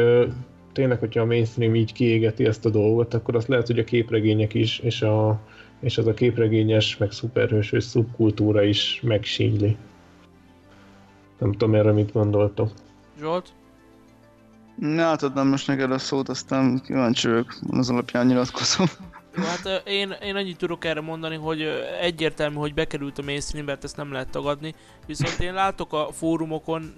tényleg, 0.72 0.98
hogyha 0.98 1.20
a 1.20 1.26
mainstream 1.26 1.74
így 1.74 1.92
kiégeti 1.92 2.44
ezt 2.44 2.64
a 2.64 2.70
dolgot, 2.70 3.14
akkor 3.14 3.36
azt 3.36 3.48
lehet, 3.48 3.66
hogy 3.66 3.78
a 3.78 3.84
képregények 3.84 4.54
is, 4.54 4.78
és, 4.78 5.02
a, 5.02 5.40
és 5.80 5.98
az 5.98 6.06
a 6.06 6.14
képregényes, 6.14 6.96
meg 6.96 7.12
szuperhősös 7.12 7.84
szubkultúra 7.84 8.62
is 8.62 9.00
megsínyli. 9.02 9.76
Nem 11.38 11.52
tudom 11.52 11.74
erre 11.74 11.92
mit 11.92 12.12
gondoltok. 12.12 12.70
Zsolt? 13.20 13.48
Na, 14.76 15.02
hát 15.02 15.22
adnám 15.22 15.48
most 15.48 15.66
neked 15.66 15.92
a 15.92 15.98
szót, 15.98 16.28
aztán 16.28 16.80
kíváncsi 16.84 17.28
vagyok, 17.28 17.54
az 17.70 17.90
alapján 17.90 18.26
nyilatkozom. 18.26 18.86
Jó, 19.36 19.42
hát 19.42 19.82
én, 19.86 20.10
én 20.22 20.36
annyit 20.36 20.56
tudok 20.56 20.84
erre 20.84 21.00
mondani, 21.00 21.36
hogy 21.36 21.62
egyértelmű, 22.00 22.56
hogy 22.56 22.74
bekerült 22.74 23.18
a 23.18 23.22
mainstreambe, 23.22 23.78
ezt 23.82 23.96
nem 23.96 24.12
lehet 24.12 24.30
tagadni. 24.30 24.74
Viszont 25.06 25.40
én 25.40 25.54
látok 25.54 25.92
a 25.92 26.08
fórumokon, 26.12 26.94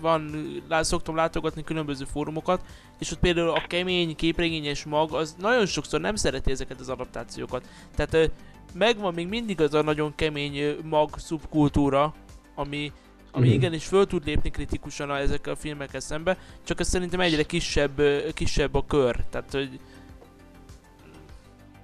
van, 0.00 0.34
szoktam 0.68 1.14
látogatni 1.14 1.64
különböző 1.64 2.04
fórumokat, 2.04 2.64
és 2.98 3.10
ott 3.10 3.18
például 3.18 3.50
a 3.50 3.64
kemény, 3.66 4.16
képregényes 4.16 4.84
mag, 4.84 5.14
az 5.14 5.36
nagyon 5.38 5.66
sokszor 5.66 6.00
nem 6.00 6.14
szereti 6.14 6.50
ezeket 6.50 6.80
az 6.80 6.88
adaptációkat. 6.88 7.68
Tehát 7.96 8.30
megvan 8.74 9.14
még 9.14 9.28
mindig 9.28 9.60
az 9.60 9.74
a 9.74 9.82
nagyon 9.82 10.14
kemény 10.14 10.76
mag 10.84 11.18
szubkultúra, 11.18 12.14
ami, 12.54 12.92
ami 13.30 13.48
mm. 13.48 13.52
igenis 13.52 13.84
föl 13.84 14.06
tud 14.06 14.26
lépni 14.26 14.50
kritikusan 14.50 15.14
ezekkel 15.14 15.52
a 15.52 15.56
filmekkel 15.56 16.00
szembe, 16.00 16.38
csak 16.64 16.80
ez 16.80 16.88
szerintem 16.88 17.20
egyre 17.20 17.42
kisebb, 17.42 18.02
kisebb 18.34 18.74
a 18.74 18.84
kör. 18.86 19.24
Tehát, 19.30 19.52
hogy 19.52 19.80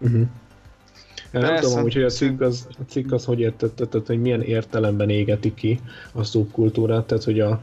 Uh-huh. 0.05 0.27
nem 1.31 1.57
tudom, 1.57 1.83
hogy 1.83 2.03
a 2.03 2.09
cikk 2.09 2.41
az, 2.41 2.67
a 2.71 2.83
cikk 2.89 3.13
az 3.13 3.25
hogy 3.25 3.41
értette, 3.41 3.87
tehát 3.87 4.07
hogy 4.07 4.21
milyen 4.21 4.43
értelemben 4.43 5.11
égeti 5.11 5.55
ki 5.55 5.81
a 6.13 6.25
szubkultúrát, 6.25 7.05
tehát 7.05 7.25
hogy 7.25 7.41
a... 7.41 7.61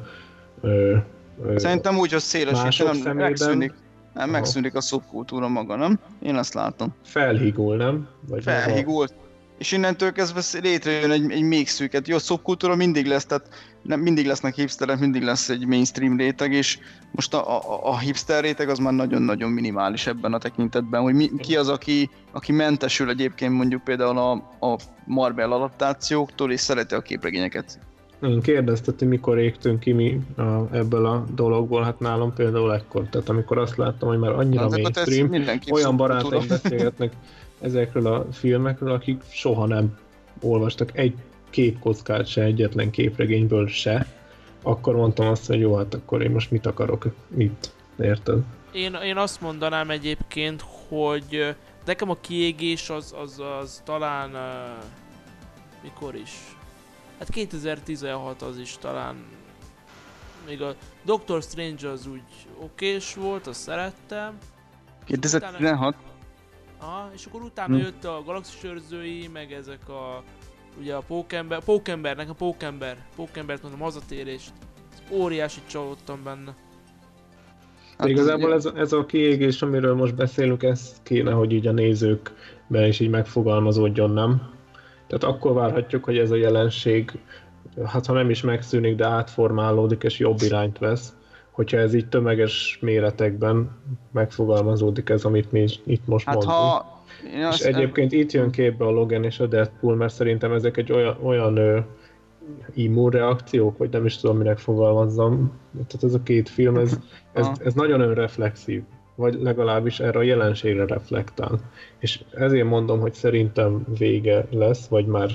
Ö, 0.61 0.97
ö, 1.43 1.59
Szerintem 1.59 1.97
úgy, 1.97 2.11
hogy 2.11 2.21
széles, 2.21 2.61
nem 2.61 2.71
szemében, 2.71 3.15
megszűnik. 3.15 3.73
Nem, 4.13 4.29
megszűnik 4.29 4.75
a 4.75 4.81
szubkultúra 4.81 5.47
maga, 5.47 5.75
nem? 5.75 5.99
Én 6.23 6.35
azt 6.35 6.53
látom. 6.53 6.93
Felhigul, 7.03 7.75
nem? 7.75 8.07
Vagy 8.27 8.43
Felhigult 8.43 9.13
és 9.61 9.71
innentől 9.71 10.11
kezdve 10.11 10.59
létrejön 10.61 11.11
egy, 11.11 11.31
egy 11.31 11.41
még 11.41 11.67
szűket. 11.67 12.07
Jó, 12.07 12.17
szubkultúra 12.17 12.75
mindig 12.75 13.05
lesz, 13.05 13.25
tehát 13.25 13.47
nem, 13.81 13.99
mindig 13.99 14.25
lesznek 14.25 14.55
hipsterek, 14.55 14.99
mindig 14.99 15.23
lesz 15.23 15.49
egy 15.49 15.67
mainstream 15.67 16.17
réteg, 16.17 16.53
és 16.53 16.79
most 17.11 17.33
a, 17.33 17.57
a, 17.57 17.79
a 17.83 17.99
hipster 17.99 18.43
réteg 18.43 18.69
az 18.69 18.77
már 18.77 18.93
nagyon-nagyon 18.93 19.51
minimális 19.51 20.07
ebben 20.07 20.33
a 20.33 20.37
tekintetben, 20.37 21.01
hogy 21.01 21.13
mi, 21.13 21.29
ki 21.37 21.55
az, 21.55 21.69
aki, 21.69 22.09
aki 22.31 22.51
mentesül 22.51 23.09
egyébként 23.09 23.53
mondjuk 23.53 23.83
például 23.83 24.17
a, 24.17 24.31
a 24.67 24.77
Marvel 25.05 25.51
adaptációktól, 25.51 26.51
és 26.51 26.59
szereti 26.59 26.95
a 26.95 27.01
képregényeket. 27.01 27.79
Én 28.21 28.41
kérdezted, 28.41 28.99
hogy 28.99 29.07
mikor 29.07 29.39
égtünk 29.39 29.79
ki 29.79 29.91
mi 29.91 30.19
a, 30.37 30.75
ebből 30.75 31.05
a 31.05 31.25
dologból, 31.35 31.83
hát 31.83 31.99
nálam 31.99 32.33
például 32.33 32.73
ekkor. 32.73 33.07
Tehát 33.09 33.29
amikor 33.29 33.57
azt 33.57 33.77
láttam, 33.77 34.09
hogy 34.09 34.19
már 34.19 34.31
annyira 34.31 34.67
Na, 34.67 34.77
mainstream, 34.77 35.59
olyan 35.71 35.97
barátaim 35.97 36.47
beszélgetnek 36.47 37.13
ezekről 37.61 38.07
a 38.07 38.25
filmekről, 38.31 38.91
akik 38.91 39.21
soha 39.29 39.65
nem 39.65 39.97
olvastak 40.41 40.97
egy 40.97 41.13
képkockát 41.49 42.27
se, 42.27 42.43
egyetlen 42.43 42.89
képregényből 42.89 43.67
se, 43.67 44.07
akkor 44.61 44.95
mondtam 44.95 45.27
azt, 45.27 45.47
hogy 45.47 45.59
jó, 45.59 45.75
hát 45.75 45.93
akkor 45.93 46.21
én 46.21 46.31
most 46.31 46.51
mit 46.51 46.65
akarok, 46.65 47.05
mit, 47.27 47.73
érted? 47.99 48.43
Én, 48.71 48.93
én 48.93 49.17
azt 49.17 49.41
mondanám 49.41 49.89
egyébként, 49.89 50.63
hogy 50.87 51.55
nekem 51.85 52.09
a 52.09 52.17
kiégés 52.21 52.89
az, 52.89 53.15
az, 53.21 53.41
az 53.61 53.81
talán 53.85 54.29
uh, 54.29 54.83
mikor 55.83 56.15
is? 56.15 56.31
Hát 57.19 57.29
2016 57.29 58.41
az 58.41 58.57
is 58.57 58.77
talán 58.79 59.15
még 60.45 60.61
a 60.61 60.75
Doctor 61.03 61.41
Strange 61.41 61.89
az 61.89 62.07
úgy 62.07 62.21
okés 62.59 63.15
volt, 63.15 63.47
azt 63.47 63.59
szerettem. 63.59 64.37
2016? 65.05 65.95
Aha, 66.81 67.09
és 67.13 67.25
akkor 67.25 67.41
utána 67.41 67.75
hm. 67.75 67.81
jött 67.81 68.05
a 68.05 68.21
Galaxis 68.25 68.63
őrzői, 68.63 69.29
meg 69.33 69.51
ezek 69.51 69.89
a... 69.89 70.23
Ugye 70.79 70.93
a 70.95 71.03
Pókember, 71.07 71.63
Pókember, 71.63 72.15
nekem 72.15 72.35
Pókember, 72.35 72.97
Pókembert 73.15 73.61
mondom, 73.61 73.79
hazatérést. 73.79 74.51
Óriási 75.11 75.59
csalódtam 75.65 76.23
benne. 76.23 76.55
Hát 77.97 78.07
igazából 78.07 78.53
ez, 78.53 78.65
ez 78.65 78.93
a 78.93 79.05
kiégés, 79.05 79.61
amiről 79.61 79.95
most 79.95 80.15
beszélünk, 80.15 80.63
ez 80.63 81.01
kéne, 81.03 81.31
hogy 81.31 81.51
így 81.51 81.67
a 81.67 81.71
nézőkben 81.71 82.85
is 82.87 82.99
így 82.99 83.09
megfogalmazódjon, 83.09 84.11
nem? 84.11 84.51
Tehát 85.07 85.35
akkor 85.35 85.53
várhatjuk, 85.53 86.03
hogy 86.03 86.17
ez 86.17 86.31
a 86.31 86.35
jelenség, 86.35 87.11
hát 87.85 88.05
ha 88.05 88.13
nem 88.13 88.29
is 88.29 88.41
megszűnik, 88.41 88.95
de 88.95 89.05
átformálódik 89.07 90.03
és 90.03 90.19
jobb 90.19 90.41
irányt 90.41 90.77
vesz 90.77 91.13
hogyha 91.61 91.77
ez 91.77 91.93
így 91.93 92.07
tömeges 92.07 92.77
méretekben 92.81 93.69
megfogalmazódik 94.11 95.09
ez, 95.09 95.23
amit 95.23 95.51
mi 95.51 95.65
itt 95.85 96.07
most 96.07 96.25
hát 96.25 96.35
mondunk. 96.35 96.55
Ha... 96.55 97.03
és 97.37 97.43
azt 97.43 97.63
egyébként 97.63 98.11
itt 98.11 98.31
jön 98.31 98.51
képbe 98.51 98.85
a 98.85 98.89
Logan 98.89 99.23
és 99.23 99.39
a 99.39 99.45
Deadpool, 99.45 99.95
mert 99.95 100.13
szerintem 100.13 100.51
ezek 100.51 100.77
egy 100.77 100.91
olyan, 100.91 101.17
olyan 101.21 101.57
ö, 101.57 101.79
immunreakciók, 102.73 103.77
vagy 103.77 103.89
nem 103.89 104.05
is 104.05 104.17
tudom, 104.17 104.37
minek 104.37 104.57
fogalmazzam. 104.57 105.51
Tehát 105.73 106.03
ez 106.03 106.13
a 106.13 106.23
két 106.23 106.49
film, 106.49 106.77
ez, 106.77 106.99
ez, 107.33 107.47
ez 107.63 107.73
nagyon 107.73 108.01
önreflexív, 108.01 108.83
vagy 109.15 109.37
legalábbis 109.41 109.99
erre 109.99 110.19
a 110.19 110.23
jelenségre 110.23 110.85
reflektál. 110.85 111.59
És 111.99 112.23
ezért 112.31 112.67
mondom, 112.67 112.99
hogy 112.99 113.13
szerintem 113.13 113.85
vége 113.97 114.47
lesz, 114.51 114.87
vagy 114.87 115.05
már 115.05 115.29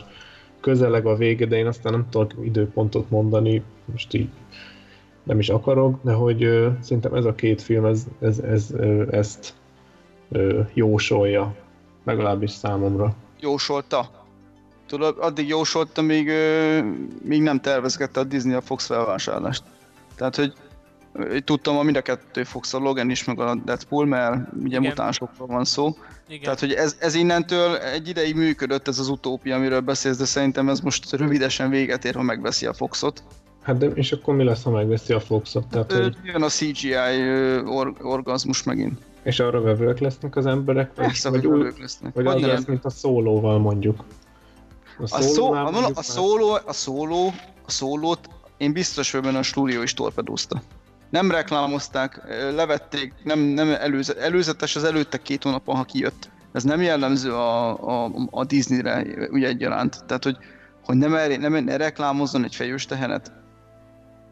közeleg 0.60 1.06
a 1.06 1.16
vége, 1.16 1.46
de 1.46 1.56
én 1.56 1.66
aztán 1.66 1.92
nem 1.92 2.06
tudok 2.10 2.34
időpontot 2.42 3.10
mondani, 3.10 3.62
most 3.84 4.14
így 4.14 4.28
nem 5.26 5.38
is 5.38 5.48
akarok, 5.48 5.98
de 6.02 6.12
hogy 6.12 6.44
ö, 6.44 6.68
szerintem 6.80 7.14
ez 7.14 7.24
a 7.24 7.34
két 7.34 7.62
film 7.62 7.84
ez, 7.84 8.04
ez, 8.20 8.38
ez, 8.38 8.70
ö, 8.70 9.04
ezt 9.10 9.54
ö, 10.30 10.60
jósolja, 10.74 11.54
legalábbis 12.04 12.50
számomra. 12.50 13.14
Jósolta? 13.40 14.10
Tudod, 14.86 15.16
addig 15.20 15.48
jósolta, 15.48 16.02
míg, 16.02 16.28
ö, 16.28 16.80
míg 17.22 17.42
nem 17.42 17.60
tervezgette 17.60 18.20
a 18.20 18.24
Disney 18.24 18.54
a 18.54 18.60
Fox 18.60 18.86
felvásárlást. 18.86 19.62
Tehát, 20.16 20.36
hogy 20.36 20.52
tudtam, 21.44 21.76
a 21.76 21.82
mind 21.82 21.96
a 21.96 22.02
kettő 22.02 22.44
Fox, 22.44 22.74
a 22.74 22.78
Logan 22.78 23.10
is, 23.10 23.24
meg 23.24 23.40
a 23.40 23.54
Deadpool, 23.64 24.06
mert 24.06 24.52
ugye 24.52 24.66
Igen. 24.66 24.82
mutánsokról 24.82 25.46
van 25.46 25.64
szó. 25.64 25.96
Igen. 26.28 26.42
Tehát, 26.42 26.60
hogy 26.60 26.72
ez, 26.72 26.96
ez 27.00 27.14
innentől 27.14 27.76
egy 27.76 28.08
ideig 28.08 28.36
működött 28.36 28.88
ez 28.88 28.98
az 28.98 29.08
utópia, 29.08 29.56
amiről 29.56 29.80
beszélsz, 29.80 30.16
de 30.16 30.24
szerintem 30.24 30.68
ez 30.68 30.80
most 30.80 31.12
rövidesen 31.12 31.70
véget 31.70 32.04
ér, 32.04 32.14
ha 32.14 32.22
megveszi 32.22 32.66
a 32.66 32.72
Foxot. 32.72 33.22
Hát 33.66 33.78
de 33.78 33.86
és 33.86 34.12
akkor 34.12 34.34
mi 34.34 34.44
lesz, 34.44 34.62
ha 34.62 34.70
megveszi 34.70 35.12
a 35.12 35.20
Foxot? 35.20 35.66
Tehát, 35.66 35.92
hogy... 35.92 36.16
Jön 36.22 36.42
a 36.42 36.48
CGI 36.48 36.94
or- 37.64 38.02
orgazmus 38.02 38.62
megint. 38.62 38.98
És 39.22 39.40
arra 39.40 39.60
vevők 39.60 39.98
lesznek 39.98 40.36
az 40.36 40.46
emberek? 40.46 40.90
Vagy, 40.94 41.04
Persze, 41.06 41.30
vagy, 41.30 41.46
úgy, 41.46 41.74
lesznek. 41.80 42.14
Vagy, 42.14 42.24
vagy 42.24 42.42
az 42.42 42.48
lesz, 42.48 42.64
mint 42.64 42.84
a 42.84 42.90
szólóval 42.90 43.58
mondjuk. 43.58 44.04
A, 44.98 45.02
a, 45.02 45.20
szó, 45.20 45.52
a, 45.52 45.90
a, 45.94 46.02
szóló, 46.02 46.58
a 46.66 46.72
szóló, 46.72 47.32
a 47.66 47.70
szólót 47.70 48.28
én 48.56 48.72
biztos, 48.72 49.10
hogy 49.10 49.26
a 49.26 49.42
stúdió 49.42 49.82
is 49.82 49.94
torpedózta. 49.94 50.62
Nem 51.10 51.30
reklámozták, 51.30 52.22
levették, 52.54 53.12
nem, 53.24 53.38
nem 53.38 53.70
előze, 53.70 54.14
előzetes 54.16 54.76
az 54.76 54.84
előtte 54.84 55.18
két 55.18 55.42
hónapon, 55.42 55.76
ha 55.76 55.84
kijött. 55.84 56.30
Ez 56.52 56.64
nem 56.64 56.82
jellemző 56.82 57.32
a, 57.32 57.68
a, 58.04 58.10
a 58.30 58.44
Disney-re 58.44 59.06
ugye 59.30 59.48
egyaránt. 59.48 60.04
Tehát, 60.06 60.24
hogy, 60.24 60.36
hogy 60.84 60.96
nem, 60.96 61.14
el, 61.14 61.28
nem 61.28 61.64
ne 61.64 61.76
reklámozzon 61.76 62.44
egy 62.44 62.54
fejős 62.54 62.86
tehenet, 62.86 63.32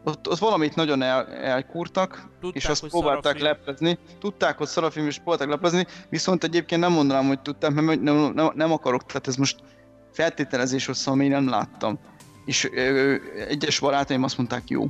ott, 0.05 0.29
ott 0.29 0.37
valamit 0.37 0.75
nagyon 0.75 1.01
el, 1.01 1.27
elkurtak, 1.27 2.27
tudták, 2.39 2.61
és 2.61 2.69
azt 2.69 2.87
próbálták 2.87 3.37
szarafilm. 3.37 3.47
leplezni. 3.47 3.97
Tudták, 4.19 4.57
hogy 4.57 4.67
szarafilm, 4.67 5.07
és 5.07 5.17
próbálták 5.17 5.47
leplezni, 5.47 5.85
viszont 6.09 6.43
egyébként 6.43 6.81
nem 6.81 6.91
mondanám, 6.91 7.27
hogy 7.27 7.41
tudták, 7.41 7.71
mert 7.71 8.01
nem, 8.01 8.15
nem, 8.33 8.51
nem 8.55 8.71
akarok, 8.71 9.05
tehát 9.05 9.27
ez 9.27 9.35
most 9.35 9.59
feltételezés 10.11 10.85
hosszú, 10.85 11.11
ami 11.11 11.27
nem 11.27 11.49
láttam. 11.49 11.99
És 12.45 12.69
ö, 12.73 13.15
egyes 13.47 13.79
barátaim 13.79 14.23
azt 14.23 14.37
mondták, 14.37 14.69
jó. 14.69 14.85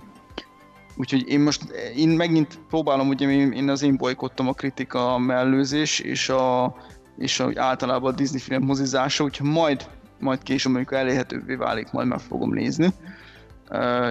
Úgyhogy 0.97 1.28
én 1.28 1.39
most, 1.39 1.63
én 1.95 2.09
megint 2.09 2.59
próbálom, 2.70 3.07
ugye 3.07 3.30
én 3.30 3.70
az 3.70 3.82
én 3.82 3.97
bolykottam 3.97 4.47
a 4.47 4.53
kritika 4.53 5.13
a 5.13 5.18
mellőzés, 5.18 5.99
és 5.99 6.30
a, 6.30 6.76
és 7.18 7.39
a, 7.39 7.51
általában 7.55 8.13
a 8.13 8.16
Disney 8.16 8.39
film 8.39 8.63
mozizása, 8.63 9.24
úgyhogy 9.24 9.49
majd 9.49 9.89
majd 10.20 10.43
később 10.43 10.72
mondjuk 10.72 10.99
elérhetővé 10.99 11.55
válik, 11.55 11.91
majd 11.91 12.07
meg 12.07 12.20
fogom 12.20 12.53
nézni, 12.53 12.93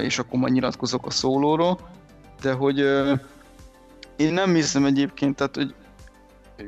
és 0.03 0.19
akkor 0.19 0.39
majd 0.39 0.53
nyilatkozok 0.53 1.07
a 1.07 1.11
szólóról, 1.11 1.79
de 2.41 2.53
hogy 2.53 2.79
én 4.17 4.33
nem 4.33 4.55
hiszem 4.55 4.85
egyébként, 4.85 5.37
tehát 5.37 5.55
hogy 5.55 5.75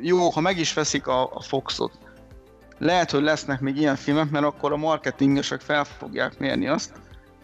jó, 0.01 0.31
ha 0.31 0.41
meg 0.41 0.59
is 0.59 0.75
veszik 0.75 1.07
a, 1.07 1.35
a 1.35 1.41
Foxot, 1.41 1.93
lehet, 2.79 3.11
hogy 3.11 3.23
lesznek 3.23 3.61
még 3.61 3.77
ilyen 3.77 3.97
filmek, 3.97 4.31
mert 4.31 4.45
akkor 4.45 4.73
a 4.73 4.77
marketingesek 4.77 5.61
fel 5.61 5.85
fogják 5.85 6.39
mérni 6.39 6.69
azt 6.69 6.93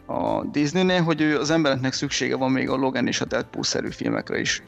a 0.07 0.45
Disney-nél, 0.45 1.03
hogy 1.03 1.23
az 1.23 1.51
embereknek 1.51 1.93
szüksége 1.93 2.37
van 2.37 2.51
még 2.51 2.69
a 2.69 2.77
Logan 2.77 3.07
és 3.07 3.21
a 3.21 3.25
Deadpool-szerű 3.25 3.91
filmekre 3.91 4.41
is. 4.41 4.63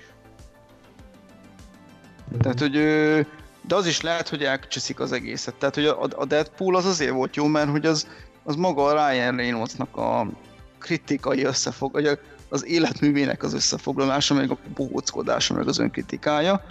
Tehát, 2.41 2.61
hogy 2.61 2.73
de 3.67 3.75
az 3.75 3.87
is 3.87 4.01
lehet, 4.01 4.29
hogy 4.29 4.43
elcseszik 4.43 5.01
az 5.01 5.13
egészet. 5.13 5.55
Tehát, 5.55 5.75
hogy 5.75 5.87
a, 6.17 6.25
Deadpool 6.25 6.77
az 6.77 6.87
azért 6.87 7.13
volt 7.13 7.37
jó, 7.37 7.47
mert 7.47 7.71
hogy 7.71 7.87
az, 7.87 8.09
az 8.43 8.57
maga 8.57 8.85
a 8.85 9.11
Ryan 9.11 9.37
Reynoldsnak 9.37 9.97
a 9.97 10.27
kritikai 10.85 11.45
összefog, 11.45 11.93
vagy 11.93 12.19
az 12.49 12.67
életművének 12.67 13.43
az 13.43 13.55
összefoglalása, 13.55 14.35
meg 14.35 14.51
a 14.51 14.57
bohóckodása, 14.75 15.55
meg 15.55 15.69
az 15.69 15.79
önkritikája. 15.79 16.63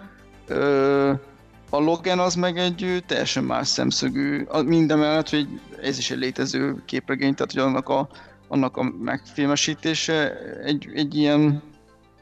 a 1.70 1.80
Logan 1.80 2.20
az 2.20 2.36
meg 2.36 2.58
egy 2.58 3.04
teljesen 3.08 3.44
más 3.44 3.68
szemszögű, 3.68 4.46
mindemellett, 4.66 5.30
hogy 5.30 5.48
ez 5.82 5.98
is 5.98 6.12
egy 6.12 6.18
létező 6.18 6.84
képregény, 6.86 7.36
tehát 7.36 7.52
hogy 7.52 7.62
annak 7.62 7.90
a, 7.90 8.10
annak 8.48 8.78
a 8.78 8.84
megfilmesítése 8.84 10.38
egy, 10.64 10.90
egy 10.94 11.16
ilyen... 11.16 11.62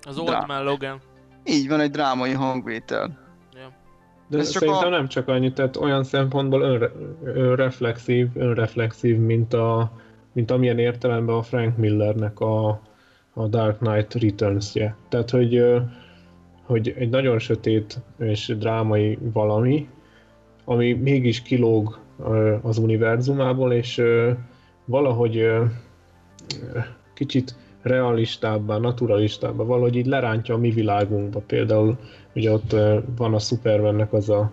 Az 0.01 0.17
Old 0.17 0.47
Man 0.47 0.63
Logan. 0.63 1.01
Így 1.45 1.67
van, 1.67 1.79
egy 1.79 1.91
drámai 1.91 2.31
hangvétel. 2.31 3.19
De 4.31 4.37
Ez 4.37 4.49
szerintem 4.49 4.93
a... 4.93 4.97
nem 4.97 5.07
csak 5.07 5.27
annyit, 5.27 5.53
tehát 5.53 5.77
olyan 5.77 6.03
szempontból 6.03 6.61
önre, 6.61 6.91
önreflexív, 7.23 8.27
önreflexív, 8.35 9.17
mint, 9.17 9.53
a, 9.53 9.91
mint 10.33 10.51
amilyen 10.51 10.79
értelemben 10.79 11.35
a 11.35 11.41
Frank 11.41 11.77
Millernek 11.77 12.39
a, 12.39 12.81
a 13.33 13.47
Dark 13.47 13.77
Knight 13.77 14.13
Returns-je. 14.13 14.95
Tehát, 15.09 15.29
hogy, 15.29 15.63
hogy 16.63 16.93
egy 16.97 17.09
nagyon 17.09 17.39
sötét 17.39 17.99
és 18.19 18.55
drámai 18.59 19.17
valami, 19.33 19.87
ami 20.65 20.93
mégis 20.93 21.41
kilóg 21.41 21.99
az 22.61 22.77
univerzumából, 22.77 23.73
és 23.73 24.01
valahogy 24.85 25.49
kicsit 27.13 27.55
realistábbá, 27.81 28.77
naturalistábbá, 28.77 29.63
valahogy 29.63 29.95
így 29.95 30.05
lerántja 30.05 30.55
a 30.55 30.57
mi 30.57 30.69
világunkba. 30.69 31.39
Például 31.47 31.97
ugye 32.35 32.51
ott 32.51 32.75
van 33.17 33.33
a 33.33 33.39
Supermannek 33.39 34.13
az 34.13 34.29
a 34.29 34.51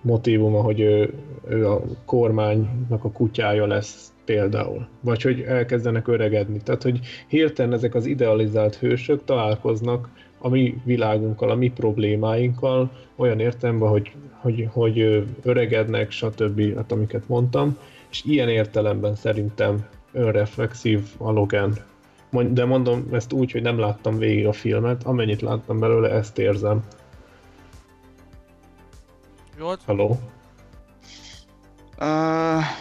motivuma, 0.00 0.60
hogy 0.62 0.80
ő, 0.80 1.14
ő 1.48 1.68
a 1.70 1.82
kormánynak 2.04 3.04
a 3.04 3.10
kutyája 3.10 3.66
lesz 3.66 4.13
például. 4.24 4.86
Vagy 5.00 5.22
hogy 5.22 5.40
elkezdenek 5.40 6.08
öregedni. 6.08 6.60
Tehát, 6.62 6.82
hogy 6.82 7.00
hirtelen 7.28 7.72
ezek 7.72 7.94
az 7.94 8.06
idealizált 8.06 8.74
hősök 8.74 9.24
találkoznak 9.24 10.08
a 10.38 10.48
mi 10.48 10.74
világunkkal, 10.84 11.50
a 11.50 11.54
mi 11.54 11.70
problémáinkkal, 11.70 12.90
olyan 13.16 13.40
értelemben, 13.40 13.88
hogy, 13.88 14.12
hogy, 14.40 14.68
hogy 14.72 15.24
öregednek, 15.42 16.10
stb., 16.10 16.74
hát 16.76 16.92
amiket 16.92 17.28
mondtam, 17.28 17.78
és 18.10 18.22
ilyen 18.24 18.48
értelemben 18.48 19.14
szerintem 19.14 19.86
önreflexív 20.12 21.00
a 21.18 21.30
Logan 21.30 21.78
de 22.42 22.64
mondom 22.64 23.08
ezt 23.12 23.32
úgy, 23.32 23.52
hogy 23.52 23.62
nem 23.62 23.78
láttam 23.78 24.18
végig 24.18 24.46
a 24.46 24.52
filmet, 24.52 25.04
amennyit 25.04 25.40
láttam 25.40 25.78
belőle, 25.78 26.10
ezt 26.10 26.38
érzem. 26.38 26.84
Volt? 29.58 29.82
Halló? 29.84 30.18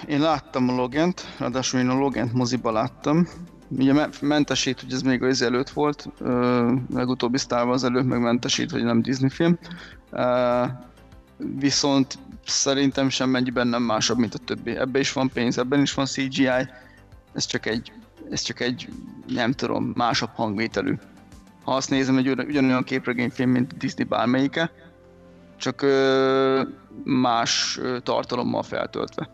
Én 0.08 0.20
láttam 0.20 0.70
a 0.70 0.76
Logent, 0.76 1.36
ráadásul 1.38 1.80
én 1.80 1.90
a 1.90 1.94
Logent 1.94 2.34
moziba 2.34 2.72
láttam. 2.72 3.28
Ugye 3.70 3.94
me- 3.94 4.22
mentesít, 4.22 4.82
hogy 4.82 4.94
ez 4.94 5.02
még 5.02 5.24
az 5.24 5.42
előtt 5.42 5.70
volt, 5.70 6.10
uh, 6.20 6.72
legutóbbi 6.94 7.38
Star 7.38 7.68
Wars 7.68 7.84
előtt 7.84 8.06
meg 8.06 8.22
mentesít, 8.22 8.72
hogy 8.72 8.84
nem 8.84 9.02
Disney 9.02 9.30
film. 9.30 9.58
Uh, 10.12 10.70
viszont 11.60 12.18
szerintem 12.46 13.10
sem 13.10 13.30
mennyiben 13.30 13.68
nem 13.68 13.84
másabb, 13.84 14.18
mint 14.18 14.34
a 14.34 14.38
többi. 14.38 14.76
Ebben 14.76 15.02
is 15.02 15.14
van 15.14 15.30
pénz, 15.34 15.58
ebben 15.58 15.82
is 15.82 15.94
van 15.94 16.06
CGI. 16.06 16.48
Ez 17.34 17.46
csak 17.46 17.66
egy 17.66 17.92
ez 18.32 18.42
csak 18.42 18.60
egy, 18.60 18.90
nem 19.28 19.52
tudom, 19.52 19.92
másabb 19.96 20.30
hangvételű. 20.34 20.96
Ha 21.64 21.76
azt 21.76 21.90
nézem, 21.90 22.18
egy 22.18 22.30
ugyanolyan 22.30 22.84
képregényfilm, 22.84 23.50
mint 23.50 23.78
Disney 23.78 24.06
bármelyike, 24.06 24.72
csak 25.64 25.82
ö, 25.82 26.62
más 27.04 27.80
tartalommal 28.04 28.64
feltöltve. 28.64 29.30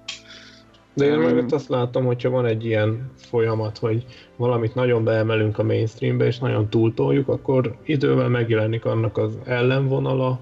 De 0.94 1.06
én 1.06 1.18
meg 1.18 1.54
azt 1.54 1.70
látom, 1.70 2.06
hogyha 2.06 2.30
van 2.30 2.46
egy 2.46 2.66
ilyen 2.66 3.12
folyamat, 3.16 3.78
hogy 3.78 4.06
valamit 4.36 4.76
nagyon 4.76 5.04
beemelünk 5.04 5.58
a 5.58 5.64
mainstreambe, 5.64 6.26
és 6.26 6.40
nagyon 6.40 6.70
túltoljuk, 6.70 7.28
akkor 7.28 7.76
idővel 7.84 8.30
megjelenik 8.30 8.86
annak 8.86 9.18
az 9.18 9.38
ellenvonala, 9.46 10.40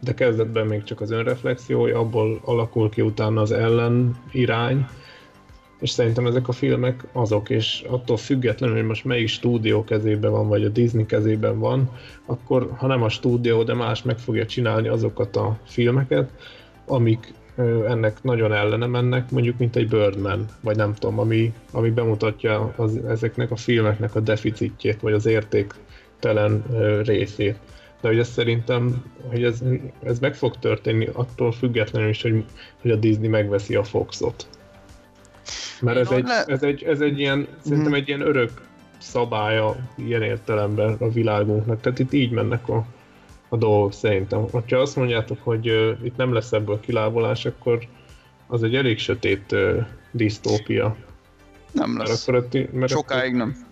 de 0.00 0.14
kezdetben 0.14 0.66
még 0.66 0.82
csak 0.82 1.00
az 1.00 1.10
önreflexiója, 1.10 1.98
abból 1.98 2.40
alakul 2.44 2.88
ki 2.88 3.00
utána 3.00 3.40
az 3.40 3.52
ellen 3.52 4.16
irány, 4.32 4.86
és 5.80 5.90
szerintem 5.90 6.26
ezek 6.26 6.48
a 6.48 6.52
filmek 6.52 7.06
azok, 7.12 7.50
és 7.50 7.84
attól 7.88 8.16
függetlenül, 8.16 8.76
hogy 8.76 8.86
most 8.86 9.04
melyik 9.04 9.28
stúdió 9.28 9.84
kezében 9.84 10.30
van, 10.30 10.48
vagy 10.48 10.64
a 10.64 10.68
Disney 10.68 11.06
kezében 11.06 11.58
van, 11.58 11.90
akkor 12.26 12.70
ha 12.76 12.86
nem 12.86 13.02
a 13.02 13.08
stúdió, 13.08 13.62
de 13.62 13.74
más 13.74 14.02
meg 14.02 14.18
fogja 14.18 14.46
csinálni 14.46 14.88
azokat 14.88 15.36
a 15.36 15.58
filmeket, 15.64 16.30
amik 16.86 17.32
ennek 17.86 18.22
nagyon 18.22 18.52
ellene 18.52 18.86
mennek, 18.86 19.30
mondjuk 19.30 19.58
mint 19.58 19.76
egy 19.76 19.88
Birdman, 19.88 20.46
vagy 20.60 20.76
nem 20.76 20.94
tudom, 20.94 21.18
ami, 21.18 21.52
ami 21.72 21.90
bemutatja 21.90 22.72
az, 22.76 22.96
ezeknek 23.08 23.50
a 23.50 23.56
filmeknek 23.56 24.14
a 24.14 24.20
deficitjét, 24.20 25.00
vagy 25.00 25.12
az 25.12 25.26
értéktelen 25.26 26.64
részét. 27.04 27.58
De 28.00 28.08
hogy 28.08 28.18
ez 28.18 28.28
szerintem, 28.28 29.04
hogy 29.30 29.44
ez, 29.44 29.62
ez 30.02 30.18
meg 30.18 30.34
fog 30.34 30.56
történni 30.56 31.08
attól 31.12 31.52
függetlenül 31.52 32.08
is, 32.08 32.22
hogy, 32.22 32.44
hogy 32.80 32.90
a 32.90 32.96
Disney 32.96 33.28
megveszi 33.28 33.74
a 33.74 33.84
Foxot. 33.84 34.46
Mert 35.80 35.98
ez 35.98 36.10
egy, 36.10 36.26
ez 36.46 36.62
egy, 36.62 36.82
ez 36.82 37.00
egy 37.00 37.18
ilyen, 37.18 37.38
mm. 37.38 37.44
szerintem 37.64 37.94
egy 37.94 38.08
ilyen 38.08 38.20
örök 38.20 38.68
szabálya 38.98 39.76
ilyen 39.94 40.22
értelemben 40.22 40.96
a 40.98 41.08
világunknak. 41.08 41.80
Tehát 41.80 41.98
itt 41.98 42.12
így 42.12 42.30
mennek 42.30 42.68
a, 42.68 42.86
a 43.48 43.56
dolgok 43.56 43.92
szerintem. 43.92 44.46
Ha 44.50 44.76
azt 44.76 44.96
mondjátok, 44.96 45.38
hogy 45.42 45.68
uh, 45.70 45.98
itt 46.02 46.16
nem 46.16 46.32
lesz 46.32 46.52
ebből 46.52 46.80
kilábolás, 46.80 47.44
akkor 47.44 47.78
az 48.46 48.62
egy 48.62 48.74
elég 48.74 48.98
sötét 48.98 49.52
uh, 49.52 49.86
disztópia. 50.10 50.96
Nem 51.72 51.98
lesz. 51.98 52.26
Mert 52.26 52.44
akkor, 52.44 52.68
mert 52.72 52.92
Sokáig 52.92 53.34
akkor, 53.34 53.46
nem. 53.46 53.68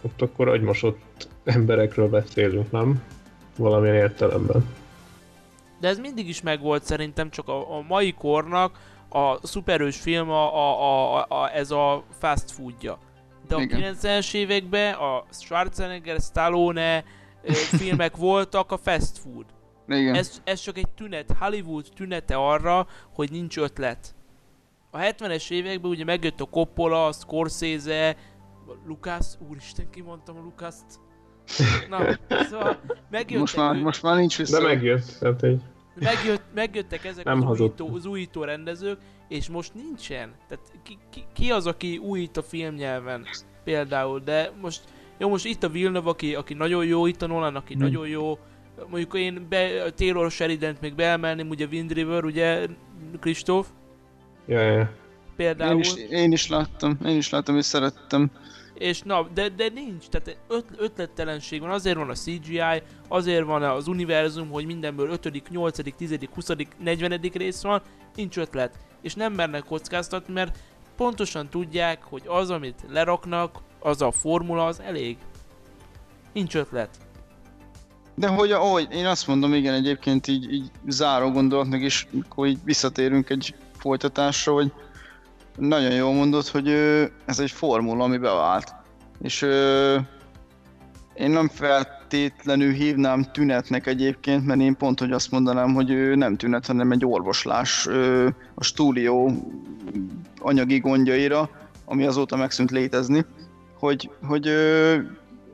Ott 0.00 0.22
akkor 0.22 0.48
agymosott 0.48 1.28
emberekről 1.44 2.08
beszélünk, 2.08 2.70
nem? 2.70 3.02
Valamilyen 3.56 3.94
értelemben. 3.94 4.64
De 5.80 5.88
ez 5.88 5.98
mindig 5.98 6.28
is 6.28 6.42
megvolt 6.42 6.84
szerintem, 6.84 7.30
csak 7.30 7.48
a, 7.48 7.76
a 7.76 7.84
mai 7.88 8.12
kornak 8.12 8.78
a 9.14 9.38
szuperős 9.42 10.00
film 10.00 10.30
a, 10.30 10.54
a, 10.54 11.16
a, 11.16 11.26
a, 11.28 11.54
ez 11.54 11.70
a 11.70 12.04
fast 12.18 12.50
foodja. 12.50 12.98
De 13.48 13.54
a 13.54 13.58
90-es 13.58 14.34
években 14.34 14.94
a 14.94 15.24
Schwarzenegger, 15.30 16.20
Stallone 16.20 17.04
filmek 17.78 18.16
voltak 18.16 18.72
a 18.72 18.76
fast 18.76 19.18
food. 19.18 19.44
Igen. 19.88 20.14
Ez, 20.14 20.40
ez 20.44 20.60
csak 20.60 20.78
egy 20.78 20.88
tünet, 20.96 21.34
Hollywood 21.38 21.86
tünete 21.94 22.36
arra, 22.36 22.86
hogy 23.14 23.30
nincs 23.30 23.58
ötlet. 23.58 24.14
A 24.90 24.98
70-es 24.98 25.50
években 25.50 25.90
ugye 25.90 26.04
megjött 26.04 26.40
a 26.40 26.44
Coppola, 26.44 27.06
a 27.06 27.12
Scorsese, 27.12 28.16
Lucas, 28.86 29.26
úristen 29.48 29.90
kimondtam 29.90 30.36
a 30.36 30.40
Lucas-t. 30.40 31.00
Na, 31.88 32.18
szóval 32.28 32.80
megjöttek 33.10 33.38
most 33.38 33.56
már, 33.56 33.74
ő... 33.74 33.80
most 33.80 34.02
már 34.02 34.16
nincs 34.16 34.38
vissza. 34.38 34.58
De 34.58 34.66
megjött, 34.66 35.16
tehát 35.20 35.42
egy... 35.42 35.62
Megjött, 35.94 36.42
megjöttek 36.54 37.04
ezek 37.04 37.24
Nem 37.24 37.48
az 37.48 37.60
újító, 37.60 37.94
az 37.94 38.06
újító 38.06 38.44
rendezők, 38.44 38.98
és 39.28 39.48
most 39.48 39.74
nincsen. 39.74 40.34
Tehát 40.48 40.72
ki, 40.82 40.98
ki, 41.10 41.24
ki 41.32 41.50
az, 41.50 41.66
aki 41.66 41.98
újít 41.98 42.36
a 42.36 42.42
filmnyelven 42.42 43.26
például, 43.64 44.20
de 44.20 44.52
most 44.60 44.80
jó, 45.18 45.28
most 45.28 45.44
itt 45.44 45.62
a 45.62 45.68
Villeneuve, 45.68 46.10
aki, 46.10 46.34
aki 46.34 46.54
nagyon 46.54 46.84
jó, 46.84 47.06
itt 47.06 47.22
a 47.22 47.26
Nolan, 47.26 47.56
aki 47.56 47.72
hmm. 47.72 47.82
nagyon 47.82 48.08
jó, 48.08 48.38
mondjuk 48.88 49.14
én 49.14 49.46
be, 49.48 49.90
Taylor 49.90 50.30
Sheridan-t 50.30 50.80
még 50.80 50.94
beemelném, 50.94 51.48
ugye 51.48 51.66
Wind 51.70 51.92
River, 51.92 52.24
ugye 52.24 52.66
Kristóf? 53.20 53.68
Ja, 54.46 54.60
ja. 54.60 54.90
Például. 55.36 55.72
Én 55.72 55.78
is, 55.78 55.94
én 55.94 56.32
is 56.32 56.48
láttam, 56.48 56.98
én 57.04 57.16
is 57.16 57.30
láttam, 57.30 57.56
és 57.56 57.64
szerettem 57.64 58.30
és 58.74 59.02
na, 59.02 59.28
de, 59.34 59.48
de 59.48 59.68
nincs, 59.74 60.06
tehát 60.08 60.38
öt, 60.48 60.64
ötlettelenség 60.76 61.60
van, 61.60 61.70
azért 61.70 61.96
van 61.96 62.10
a 62.10 62.14
CGI, 62.14 62.82
azért 63.08 63.44
van 63.44 63.62
az 63.62 63.88
univerzum, 63.88 64.50
hogy 64.50 64.66
mindenből 64.66 65.10
5., 65.10 65.48
8., 65.48 65.96
10., 65.96 66.18
20., 66.34 66.48
40. 66.78 67.20
rész 67.32 67.62
van, 67.62 67.82
nincs 68.14 68.38
ötlet. 68.38 68.78
És 69.02 69.14
nem 69.14 69.32
mernek 69.32 69.64
kockáztatni, 69.64 70.32
mert 70.32 70.58
pontosan 70.96 71.48
tudják, 71.48 72.02
hogy 72.02 72.22
az, 72.26 72.50
amit 72.50 72.84
leraknak, 72.90 73.58
az 73.78 74.02
a 74.02 74.10
formula, 74.10 74.66
az 74.66 74.80
elég. 74.80 75.16
Nincs 76.32 76.54
ötlet. 76.54 76.96
De 78.14 78.28
hogy 78.28 78.52
ahogy 78.52 78.86
én 78.90 79.06
azt 79.06 79.26
mondom, 79.26 79.54
igen, 79.54 79.74
egyébként 79.74 80.26
így, 80.26 80.52
így 80.52 80.70
záró 80.86 81.30
gondolatnak 81.30 81.80
is, 81.80 82.06
így 82.44 82.58
visszatérünk 82.64 83.30
egy 83.30 83.54
folytatásra, 83.76 84.52
hogy 84.52 84.72
nagyon 85.56 85.92
jól 85.92 86.12
mondod, 86.12 86.46
hogy 86.46 86.68
ez 87.24 87.38
egy 87.38 87.50
formula, 87.50 88.04
ami 88.04 88.16
bevált. 88.16 88.74
És 89.22 89.42
én 91.14 91.30
nem 91.30 91.48
feltétlenül 91.48 92.72
hívnám 92.72 93.32
tünetnek 93.32 93.86
egyébként, 93.86 94.46
mert 94.46 94.60
én 94.60 94.76
pont, 94.76 94.98
hogy 95.00 95.12
azt 95.12 95.30
mondanám, 95.30 95.74
hogy 95.74 95.90
ő 95.90 96.14
nem 96.14 96.36
tünet, 96.36 96.66
hanem 96.66 96.92
egy 96.92 97.04
orvoslás 97.04 97.86
a 98.54 98.64
stúdió 98.64 99.30
anyagi 100.38 100.78
gondjaira, 100.78 101.50
ami 101.84 102.06
azóta 102.06 102.36
megszűnt 102.36 102.70
létezni, 102.70 103.24
hogy, 103.78 104.10
hogy 104.26 104.48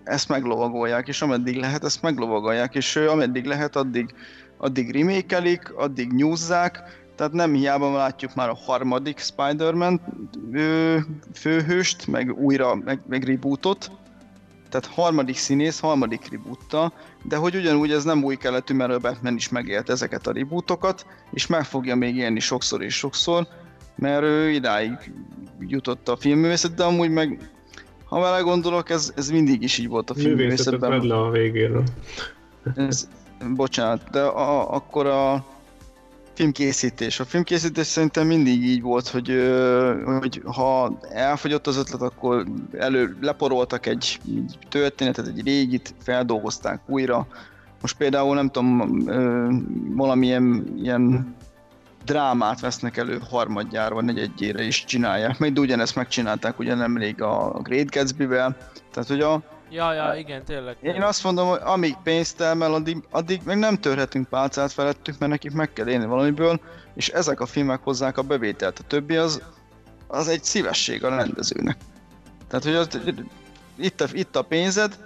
ezt 0.05 0.28
meglovagolják, 0.28 1.09
és 1.09 1.22
ameddig 1.22 1.57
lehet, 1.57 1.84
ezt 1.84 2.03
meglovagolják, 2.03 2.74
és 2.74 2.96
ameddig 2.96 3.44
lehet, 3.44 3.76
addig, 3.76 4.14
addig 4.57 4.90
remékelik, 4.90 5.72
addig 5.74 6.12
nyúzzák, 6.12 6.82
tehát 7.18 7.32
nem 7.32 7.52
hiába 7.52 7.96
látjuk 7.96 8.34
már 8.34 8.48
a 8.48 8.58
harmadik 8.66 9.18
Spider-Man 9.18 10.00
főhőst, 11.34 12.06
meg 12.06 12.38
újra, 12.38 12.74
meg, 12.74 13.00
meg 13.08 13.24
rebootot, 13.24 13.90
tehát 14.68 14.86
harmadik 14.86 15.36
színész, 15.36 15.80
harmadik 15.80 16.30
reboottal, 16.30 16.92
de 17.22 17.36
hogy 17.36 17.56
ugyanúgy 17.56 17.92
ez 17.92 18.04
nem 18.04 18.24
új 18.24 18.36
keletű, 18.36 18.74
mert 18.74 18.92
a 18.92 18.98
Batman 18.98 19.34
is 19.34 19.48
megélt 19.48 19.90
ezeket 19.90 20.26
a 20.26 20.32
rebootokat, 20.32 21.06
és 21.30 21.46
meg 21.46 21.64
fogja 21.64 21.94
még 21.94 22.16
élni 22.16 22.40
sokszor 22.40 22.82
és 22.82 22.94
sokszor, 22.94 23.46
mert 23.96 24.22
ő 24.22 24.50
idáig 24.50 25.12
jutott 25.60 26.08
a 26.08 26.16
filmművészet, 26.16 26.74
de 26.74 26.84
amúgy 26.84 27.10
meg 27.10 27.50
ha 28.04 28.20
vele 28.20 28.40
gondolok, 28.40 28.90
ez, 28.90 29.12
ez 29.16 29.30
mindig 29.30 29.62
is 29.62 29.78
így 29.78 29.88
volt 29.88 30.10
a 30.10 30.14
filmművészetben. 30.14 30.90
Művészetet 30.90 31.18
le 31.18 31.24
a 31.24 31.30
végéről. 31.30 31.82
Ez, 32.74 33.08
bocsánat, 33.54 34.10
de 34.10 34.20
a, 34.20 34.74
akkor 34.74 35.06
a 35.06 35.44
filmkészítés. 36.39 37.20
A 37.20 37.24
filmkészítés 37.24 37.86
szerintem 37.86 38.26
mindig 38.26 38.64
így 38.64 38.82
volt, 38.82 39.09
hogy, 39.09 39.53
hogy 40.05 40.43
ha 40.45 40.99
elfogyott 41.12 41.66
az 41.66 41.76
ötlet, 41.76 42.03
akkor 42.03 42.47
elő 42.78 43.16
leporoltak 43.20 43.86
egy, 43.86 44.20
egy 44.26 44.59
történetet, 44.68 45.26
egy 45.26 45.43
régit, 45.45 45.95
feldolgozták 46.03 46.80
újra. 46.86 47.26
Most 47.80 47.97
például 47.97 48.34
nem 48.34 48.51
tudom, 48.51 48.99
valamilyen 49.95 50.74
ilyen 50.76 51.34
drámát 52.05 52.61
vesznek 52.61 52.97
elő 52.97 53.20
harmadjára, 53.30 53.95
vagy 53.95 54.05
negyedjére 54.05 54.62
is 54.62 54.84
csinálják. 54.84 55.39
Majd 55.39 55.59
ugyanezt 55.59 55.97
megcsinálták 55.97 56.59
ugye 56.59 56.74
nemrég 56.74 57.22
a 57.22 57.61
Great 57.62 57.91
Gatsby-vel. 57.91 58.57
Tehát, 58.93 59.09
hogy 59.09 59.20
a, 59.20 59.43
Ja, 59.70 59.92
ja, 59.92 60.14
igen, 60.14 60.44
tényleg. 60.44 60.76
Én 60.80 61.02
azt 61.02 61.24
mondom, 61.24 61.48
hogy 61.48 61.60
amíg 61.62 61.96
pénzt 62.02 62.36
termel, 62.36 62.74
addig, 62.74 62.96
addig 63.10 63.40
meg 63.44 63.58
nem 63.58 63.76
törhetünk 63.76 64.28
pálcát 64.28 64.72
felettük, 64.72 65.18
mert 65.18 65.30
nekik 65.30 65.52
meg 65.52 65.72
kell 65.72 65.88
élni 65.88 66.06
valamiből, 66.06 66.60
és 66.94 67.08
ezek 67.08 67.40
a 67.40 67.46
filmek 67.46 67.80
hozzák 67.82 68.18
a 68.18 68.22
bevételt. 68.22 68.78
A 68.78 68.82
többi 68.82 69.16
az, 69.16 69.42
az 70.06 70.28
egy 70.28 70.44
szívesség 70.44 71.04
a 71.04 71.16
rendezőnek. 71.16 71.76
Tehát, 72.48 72.64
hogy 72.64 72.74
az, 72.74 72.88
itt, 73.76 74.00
a, 74.00 74.06
itt 74.12 74.36
a 74.36 74.42
pénzed, 74.42 74.98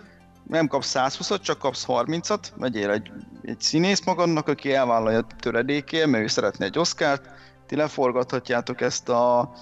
nem 0.49 0.67
kapsz 0.67 0.93
120-at, 0.95 1.41
csak 1.41 1.59
kapsz 1.59 1.85
30-at, 1.89 2.43
vegyél 2.57 2.91
egy, 2.91 3.11
egy 3.43 3.61
színész 3.61 4.05
magadnak, 4.05 4.49
aki 4.49 4.75
elvállalja 4.75 5.19
a 5.19 5.27
töredékért, 5.41 6.07
mert 6.07 6.25
ő 6.25 6.27
szeretne 6.27 6.65
egy 6.65 6.79
Oscárt, 6.79 7.29
ti 7.67 7.77
leforgathatjátok 7.77 8.81
ezt 8.81 9.09
a 9.09 9.53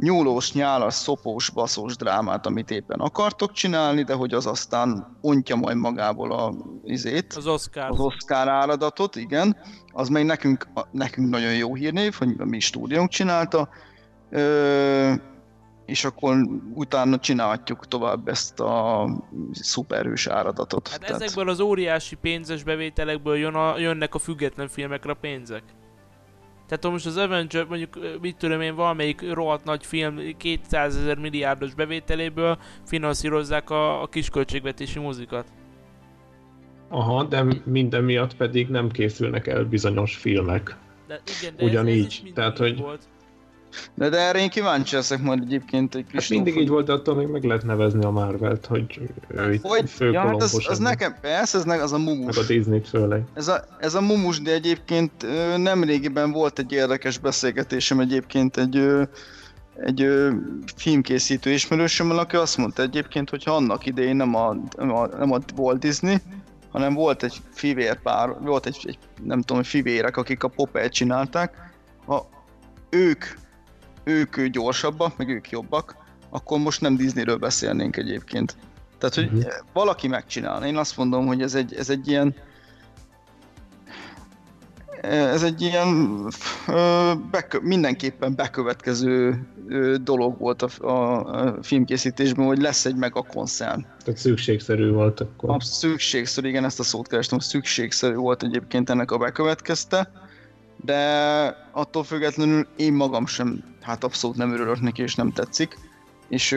nyúlós, 0.00 0.52
nyálas, 0.52 0.94
szopós, 0.94 1.50
baszós 1.50 1.96
drámát, 1.96 2.46
amit 2.46 2.70
éppen 2.70 2.98
akartok 3.00 3.52
csinálni, 3.52 4.02
de 4.02 4.14
hogy 4.14 4.34
az 4.34 4.46
aztán 4.46 5.16
ontja 5.20 5.56
majd 5.56 5.76
magából 5.76 6.32
a 6.32 6.54
izét. 6.84 7.32
Az 7.36 7.46
Oscar. 7.46 7.90
Az 7.90 8.00
Oscar 8.00 8.48
áradatot, 8.48 9.16
igen. 9.16 9.56
Az 9.92 10.08
meg 10.08 10.24
nekünk, 10.24 10.68
nekünk 10.90 11.28
nagyon 11.28 11.54
jó 11.54 11.74
hírnév, 11.74 12.14
hogy 12.14 12.34
a 12.38 12.44
mi 12.44 12.60
stúdiónk 12.60 13.08
csinálta. 13.08 13.68
Ö, 14.30 15.12
és 15.86 16.04
akkor 16.04 16.36
utána 16.74 17.18
csinálhatjuk 17.18 17.88
tovább 17.88 18.28
ezt 18.28 18.60
a 18.60 19.08
szuperhős 19.52 20.26
áradatot. 20.26 20.88
Hát 20.88 21.00
Tehát... 21.00 21.22
ezekből 21.22 21.48
az 21.48 21.60
óriási 21.60 22.14
pénzes 22.14 22.62
bevételekből 22.62 23.36
jön 23.36 23.54
a, 23.54 23.78
jönnek 23.78 24.14
a 24.14 24.18
független 24.18 24.68
filmekre 24.68 25.14
pénzek. 25.14 25.62
Tehát 26.70 26.90
most 26.90 27.06
az 27.06 27.16
Avenger, 27.16 27.64
mondjuk 27.64 28.20
mit 28.20 28.36
tudom 28.36 28.60
én, 28.60 28.74
valamelyik 28.74 29.32
rohadt 29.32 29.64
nagy 29.64 29.86
film 29.86 30.36
200 30.36 30.96
ezer 30.96 31.18
milliárdos 31.18 31.74
bevételéből 31.74 32.58
finanszírozzák 32.86 33.70
a, 33.70 34.02
a 34.02 34.06
kisköltségvetési 34.06 34.98
muzikat. 34.98 35.46
Aha, 36.88 37.24
de 37.24 37.44
minden 37.64 38.04
miatt 38.04 38.36
pedig 38.36 38.68
nem 38.68 38.90
készülnek 38.90 39.46
el 39.46 39.64
bizonyos 39.64 40.16
filmek. 40.16 40.76
De 41.06 41.20
igen, 41.40 41.56
de 41.56 41.64
Ugyanígy. 41.64 42.04
Ez, 42.04 42.20
ez 42.24 42.32
Tehát, 42.34 42.58
hogy 42.58 42.78
volt. 42.78 43.02
De, 43.94 44.08
de 44.08 44.18
erre 44.18 44.38
én 44.38 44.50
kíváncsi 44.50 44.94
leszek 44.94 45.22
majd 45.22 45.42
egyébként 45.42 45.94
egy 45.94 46.04
Hát 46.12 46.28
mindig 46.28 46.56
így 46.56 46.68
volt, 46.68 46.86
de 46.86 46.92
attól 46.92 47.14
még 47.14 47.26
meg 47.26 47.44
lehet 47.44 47.64
nevezni 47.64 48.04
a 48.04 48.10
Marvelt, 48.10 48.66
hogy 48.66 49.00
ő 49.28 49.52
itt 49.52 49.62
hogy? 49.62 49.90
ja, 49.98 50.20
hát 50.20 50.42
az, 50.42 50.66
az, 50.68 50.78
nekem, 50.78 51.14
persze, 51.20 51.58
ez 51.58 51.64
ne, 51.64 51.82
az 51.82 51.92
a 51.92 51.98
mumus. 51.98 52.36
Meg 52.36 52.44
a 52.44 52.46
Disney 52.46 52.80
főleg. 52.80 53.22
Ez 53.34 53.48
a, 53.48 53.64
ez 53.78 53.94
a 53.94 54.00
mumus, 54.00 54.40
de 54.40 54.52
egyébként 54.52 55.12
nem 55.56 55.84
régiben 55.84 56.30
volt 56.32 56.58
egy 56.58 56.72
érdekes 56.72 57.18
beszélgetésem 57.18 58.00
egyébként 58.00 58.56
egy, 58.56 58.82
egy 59.84 60.06
filmkészítő 60.76 61.50
ismerősömmel, 61.50 62.18
aki 62.18 62.36
azt 62.36 62.56
mondta 62.56 62.82
egyébként, 62.82 63.30
hogy 63.30 63.42
annak 63.46 63.86
idején 63.86 64.16
nem 64.16 64.34
a, 64.34 64.56
nem 64.76 64.94
a, 64.94 65.06
nem 65.06 65.32
a 65.32 65.38
Walt 65.56 65.78
Disney, 65.78 66.16
hanem 66.70 66.94
volt 66.94 67.22
egy 67.22 67.36
fivérpár, 67.52 68.40
volt 68.40 68.66
egy, 68.66 68.84
egy 68.86 68.98
nem 69.22 69.42
tudom, 69.42 69.62
fivérek, 69.62 70.16
akik 70.16 70.42
a 70.42 70.48
Popeye 70.48 70.88
csinálták, 70.88 71.54
ha 72.06 72.28
ők 72.90 73.24
ők 74.04 74.42
gyorsabbak, 74.42 75.16
meg 75.16 75.28
ők 75.28 75.50
jobbak, 75.50 75.96
akkor 76.30 76.58
most 76.58 76.80
nem 76.80 76.96
Disneyről 76.96 77.36
beszélnénk 77.36 77.96
egyébként. 77.96 78.56
Tehát, 78.98 79.14
hogy 79.14 79.24
uh-huh. 79.24 79.52
valaki 79.72 80.08
megcsinálna. 80.08 80.66
Én 80.66 80.76
azt 80.76 80.96
mondom, 80.96 81.26
hogy 81.26 81.42
ez 81.42 81.54
egy, 81.54 81.74
ez 81.74 81.90
egy 81.90 82.08
ilyen 82.08 82.34
ez 85.02 85.42
egy 85.42 85.60
ilyen 85.60 86.20
bekö, 87.30 87.58
mindenképpen 87.62 88.34
bekövetkező 88.34 89.46
dolog 90.02 90.38
volt 90.38 90.62
a, 90.62 90.86
a, 90.86 91.24
a 91.24 91.62
filmkészítésben, 91.62 92.46
hogy 92.46 92.60
lesz 92.60 92.84
egy 92.84 92.96
meg 92.96 93.16
a 93.16 93.22
koncern. 93.22 93.86
Tehát 94.04 94.20
szükségszerű 94.20 94.90
volt 94.90 95.20
akkor. 95.20 95.50
Absz- 95.50 95.72
szükségszerű, 95.72 96.48
igen, 96.48 96.64
ezt 96.64 96.80
a 96.80 96.82
szót 96.82 97.08
kerestem, 97.08 97.38
szükségszerű 97.38 98.14
volt 98.14 98.42
egyébként 98.42 98.90
ennek 98.90 99.10
a 99.10 99.18
bekövetkezte, 99.18 100.10
de 100.84 101.68
attól 101.72 102.04
függetlenül 102.04 102.66
én 102.76 102.92
magam 102.92 103.26
sem 103.26 103.64
hát 103.80 104.04
abszolút 104.04 104.36
nem 104.36 104.52
örülök 104.52 104.80
neki, 104.80 105.02
és 105.02 105.14
nem 105.14 105.32
tetszik. 105.32 105.78
És, 106.28 106.50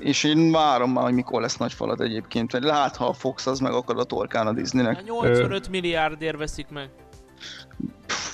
és 0.00 0.24
én 0.24 0.52
várom 0.52 0.92
már, 0.92 1.04
hogy 1.04 1.14
mikor 1.14 1.40
lesz 1.40 1.56
nagy 1.56 1.72
falat 1.72 2.00
egyébként, 2.00 2.52
vagy 2.52 2.62
lát, 2.62 2.96
ha 2.96 3.06
a 3.06 3.12
Fox 3.12 3.46
az 3.46 3.58
meg 3.58 3.72
akar 3.72 3.98
a 3.98 4.04
torkán 4.04 4.46
a 4.46 4.52
Disneynek. 4.52 5.04
85 5.04 5.68
milliárdért 5.68 6.36
veszik 6.36 6.68
meg. 6.68 6.90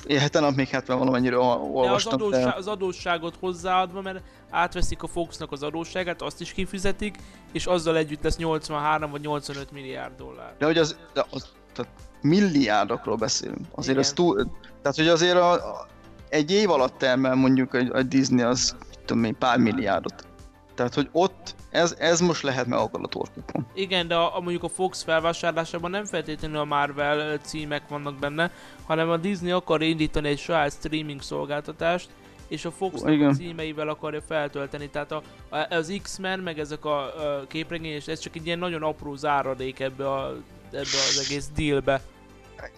Heten 0.09 0.43
nap 0.43 0.55
még 0.55 0.69
70 0.69 0.99
valamennyire 0.99 1.39
olvastam. 1.39 2.17
De 2.19 2.25
az, 2.25 2.31
adósság, 2.31 2.45
de... 2.45 2.55
az 2.57 2.67
adósságot 2.67 3.37
hozzáadva, 3.41 4.01
mert 4.01 4.23
átveszik 4.51 5.03
a 5.03 5.07
Foxnak 5.07 5.53
az 5.53 5.63
adósságát, 5.63 6.23
azt 6.23 6.41
is 6.41 6.53
kifizetik, 6.53 7.17
és 7.53 7.67
azzal 7.67 7.97
együtt 7.97 8.23
lesz 8.23 8.37
83 8.37 9.11
vagy 9.11 9.21
85 9.21 9.73
milliárd 9.73 10.17
dollár. 10.17 10.55
De 10.59 10.67
hogy 10.67 10.79
az, 10.79 10.97
de 11.13 11.25
az 11.31 11.53
tehát 11.75 11.91
milliárdokról 12.23 13.17
beszélünk. 13.17 13.67
Azért 13.71 13.99
Igen. 13.99 14.09
az 14.09 14.13
túl, 14.13 14.51
tehát 14.83 14.97
hogy 14.97 15.09
azért 15.09 15.37
a, 15.37 15.87
egy 16.29 16.51
év 16.51 16.71
alatt 16.71 16.99
termel 16.99 17.35
mondjuk 17.35 17.75
egy, 17.75 17.91
egy 17.95 18.09
Disney 18.09 18.43
az 18.43 18.77
tudom 19.05 19.25
én, 19.25 19.39
pár 19.39 19.59
milliárdot. 19.59 20.27
Tehát, 20.75 20.95
hogy 20.95 21.09
ott 21.13 21.55
ez, 21.71 21.95
ez 21.99 22.21
most 22.21 22.43
lehet 22.43 22.67
meg 22.67 22.79
akar 22.79 23.01
a 23.03 23.07
torkukon. 23.07 23.67
Igen, 23.75 24.09
de 24.09 24.15
a, 24.15 24.37
a, 24.37 24.41
mondjuk 24.41 24.63
a 24.63 24.69
Fox 24.69 25.03
felvásárlásában 25.03 25.91
nem 25.91 26.05
feltétlenül 26.05 26.59
a 26.59 26.65
Marvel 26.65 27.39
címek 27.39 27.89
vannak 27.89 28.19
benne, 28.19 28.51
hanem 28.87 29.11
a 29.11 29.17
Disney 29.17 29.51
akar 29.51 29.83
indítani 29.83 30.29
egy 30.29 30.39
saját 30.39 30.73
streaming 30.73 31.23
szolgáltatást, 31.23 32.09
és 32.49 32.65
a 32.65 32.71
Fox 32.71 33.03
a 33.03 33.33
címeivel 33.35 33.89
akarja 33.89 34.21
feltölteni. 34.21 34.89
Tehát 34.89 35.13
a, 35.13 35.23
a, 35.49 35.75
az 35.75 35.99
X-Men, 36.03 36.39
meg 36.39 36.59
ezek 36.59 36.85
a, 36.85 36.99
a 36.99 37.47
képregény, 37.47 37.93
és 37.93 38.07
ez 38.07 38.19
csak 38.19 38.37
egy 38.37 38.47
ilyen 38.47 38.59
nagyon 38.59 38.83
apró 38.83 39.15
záradék 39.15 39.81
ebbe, 39.81 40.11
a, 40.11 40.37
ebbe 40.73 40.99
az 41.09 41.27
egész 41.29 41.49
dealbe. 41.57 42.03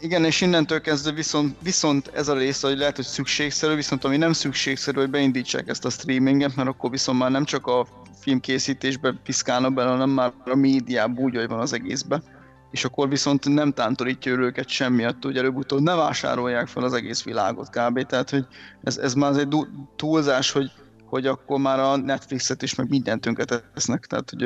Igen, 0.00 0.24
és 0.24 0.40
innentől 0.40 0.80
kezdve 0.80 1.12
viszont, 1.12 1.56
viszont 1.62 2.10
ez 2.14 2.28
a 2.28 2.34
rész, 2.34 2.62
hogy 2.62 2.78
lehet, 2.78 2.96
hogy 2.96 3.04
szükségszerű, 3.04 3.74
viszont 3.74 4.04
ami 4.04 4.16
nem 4.16 4.32
szükségszerű, 4.32 4.98
hogy 4.98 5.10
beindítsák 5.10 5.68
ezt 5.68 5.84
a 5.84 5.90
streaminget, 5.90 6.56
mert 6.56 6.68
akkor 6.68 6.90
viszont 6.90 7.18
már 7.18 7.30
nem 7.30 7.44
csak 7.44 7.66
a 7.66 7.86
filmkészítésbe 8.20 9.14
piszkálnak 9.24 9.74
bele, 9.74 9.90
hanem 9.90 10.10
már 10.10 10.32
a 10.44 10.54
médiában 10.54 11.24
úgy, 11.24 11.36
hogy 11.36 11.48
van 11.48 11.60
az 11.60 11.72
egészbe. 11.72 12.22
És 12.70 12.84
akkor 12.84 13.08
viszont 13.08 13.48
nem 13.48 13.72
tántorítja 13.72 14.32
őket 14.32 14.68
semmiatt, 14.68 15.22
hogy 15.22 15.36
előbb-utóbb 15.36 15.80
ne 15.80 15.94
vásárolják 15.94 16.66
fel 16.66 16.82
az 16.82 16.92
egész 16.92 17.22
világot 17.22 17.68
kb. 17.70 18.06
Tehát, 18.06 18.30
hogy 18.30 18.46
ez, 18.82 18.96
ez 18.96 19.14
már 19.14 19.36
egy 19.36 19.56
túlzás, 19.96 20.50
hogy, 20.50 20.70
hogy 21.04 21.26
akkor 21.26 21.60
már 21.60 21.80
a 21.80 21.96
Netflixet 21.96 22.62
is 22.62 22.74
meg 22.74 22.88
mindent 22.88 23.20
tönkretesznek. 23.20 24.06
Tehát, 24.06 24.30
hogy 24.30 24.44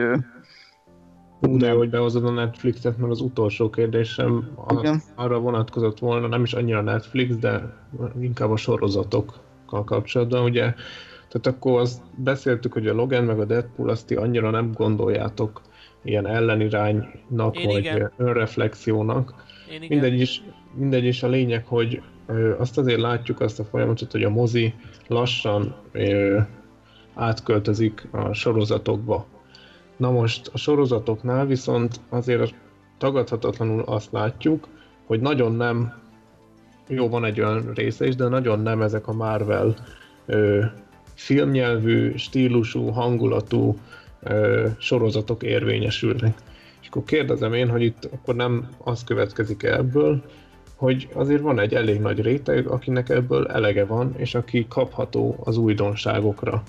Hú, 1.40 1.56
de 1.56 1.70
hogy 1.70 1.90
behozod 1.90 2.24
a 2.24 2.30
Netflixet, 2.30 2.98
mert 2.98 3.10
az 3.10 3.20
utolsó 3.20 3.70
kérdésem 3.70 4.50
a, 4.66 5.00
arra 5.14 5.38
vonatkozott 5.38 5.98
volna, 5.98 6.26
nem 6.26 6.42
is 6.42 6.52
annyira 6.52 6.80
Netflix, 6.80 7.36
de 7.36 7.74
inkább 8.20 8.50
a 8.50 8.56
sorozatokkal 8.56 9.84
kapcsolatban. 9.84 10.42
Ugye 10.42 10.74
Tehát 11.28 11.46
akkor 11.46 11.80
azt 11.80 12.02
beszéltük, 12.16 12.72
hogy 12.72 12.86
a 12.86 12.94
Logan 12.94 13.24
meg 13.24 13.40
a 13.40 13.44
Deadpool 13.44 13.88
azt 13.88 14.06
ti 14.06 14.14
annyira 14.14 14.50
nem 14.50 14.72
gondoljátok 14.72 15.62
ilyen 16.02 16.26
elleniránynak, 16.26 17.58
Én 17.58 17.66
vagy 17.66 17.78
igen. 17.78 18.12
önreflexiónak. 18.16 19.34
Én 19.70 19.82
igen. 19.82 19.88
Mindegy 19.88 20.20
is, 20.20 20.42
mindegy 20.74 21.04
is 21.04 21.22
a 21.22 21.28
lényeg, 21.28 21.66
hogy 21.66 22.02
ö, 22.26 22.58
azt 22.58 22.78
azért 22.78 23.00
látjuk 23.00 23.40
azt 23.40 23.60
a 23.60 23.64
folyamatot, 23.64 24.12
hogy 24.12 24.22
a 24.22 24.30
mozi 24.30 24.74
lassan 25.06 25.74
ö, 25.92 26.38
átköltözik 27.14 28.08
a 28.10 28.32
sorozatokba. 28.32 29.26
Na 29.98 30.10
most 30.10 30.50
a 30.52 30.58
sorozatoknál 30.58 31.46
viszont 31.46 32.00
azért 32.08 32.54
tagadhatatlanul 32.98 33.82
azt 33.82 34.12
látjuk, 34.12 34.68
hogy 35.06 35.20
nagyon 35.20 35.52
nem, 35.52 35.92
jó 36.88 37.08
van 37.08 37.24
egy 37.24 37.40
olyan 37.40 37.72
része 37.74 38.06
is, 38.06 38.16
de 38.16 38.28
nagyon 38.28 38.60
nem 38.60 38.82
ezek 38.82 39.08
a 39.08 39.12
Marvel 39.12 39.74
ö, 40.26 40.64
filmnyelvű, 41.14 42.16
stílusú, 42.16 42.88
hangulatú 42.88 43.78
ö, 44.22 44.66
sorozatok 44.78 45.42
érvényesülnek. 45.42 46.34
És 46.80 46.88
akkor 46.88 47.04
kérdezem 47.04 47.52
én, 47.52 47.68
hogy 47.68 47.82
itt 47.82 48.08
akkor 48.12 48.34
nem 48.34 48.68
az 48.84 49.04
következik 49.04 49.62
ebből, 49.62 50.22
hogy 50.76 51.08
azért 51.12 51.42
van 51.42 51.58
egy 51.58 51.74
elég 51.74 52.00
nagy 52.00 52.20
réteg, 52.20 52.66
akinek 52.66 53.08
ebből 53.08 53.46
elege 53.46 53.84
van, 53.84 54.14
és 54.16 54.34
aki 54.34 54.66
kapható 54.68 55.36
az 55.44 55.56
újdonságokra. 55.56 56.62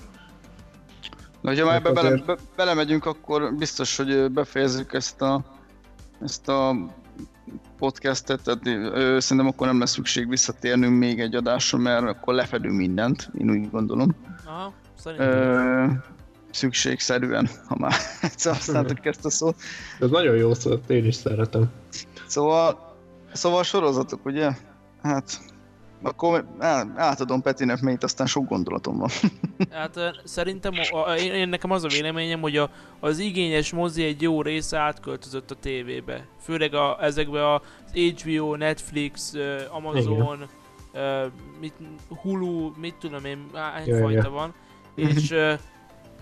Na, 1.40 1.48
hogyha 1.50 1.64
már 1.66 1.74
ebbe 1.74 1.86
Hát 1.86 1.94
bele, 1.94 2.08
azért- 2.08 2.24
be, 2.26 2.36
belemegyünk, 2.56 3.04
akkor 3.06 3.54
biztos, 3.54 3.96
hogy 3.96 4.30
befejezzük 4.30 4.92
ezt 4.92 5.22
a, 5.22 5.44
ezt 6.22 6.48
a 6.48 6.74
podcastet, 7.78 8.42
tehát 8.42 8.66
ö, 8.96 9.16
szerintem 9.20 9.46
akkor 9.52 9.66
nem 9.66 9.78
lesz 9.78 9.90
szükség 9.90 10.28
visszatérnünk 10.28 10.98
még 10.98 11.20
egy 11.20 11.34
adásra, 11.34 11.78
mert 11.78 12.04
akkor 12.06 12.34
lefedünk 12.34 12.76
mindent, 12.76 13.30
én 13.38 13.50
úgy 13.50 13.70
gondolom. 13.70 14.14
Aha, 14.46 14.72
szerintem. 14.98 15.28
Ö, 15.28 15.86
szükségszerűen, 16.50 17.48
ha 17.66 17.76
már 17.78 17.92
egyszer 18.22 18.52
használtuk 18.52 19.06
ezt 19.06 19.24
a 19.24 19.30
szót. 19.30 19.56
Ez 20.00 20.10
nagyon 20.10 20.36
jó 20.36 20.54
szó, 20.54 20.70
én 20.86 21.04
is 21.04 21.14
szeretem. 21.14 21.70
Szóval, 22.26 22.94
szóval 23.32 23.58
a 23.58 23.62
sorozatok, 23.62 24.24
ugye? 24.26 24.50
Hát, 25.02 25.40
akkor 26.02 26.44
el, 26.58 26.92
átadom 26.96 27.42
Petinek, 27.42 27.80
mert 27.80 27.96
itt 27.96 28.02
aztán 28.02 28.26
sok 28.26 28.48
gondolatom 28.48 28.98
van. 28.98 29.08
Hát 29.70 29.98
szerintem 30.24 30.72
a, 30.90 30.96
a, 30.96 31.16
én, 31.16 31.32
én 31.32 31.48
nekem 31.48 31.70
az 31.70 31.84
a 31.84 31.88
véleményem, 31.88 32.40
hogy 32.40 32.56
a, 32.56 32.70
az 33.00 33.18
igényes 33.18 33.72
mozi 33.72 34.04
egy 34.04 34.22
jó 34.22 34.42
része 34.42 34.78
átköltözött 34.78 35.50
a 35.50 35.54
tévébe. 35.54 36.26
Főleg 36.42 36.74
a, 36.74 36.98
ezekbe 37.00 37.54
az 37.54 37.60
HBO, 37.92 38.56
Netflix, 38.56 39.34
Amazon, 39.70 40.48
mit, 41.60 41.74
Hulu, 42.08 42.72
mit 42.80 42.94
tudom 42.94 43.24
én, 43.24 43.46
hány 43.54 44.00
fajta 44.00 44.22
ja. 44.22 44.30
van. 44.30 44.54
És 44.94 45.34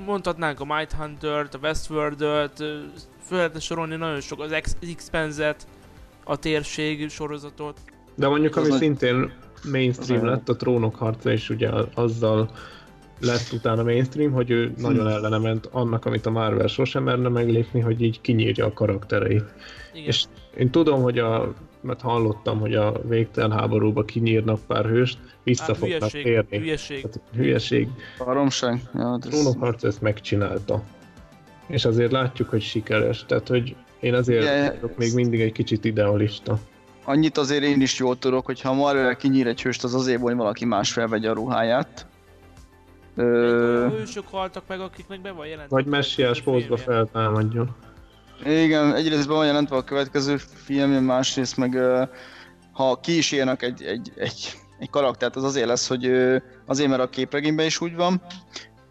mondhatnánk 0.07 0.61
a 0.61 0.65
Mindhunter-t, 0.65 1.55
a 1.55 1.59
Westworld-öt, 1.63 2.61
ö, 2.61 2.79
föl 3.23 3.37
lehetne 3.37 3.61
sorolni 3.61 3.97
nagyon 3.97 4.21
sok, 4.21 4.41
az 4.41 4.57
X- 4.61 4.95
X-Penzet, 4.97 5.67
a 6.25 6.37
térség 6.37 7.11
sorozatot. 7.11 7.79
De 8.15 8.29
mondjuk, 8.29 8.57
ami 8.57 8.71
szintén 8.71 9.33
mainstream 9.71 10.25
lett, 10.25 10.49
a 10.49 10.57
trónok 10.57 10.97
harca, 10.97 11.31
és 11.31 11.51
ugye 11.51 11.71
azzal 11.95 12.51
lett 13.21 13.53
utána 13.53 13.83
mainstream, 13.83 14.33
hogy 14.33 14.51
ő 14.51 14.73
nagyon 14.77 15.09
ellene 15.09 15.39
ment 15.39 15.69
annak, 15.73 16.05
amit 16.05 16.27
a 16.27 16.31
Marvel 16.31 16.67
sosem 16.67 17.03
merne 17.03 17.29
meglépni, 17.29 17.81
hogy 17.81 18.03
így 18.03 18.21
kinyírja 18.21 18.67
a 18.67 18.73
karaktereit. 18.73 19.45
Igen. 19.93 20.07
És 20.07 20.25
én 20.57 20.71
tudom, 20.71 21.03
hogy 21.03 21.19
a, 21.19 21.55
mert 21.81 22.01
hallottam, 22.01 22.61
hogy 22.61 22.75
a 22.75 23.01
végtelen 23.09 23.53
háborúba 23.53 24.05
kinyírnak 24.05 24.61
pár 24.67 24.87
hőst, 24.87 25.19
vissza 25.45 25.65
hát, 25.65 25.77
fognak 25.77 25.99
hülyeség, 25.99 26.23
térni. 26.23 26.59
hülyeség. 26.59 27.01
Tehát 27.01 27.21
hülyeség. 27.35 27.89
Baromság? 28.19 28.81
Ja, 28.95 29.13
A 29.13 29.19
trónok 29.19 29.59
harca 29.59 29.87
ezt 29.87 30.01
megcsinálta. 30.01 30.83
És 31.67 31.85
azért 31.85 32.13
látjuk, 32.13 32.49
hogy 32.49 32.63
sikeres. 32.63 33.25
Tehát, 33.27 33.49
hogy 33.49 33.77
én 34.01 34.15
azért 34.15 34.43
Igen, 34.43 34.75
vagyok 34.81 34.97
még 34.97 35.15
mindig 35.15 35.41
egy 35.41 35.53
kicsit 35.53 35.85
idealista. 35.85 36.59
Annyit 37.09 37.39
azért 37.39 37.63
én 37.63 37.81
is 37.81 37.99
jól 37.99 38.19
tudok, 38.19 38.47
hogy 38.47 38.61
ha 38.61 38.73
Marvel 38.73 39.17
kinyír 39.17 39.47
egy 39.47 39.63
hőst, 39.63 39.85
az 39.85 39.95
azért, 39.95 40.21
hogy 40.21 40.35
valaki 40.35 40.65
más 40.65 40.93
felvegye 40.93 41.31
a 41.31 41.33
ruháját. 41.33 42.07
Ö. 43.17 43.89
Hősök 43.91 44.25
haltak 44.31 44.63
meg, 44.69 44.81
akiknek 44.81 45.21
be 45.21 45.31
van 45.31 45.47
jelentve. 45.47 45.77
Vagy 45.77 45.87
a 45.87 45.91
messiás 45.91 46.43
pózba 46.43 46.77
feltámadjon. 46.77 47.77
igen, 48.45 48.95
egyrészt 48.95 49.29
be 49.29 49.35
van 49.35 49.47
jelentve 49.47 49.77
a 49.77 49.85
következő 49.85 50.37
film, 50.37 50.91
másrészt 50.91 51.57
meg 51.57 51.79
ha 52.73 53.01
ki 53.01 53.17
is 53.17 53.33
írnak 53.33 53.63
egy, 53.63 53.83
egy, 53.83 54.13
egy, 54.17 54.53
egy 54.79 54.91
karaktert, 54.91 55.37
az 55.37 55.45
azért 55.45 55.67
lesz, 55.67 55.89
hogy 55.89 56.11
azért, 56.67 56.89
mert 56.89 57.03
a 57.03 57.09
képregényben 57.09 57.67
is 57.67 57.81
úgy 57.81 57.95
van, 57.95 58.23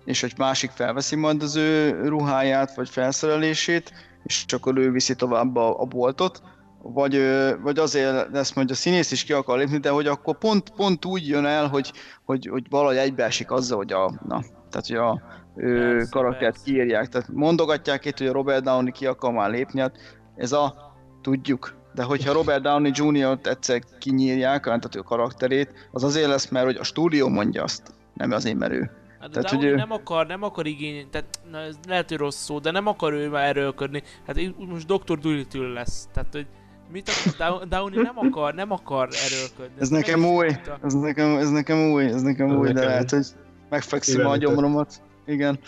és 0.05 0.21
hogy 0.21 0.33
másik 0.37 0.69
felveszi 0.69 1.15
majd 1.15 1.41
az 1.41 1.55
ő 1.55 2.01
ruháját, 2.07 2.75
vagy 2.75 2.89
felszerelését, 2.89 3.93
és 4.23 4.45
csak 4.45 4.59
akkor 4.59 4.77
ő 4.77 4.91
viszi 4.91 5.15
tovább 5.15 5.55
a, 5.55 5.81
a 5.81 5.85
boltot, 5.85 6.41
vagy, 6.81 7.21
vagy 7.61 7.79
azért 7.79 8.31
lesz, 8.31 8.53
hogy 8.53 8.71
a 8.71 8.75
színész 8.75 9.11
is 9.11 9.23
ki 9.23 9.33
akar 9.33 9.57
lépni, 9.57 9.77
de 9.77 9.89
hogy 9.89 10.07
akkor 10.07 10.37
pont, 10.37 10.69
pont 10.69 11.05
úgy 11.05 11.27
jön 11.27 11.45
el, 11.45 11.67
hogy, 11.67 11.93
hogy, 12.25 12.47
hogy 12.51 12.69
valahogy 12.69 12.97
egybeesik 12.97 13.51
azzal, 13.51 13.77
hogy 13.77 13.91
a, 13.91 14.11
na, 14.27 14.41
tehát 14.69 14.87
hogy 14.87 14.95
a 14.95 15.21
ő 15.55 16.05
karaktert 16.09 16.63
kiírják. 16.63 17.07
Tehát 17.07 17.29
mondogatják 17.33 18.05
itt, 18.05 18.17
hogy 18.17 18.27
a 18.27 18.31
Robert 18.31 18.63
Downey 18.63 18.91
ki 18.91 19.05
akar 19.05 19.31
már 19.31 19.49
lépni, 19.49 19.79
hát 19.79 19.97
ez 20.35 20.51
a 20.51 20.93
tudjuk. 21.21 21.75
De 21.93 22.03
hogyha 22.03 22.33
Robert 22.33 22.61
Downey 22.61 22.91
Jr.-t 22.93 23.47
egyszer 23.47 23.81
kinyírják, 23.99 24.63
tehát 24.63 24.95
a 24.95 25.03
karakterét, 25.03 25.89
az 25.91 26.03
azért 26.03 26.27
lesz, 26.27 26.49
mert 26.49 26.65
hogy 26.65 26.75
a 26.75 26.83
stúdió 26.83 27.27
mondja 27.27 27.63
azt, 27.63 27.93
nem 28.13 28.31
azért, 28.31 28.57
mert 28.57 28.71
ő. 28.71 28.91
Hát 29.19 29.31
Tehát, 29.31 29.49
hogy 29.49 29.63
ő- 29.63 29.75
nem 29.75 29.91
akar, 29.91 30.27
nem 30.27 30.43
akar 30.43 30.65
igény, 30.65 31.09
tehát 31.09 31.39
na, 31.51 31.59
ez 31.59 31.75
lehet, 31.87 32.09
hogy 32.09 32.17
rossz 32.17 32.43
szó, 32.43 32.59
de 32.59 32.71
nem 32.71 32.87
akar 32.87 33.13
ő 33.13 33.29
már 33.29 33.45
erőlködni. 33.45 34.03
Hát 34.27 34.37
most 34.57 34.87
Dr. 34.87 35.19
Dolittle 35.19 35.67
lesz. 35.67 36.07
Tehát, 36.13 36.33
hogy 36.33 36.47
mit 36.91 37.09
akar, 37.09 37.33
Dow- 37.37 37.67
Downey 37.67 38.01
nem 38.01 38.17
akar, 38.17 38.53
nem 38.53 38.71
akar 38.71 39.09
erőlködni. 39.25 39.81
Ez 39.81 39.89
nekem 39.89 40.25
új, 40.25 40.47
ez 40.83 40.93
nekem, 40.93 41.37
ez 41.37 41.49
nekem 41.49 41.91
új, 41.91 42.05
ez 42.05 42.21
nekem 42.21 42.49
Ez 42.49 42.55
új, 42.55 42.71
de 42.71 42.85
lehet, 42.85 43.09
hogy 43.09 43.25
megfekszem 43.69 44.25
a 44.25 44.37
gyomromat. 44.37 45.01
Igen. 45.25 45.59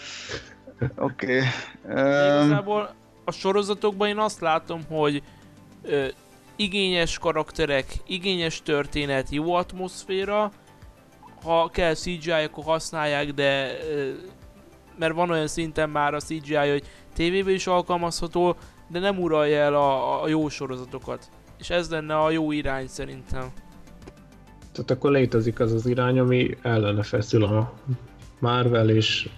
Oké. 0.97 1.37
Okay. 1.37 1.47
Igazából 1.89 2.93
a 3.25 3.31
sorozatokban 3.31 4.07
én 4.07 4.17
azt 4.17 4.39
látom, 4.39 4.81
hogy 4.89 5.23
ö, 5.83 6.05
igényes 6.55 7.17
karakterek, 7.17 7.85
igényes 8.07 8.61
történet, 8.61 9.29
jó 9.29 9.53
atmoszféra, 9.53 10.51
ha 11.43 11.69
kell 11.69 11.93
CGI, 11.93 12.31
akkor 12.31 12.63
használják, 12.63 13.33
de 13.33 13.77
ö, 13.91 14.09
mert 14.97 15.13
van 15.13 15.29
olyan 15.29 15.47
szinten 15.47 15.89
már 15.89 16.13
a 16.13 16.19
CGI, 16.19 16.55
hogy 16.55 16.83
tévében 17.13 17.53
is 17.53 17.67
alkalmazható, 17.67 18.55
de 18.89 18.99
nem 18.99 19.19
uralja 19.19 19.57
el 19.57 19.75
a, 19.75 20.23
a 20.23 20.27
jó 20.27 20.49
sorozatokat. 20.49 21.29
És 21.59 21.69
ez 21.69 21.89
lenne 21.89 22.17
a 22.19 22.29
jó 22.31 22.51
irány 22.51 22.87
szerintem. 22.87 23.47
Tehát 24.71 24.91
akkor 24.91 25.11
létezik 25.11 25.59
az 25.59 25.73
az 25.73 25.85
irány, 25.85 26.19
ami 26.19 26.57
ellene 26.61 27.03
feszül 27.03 27.43
a 27.43 27.73
Marvel 28.39 28.89
és 28.89 29.29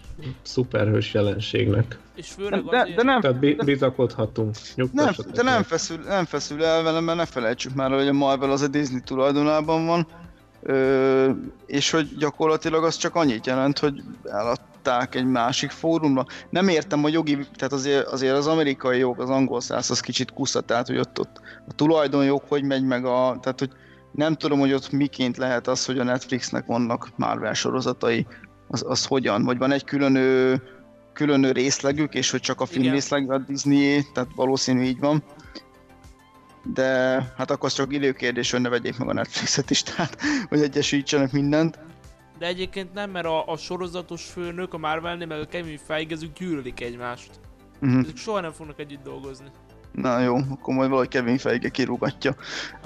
szuperhős 0.41 1.13
jelenségnek. 1.13 1.99
És 2.15 2.27
főleg 2.31 2.63
De, 2.63 2.79
azért... 2.79 2.95
de 2.95 3.03
nem, 3.03 3.21
Tehát 3.21 3.39
bi- 3.39 3.57
bizakodhatunk. 3.65 4.55
nem, 4.91 5.11
de 5.33 5.41
nem 5.43 5.63
feszül, 5.63 5.97
nem 5.97 6.25
feszül 6.25 6.63
el 6.63 6.83
velem, 6.83 7.03
mert 7.03 7.17
ne 7.17 7.25
felejtsük 7.25 7.73
már, 7.75 7.91
hogy 7.91 8.07
a 8.07 8.13
Marvel 8.13 8.51
az 8.51 8.61
a 8.61 8.67
Disney 8.67 9.01
tulajdonában 9.01 9.85
van, 9.85 10.07
ö, 10.63 11.29
és 11.65 11.89
hogy 11.91 12.15
gyakorlatilag 12.17 12.83
az 12.83 12.95
csak 12.97 13.15
annyit 13.15 13.45
jelent, 13.45 13.79
hogy 13.79 14.01
eladták 14.87 15.15
egy 15.15 15.25
másik 15.25 15.71
fórumra. 15.71 16.25
Nem 16.49 16.67
értem 16.67 17.03
a 17.03 17.07
jogi, 17.07 17.37
tehát 17.55 17.73
azért, 17.73 18.07
azért 18.07 18.35
az 18.35 18.47
amerikai 18.47 18.97
jog, 18.97 19.19
az 19.19 19.29
angol 19.29 19.61
száz 19.61 19.91
az 19.91 19.99
kicsit 19.99 20.31
kusza, 20.31 20.61
tehát 20.61 20.87
hogy 20.87 20.97
ott, 20.97 21.19
ott 21.19 21.41
a 21.67 21.73
tulajdonjog 21.73 22.41
hogy 22.47 22.63
megy 22.63 22.83
meg 22.83 23.05
a, 23.05 23.37
tehát 23.41 23.59
hogy 23.59 23.71
nem 24.11 24.35
tudom, 24.35 24.59
hogy 24.59 24.73
ott 24.73 24.91
miként 24.91 25.37
lehet 25.37 25.67
az, 25.67 25.85
hogy 25.85 25.99
a 25.99 26.03
Netflixnek 26.03 26.65
vannak 26.65 27.09
Marvel 27.15 27.53
sorozatai, 27.53 28.25
az, 28.67 28.83
az 28.87 29.05
hogyan, 29.05 29.43
vagy 29.43 29.57
van 29.57 29.71
egy 29.71 29.83
különő, 29.83 30.61
különő 31.13 31.51
részlegük, 31.51 32.13
és 32.13 32.31
hogy 32.31 32.39
csak 32.41 32.61
a 32.61 32.65
film 32.65 32.81
Igen. 32.81 32.93
részleg 32.93 33.31
a 33.31 33.37
Disney, 33.37 34.05
tehát 34.13 34.29
valószínű 34.35 34.81
így 34.81 34.99
van. 34.99 35.23
De 36.63 36.85
hát 37.37 37.51
akkor 37.51 37.65
az 37.65 37.73
csak 37.73 37.93
időkérdés, 37.93 38.51
hogy 38.51 38.61
ne 38.61 38.69
vegyék 38.69 38.97
meg 38.97 39.09
a 39.09 39.13
Netflixet 39.13 39.69
is, 39.69 39.83
tehát 39.95 40.17
hogy 40.49 40.61
egyesítsenek 40.61 41.31
mindent. 41.31 41.79
De 42.41 42.47
egyébként 42.47 42.93
nem, 42.93 43.09
mert 43.11 43.25
a, 43.25 43.47
a 43.47 43.57
sorozatos 43.57 44.25
főnök, 44.25 44.73
a 44.73 44.77
Marvelnél, 44.77 45.27
meg 45.27 45.39
a 45.39 45.45
Kevin 45.45 45.77
Feige, 45.77 46.15
ezek 46.15 46.33
gyűlölik 46.33 46.81
egymást. 46.81 47.29
Uh-huh. 47.81 47.99
Ezek 47.99 48.17
soha 48.17 48.39
nem 48.39 48.51
fognak 48.51 48.79
együtt 48.79 49.03
dolgozni. 49.03 49.45
Na 49.91 50.19
jó, 50.19 50.35
akkor 50.35 50.73
majd 50.73 50.89
valahogy 50.89 51.07
Kevin 51.07 51.37
Feige 51.37 51.69
kirúgatja, 51.69 52.35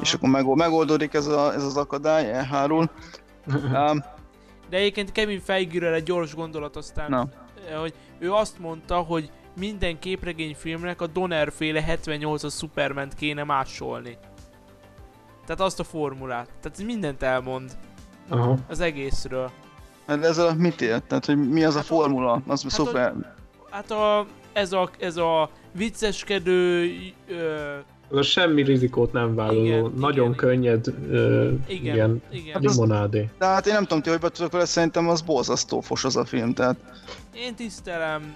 és 0.01 0.14
akkor 0.14 0.30
megold, 0.30 0.58
megoldódik 0.58 1.14
ez, 1.14 1.28
a, 1.28 1.53
ez 1.53 1.64
az 1.64 1.78
akadály, 1.78 2.32
elhárul. 2.32 2.89
Um, 3.47 4.03
De 4.70 4.78
egyébként 4.78 5.12
Kevin 5.12 5.39
feige 5.39 5.93
egy 5.93 6.03
gyors 6.03 6.36
gondolat 6.36 6.76
aztán, 6.76 7.10
na, 7.10 7.28
eh, 7.70 7.80
hogy 7.80 7.93
ő 8.20 8.32
azt 8.34 8.60
mondta, 8.60 8.97
hogy 8.97 9.32
minden 9.58 9.99
képregényfilmnek 9.99 11.01
a 11.01 11.08
Donner 11.08 11.51
féle 11.51 11.86
78-as 11.88 12.58
Superman 12.58 13.10
kéne 13.18 13.43
másolni. 13.43 14.18
Tehát 15.45 15.62
azt 15.62 15.80
a 15.80 15.84
formulát. 15.84 16.49
Tehát 16.62 16.84
mindent 16.84 17.24
elmond 17.24 17.78
Aha. 18.30 18.57
az 18.67 18.80
egészről. 18.80 19.51
Hát 20.07 20.23
ez 20.23 20.38
a 20.38 20.53
mit 20.57 20.82
élt? 20.82 21.03
Tehát, 21.03 21.26
hogy 21.26 21.49
mi 21.49 21.63
az 21.63 21.76
a 21.76 21.82
formula? 21.82 22.41
Az 22.47 22.61
hát 22.61 22.71
szuper. 22.71 23.13
Hát 23.69 23.91
a, 23.91 24.26
ez 24.53 24.73
a, 24.73 24.89
ez 24.99 25.17
a 25.17 25.49
vicceskedő... 25.71 26.89
Ö, 27.28 27.73
a 28.09 28.21
semmi 28.21 28.63
rizikót 28.63 29.11
nem 29.11 29.36
vállaló, 29.36 29.65
igen, 29.65 29.91
nagyon 29.97 30.26
igen, 30.26 30.36
könnyed 30.36 30.88
ö, 31.09 31.51
igen, 31.67 31.95
ilyen 31.95 32.21
igen. 32.32 32.61
limonádé. 32.61 33.30
De 33.38 33.45
hát 33.45 33.67
én 33.67 33.73
nem 33.73 33.84
tudom 33.84 34.01
ti, 34.01 34.09
hogy 34.09 34.19
betudok 34.19 34.51
vele, 34.51 34.65
szerintem 34.65 35.09
az 35.09 35.21
borzasztó 35.21 35.80
fos 35.80 36.03
az 36.03 36.15
a 36.15 36.26
film, 36.26 36.53
tehát... 36.53 36.76
Én 37.36 37.55
tisztelem. 37.55 38.34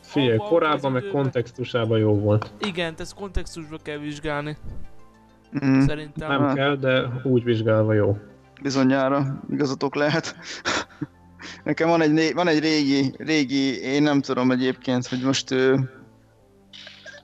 Figyelj, 0.00 0.36
korábban 0.36 0.92
meg 0.92 1.04
kontextusában 1.12 1.98
jó 1.98 2.18
volt. 2.18 2.50
Igen, 2.60 2.94
ezt 2.98 3.14
kontextusba 3.14 3.76
kell 3.82 3.98
vizsgálni. 3.98 4.56
Mm. 5.64 5.80
Szerintem. 5.80 6.28
Nem 6.42 6.54
kell, 6.54 6.76
de 6.76 7.20
úgy 7.22 7.44
vizsgálva 7.44 7.92
jó. 7.92 8.18
Bizonyára, 8.62 9.42
igazatok 9.50 9.94
lehet. 9.94 10.36
Nekem 11.64 11.88
van 11.88 12.00
egy, 12.00 12.34
van 12.34 12.48
egy 12.48 12.58
régi, 12.58 13.14
régi, 13.18 13.80
én 13.80 14.02
nem 14.02 14.20
tudom 14.20 14.50
egyébként, 14.50 15.06
hogy 15.06 15.20
most 15.20 15.54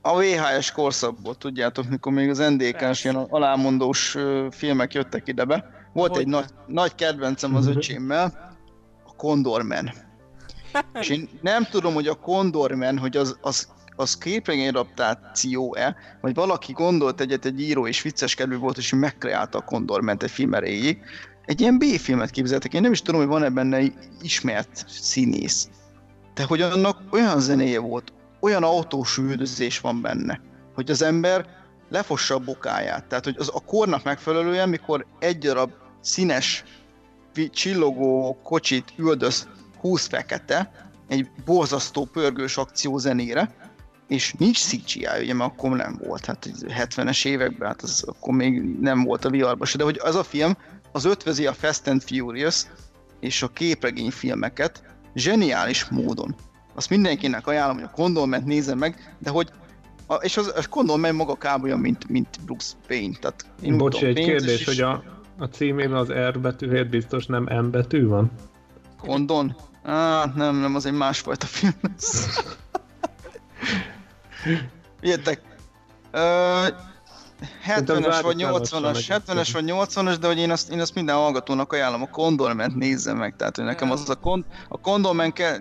a 0.03 0.21
VHS 0.21 0.73
korszakból, 0.73 1.35
tudjátok, 1.35 1.89
mikor 1.89 2.13
még 2.13 2.31
az 2.31 2.39
NDK-s 2.39 3.05
ilyen 3.05 3.17
alámondós 3.17 4.17
filmek 4.51 4.95
jöttek 4.95 5.29
ide 5.29 5.45
be. 5.45 5.71
Volt 5.93 6.11
hogy? 6.11 6.21
egy 6.21 6.29
nagy, 6.29 6.47
nagy 6.67 6.95
kedvencem 6.95 7.55
az 7.55 7.67
öcsémmel, 7.67 8.57
a 9.07 9.17
Condorman. 9.17 9.91
És 11.01 11.09
én 11.09 11.29
nem 11.41 11.65
tudom, 11.65 11.95
hogy 11.95 12.07
a 12.07 12.15
Condorman, 12.15 12.99
hogy 12.99 13.17
az, 13.17 13.37
az, 13.41 13.69
az 13.97 14.19
képregény 14.19 14.69
adaptáció-e, 14.69 15.97
vagy 16.21 16.35
valaki 16.35 16.73
gondolt 16.73 17.21
egyet, 17.21 17.45
egy 17.45 17.61
író 17.61 17.87
és 17.87 18.03
vicces 18.03 18.35
kedvű 18.35 18.57
volt, 18.57 18.79
és 18.79 18.93
megkreálta 18.93 19.59
a 19.59 19.65
Condorman-t 19.65 20.23
egy 20.23 20.31
film 20.31 20.55
erejéig. 20.55 20.99
Egy 21.45 21.61
ilyen 21.61 21.79
B-filmet 21.79 22.31
képzeltek, 22.31 22.75
én 22.75 22.81
nem 22.81 22.93
is 22.93 23.03
tudom, 23.03 23.21
hogy 23.21 23.31
van-e 23.31 23.49
benne 23.49 23.83
ismert 24.23 24.85
színész. 24.89 25.69
De 26.35 26.45
hogy 26.45 26.61
annak 26.61 26.99
olyan 27.11 27.41
zenéje 27.41 27.79
volt, 27.79 28.13
olyan 28.41 28.63
autós 28.63 29.19
üldözés 29.19 29.81
van 29.81 30.01
benne, 30.01 30.41
hogy 30.75 30.91
az 30.91 31.03
ember 31.03 31.47
lefossa 31.91 32.35
a 32.35 32.39
bokáját. 32.39 33.05
Tehát, 33.05 33.25
hogy 33.25 33.37
az 33.39 33.51
a 33.55 33.61
kornak 33.61 34.05
megfelelően, 34.05 34.69
mikor 34.69 35.07
egy 35.19 35.39
darab 35.39 35.71
színes, 36.01 36.65
csillogó 37.51 38.41
kocsit 38.43 38.93
üldöz 38.97 39.49
20 39.81 40.07
fekete, 40.07 40.91
egy 41.09 41.31
borzasztó 41.45 42.05
pörgős 42.05 42.57
akció 42.57 42.99
zenére, 42.99 43.55
és 44.13 44.33
nincs 44.39 44.59
CGI, 44.59 45.07
ugye, 45.21 45.35
mert 45.35 45.51
akkor 45.51 45.77
nem 45.77 46.01
volt, 46.07 46.25
hát 46.25 46.51
70-es 46.67 47.27
években, 47.27 47.69
hát 47.69 47.83
az 47.83 48.05
akkor 48.07 48.35
még 48.35 48.63
nem 48.81 49.03
volt 49.05 49.25
a 49.25 49.31
viharban 49.31 49.67
se, 49.67 49.79
de 49.79 49.85
hogy 49.85 50.01
az 50.03 50.15
a 50.15 50.23
film, 50.23 50.57
az 50.93 51.05
ötvözi 51.05 51.47
a 51.47 51.53
Fast 51.53 51.89
and 51.89 52.03
Furious 52.03 52.67
és 53.21 53.43
a 53.43 53.49
képregényfilmeket 53.49 54.83
zseniális 55.15 55.85
módon 55.85 56.35
azt 56.75 56.91
mindenkinek 56.91 57.47
ajánlom, 57.47 57.77
hogy 57.77 57.85
a 57.85 57.95
Condolment 57.95 58.45
nézze 58.45 58.75
meg, 58.75 59.17
de 59.19 59.31
hogy 59.31 59.51
a, 60.07 60.15
és 60.15 60.37
az, 60.37 60.53
a 60.57 60.69
Condolment 60.69 61.17
maga 61.17 61.35
kb. 61.35 61.65
olyan, 61.65 61.79
mint, 61.79 62.09
mint 62.09 62.29
Bruce 62.45 62.75
Payne. 62.87 63.17
Tehát 63.21 63.47
én 63.63 63.77
Bocsi, 63.79 64.07
egy 64.07 64.15
kérdés, 64.15 64.61
is... 64.61 64.67
hogy 64.67 64.81
a, 64.81 65.03
a 65.39 65.45
címében 65.45 65.97
az 65.97 66.13
R 66.13 66.41
betűért 66.41 66.91
biztos 66.91 67.27
nem 67.27 67.43
M 67.43 67.71
betű 67.71 68.07
van? 68.07 68.31
Condon? 69.01 69.57
Á, 69.83 70.33
nem, 70.35 70.57
nem, 70.57 70.75
az 70.75 70.87
egy 70.87 70.93
másfajta 70.93 71.47
film 71.47 71.75
lesz. 71.81 72.29
Jöttek. 75.01 75.41
70-es 77.67 78.19
vagy 78.23 78.37
80-as, 78.39 79.21
70-es 79.27 79.49
vagy 79.53 79.65
80-as, 79.67 80.17
de 80.21 80.27
hogy 80.27 80.39
én 80.39 80.51
azt, 80.51 80.71
én 80.71 80.81
azt 80.81 80.95
minden 80.95 81.17
hallgatónak 81.17 81.73
ajánlom, 81.73 82.03
a 82.03 82.07
Condorment 82.11 82.77
nézze 82.77 83.13
meg, 83.13 83.37
tehát 83.37 83.57
hogy 83.57 83.65
nekem 83.65 83.91
az 83.91 84.11
a, 84.11 84.15
kon, 84.15 84.45
a 84.69 84.81
Condorment 84.81 85.33
kell, 85.33 85.59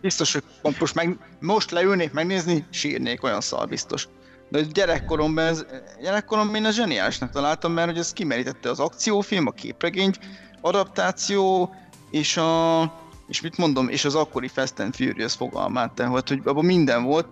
biztos, 0.00 0.32
hogy 0.32 0.42
most, 0.78 0.94
meg, 0.94 1.18
most 1.40 1.70
leülnék 1.70 2.12
megnézni, 2.12 2.66
sírnék, 2.70 3.22
olyan 3.22 3.40
szar 3.40 3.68
biztos. 3.68 4.08
De 4.48 4.60
gyerekkoromban, 4.60 5.44
ez, 5.44 5.64
gyerekkoromban 6.00 6.54
én 6.54 6.64
a 6.64 6.70
zseniálisnak 6.70 7.30
találtam, 7.30 7.72
mert 7.72 7.88
hogy 7.88 7.98
ez 7.98 8.12
kimerítette 8.12 8.70
az 8.70 8.80
akciófilm, 8.80 9.46
a 9.46 9.50
képregény, 9.50 10.12
adaptáció, 10.60 11.74
és 12.10 12.36
a, 12.36 12.82
és 13.28 13.40
mit 13.40 13.56
mondom, 13.56 13.88
és 13.88 14.04
az 14.04 14.14
akkori 14.14 14.48
Fast 14.48 14.80
and 14.80 14.94
Furious 14.94 15.34
fogalmát, 15.34 15.92
tehát 15.92 16.28
hogy 16.28 16.40
abban 16.44 16.64
minden 16.64 17.04
volt, 17.04 17.26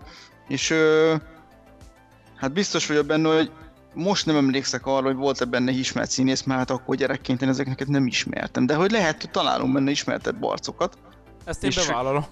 és 0.49 0.71
ö, 0.71 1.15
Hát 2.45 2.53
biztos 2.53 2.87
vagyok 2.87 3.07
benne, 3.07 3.35
hogy 3.35 3.51
most 3.95 4.27
nem 4.27 4.37
emlékszek 4.37 4.87
arra, 4.87 5.07
hogy 5.07 5.17
volt-e 5.17 5.45
benne 5.45 5.71
ismert 5.71 6.11
színész, 6.11 6.43
mert 6.43 6.59
hát 6.59 6.71
akkor 6.71 6.97
gyerekként 6.97 7.43
én 7.43 7.49
ezeket 7.49 7.89
nem 7.89 8.07
ismertem. 8.07 8.67
De 8.67 8.75
hogy 8.75 8.91
lehet, 8.91 9.21
hogy 9.21 9.31
találunk 9.31 9.73
benne 9.73 9.91
ismertett 9.91 10.35
barcokat. 10.35 10.99
Ezt 11.45 11.65
én 11.65 11.71
bevállalom. 11.75 12.25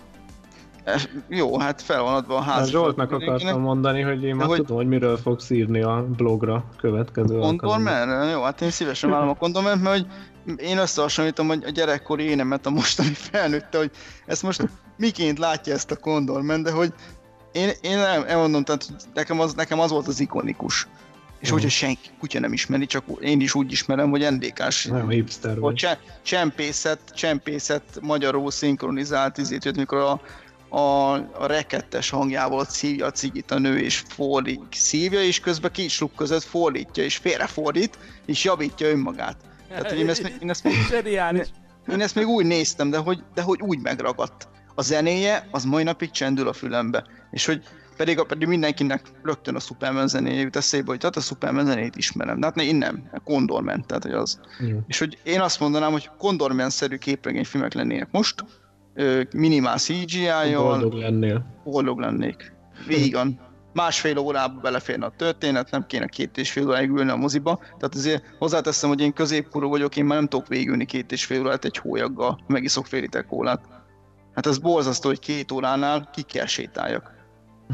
Jó, 1.29 1.59
hát 1.59 1.83
fel 1.83 2.03
van 2.03 2.15
adva 2.15 2.37
a 2.37 2.41
ház. 2.41 2.71
Zsoltnak 2.71 3.13
akartam 3.13 3.61
mondani, 3.61 4.01
hogy 4.01 4.25
én 4.25 4.37
már 4.37 4.47
hogy... 4.47 4.57
tudom, 4.57 4.77
hogy 4.77 4.89
miről 4.89 5.17
fogsz 5.17 5.51
írni 5.51 5.83
a 5.83 6.07
blogra 6.17 6.65
következő 6.81 7.39
Condorman? 7.39 8.29
Jó, 8.29 8.43
hát 8.43 8.61
én 8.61 8.71
szívesen 8.71 9.11
vállalom 9.11 9.31
a 9.31 9.39
Condorman, 9.39 9.79
mert 9.79 9.97
hogy 9.97 10.07
én 10.57 10.79
összehasonlítom 10.79 11.47
hogy 11.47 11.65
a 11.65 11.71
gyerekkori 11.71 12.25
énemet 12.25 12.67
a 12.67 12.71
mostani 12.71 13.13
felnőtte, 13.31 13.79
hogy 13.79 13.91
ezt 14.27 14.43
most 14.43 14.69
miként 14.97 15.39
látja 15.39 15.75
ezt 15.75 15.91
a 15.91 15.97
Condorman, 15.97 16.63
de 16.63 16.71
hogy 16.71 16.93
én, 17.53 17.71
én 17.81 17.97
nem, 17.97 18.25
elmondom, 18.27 18.65
tehát 18.65 18.87
nekem 19.15 19.41
az, 19.41 19.55
nekem 19.55 19.81
az 19.81 19.91
volt 19.91 20.07
az 20.07 20.21
ikonikus. 20.21 20.87
És 21.41 21.49
uh-huh. 21.49 21.51
hogyha 21.51 21.69
senki 21.69 22.09
kutya 22.19 22.41
nem 22.41 22.53
ismeri, 22.53 22.87
csak 22.87 23.05
én 23.21 23.41
is 23.41 23.55
úgy 23.55 23.73
ismerem, 23.73 24.11
hogy 24.11 24.31
NDK-s. 24.31 24.85
Nem 24.85 25.09
hipster 25.09 25.59
vagy. 25.59 25.77
Cse, 25.77 26.01
csempészet, 26.23 26.99
csempészet 27.15 27.83
magyarul 28.01 28.51
szinkronizált 28.51 29.39
izét, 29.39 29.77
mikor 29.77 29.99
a, 29.99 30.21
a, 30.77 31.13
a 31.15 31.47
rekettes 31.47 32.11
hangjával 32.11 32.65
szívja 32.65 33.07
a 33.07 33.11
cigit 33.11 33.51
a 33.51 33.59
nő, 33.59 33.79
és 33.79 34.03
fordít, 34.09 34.61
szívja, 34.71 35.23
és 35.23 35.41
közben 35.41 35.73
kisluk 35.73 36.15
között 36.15 36.43
fordítja, 36.43 37.05
és 37.05 37.17
félrefordít, 37.17 37.99
és 38.27 38.45
javítja 38.45 38.89
önmagát. 38.89 39.37
Tehát, 39.69 39.89
hogy 39.89 39.99
én 39.99 40.09
ezt, 40.09 40.33
én 40.41 40.51
ezt, 40.51 40.65
még, 40.65 40.75
én, 41.05 41.45
én 41.93 42.01
ezt 42.01 42.15
még 42.15 42.27
úgy 42.27 42.47
néztem, 42.47 42.91
de 42.91 42.99
hogy, 42.99 43.23
de 43.35 43.43
hogy 43.43 43.61
úgy 43.61 43.79
megragadt 43.79 44.49
a 44.75 44.83
zenéje 44.83 45.49
az 45.51 45.65
mai 45.65 45.83
napig 45.83 46.11
csendül 46.11 46.49
a 46.49 46.53
fülembe. 46.53 47.05
És 47.31 47.47
hogy 47.47 47.63
pedig, 47.97 48.23
pedig 48.23 48.49
mindenkinek 48.49 49.03
rögtön 49.23 49.55
a 49.55 49.61
Superman 49.61 50.09
zenéje 50.09 50.41
jut 50.41 50.57
eszébe, 50.57 50.87
hogy 50.87 50.99
tehát 50.99 51.17
a 51.17 51.21
Superman 51.21 51.67
zenét 51.67 51.97
ismerem. 51.97 52.41
De 52.41 52.47
hát 52.47 52.61
én 52.61 52.77
nem, 52.77 53.09
a 53.13 53.21
Condorman, 53.21 53.85
tehát 53.87 54.03
hogy 54.03 54.13
az. 54.13 54.41
Mm. 54.63 54.77
És 54.87 54.99
hogy 54.99 55.19
én 55.23 55.41
azt 55.41 55.61
mondanám, 55.61 55.93
hogy 55.93 56.11
Condorman-szerű 56.19 56.97
képregényfilmek 56.97 57.73
lennének 57.75 58.09
most, 58.11 58.45
minimál 59.33 59.79
CGI-jal. 59.79 60.79
Boldog 60.79 60.93
lennél. 60.93 61.61
Boldog 61.65 61.99
lennék. 61.99 62.53
Végan. 62.87 63.41
Másfél 63.73 64.19
órába 64.19 64.61
beleférne 64.61 65.07
a 65.07 65.13
történet, 65.17 65.71
nem 65.71 65.87
kéne 65.87 66.07
két 66.07 66.39
és 66.39 66.53
fél 66.53 66.67
óráig 66.67 66.91
ülni 66.91 67.11
a 67.11 67.17
moziba. 67.17 67.57
Tehát 67.57 67.95
azért 67.95 68.25
hozzáteszem, 68.39 68.89
hogy 68.89 69.01
én 69.01 69.13
középkorú 69.13 69.69
vagyok, 69.69 69.97
én 69.97 70.05
már 70.05 70.19
nem 70.19 70.29
tudok 70.29 70.49
végülni 70.49 70.85
két 70.85 71.13
és 71.13 71.25
fél 71.25 71.41
órát 71.41 71.65
egy 71.65 71.77
hólyaggal, 71.77 72.45
megiszok 72.47 72.87
fél 72.87 73.01
liter 73.01 73.27
kólát. 73.27 73.65
Hát 74.35 74.47
az 74.47 74.59
borzasztó, 74.59 75.09
hogy 75.09 75.19
két 75.19 75.53
óránál 75.53 76.11
ki 76.13 76.23
kell 76.23 76.47
sétáljak. 76.47 77.11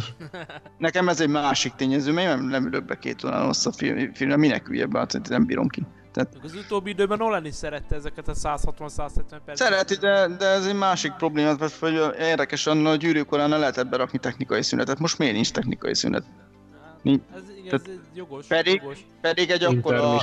Nekem 0.78 1.09
ez 1.09 1.20
egy 1.20 1.28
másik 1.28 1.74
tényező, 1.74 2.12
mert 2.12 2.28
nem, 2.28 2.48
nem 2.48 2.66
ülök 2.66 2.84
be 2.84 2.98
két 2.98 3.24
órán 3.24 3.44
hosszabb 3.44 3.72
film, 3.72 4.14
filmre, 4.14 4.36
minek 4.36 4.68
üljebb 4.68 4.90
be, 4.90 4.98
hát 4.98 5.28
nem 5.28 5.46
bírom 5.46 5.68
ki. 5.68 5.86
Tehát... 6.12 6.36
Az 6.42 6.54
utóbbi 6.54 6.90
időben 6.90 7.18
Nolan 7.18 7.44
is 7.44 7.54
szerette 7.54 7.94
ezeket 7.94 8.28
a 8.28 8.32
160-170 8.32 9.11
perc. 9.44 9.59
Szereti, 9.59 9.94
de, 9.94 10.28
de 10.38 10.46
ez 10.46 10.66
egy 10.66 10.74
másik 10.74 11.12
probléma, 11.12 11.54
mert 11.59 11.74
hogy 11.74 12.00
érdekes, 12.18 12.66
a 12.66 12.96
gyűrűkorán 12.96 13.48
lehetett 13.48 13.88
berakni 13.88 14.18
technikai 14.18 14.62
szünetet. 14.62 14.98
Most 14.98 15.18
miért 15.18 15.34
nincs 15.34 15.50
technikai 15.50 15.94
szünet? 15.94 16.24
Nincs. 17.02 17.22
Ez, 17.34 17.42
igen, 17.56 17.74
ez 17.74 17.92
jogos, 18.14 18.46
pedig, 18.46 18.80
jogos. 18.82 19.06
pedig 19.20 19.50
egy 19.50 19.64
akkora 19.64 20.20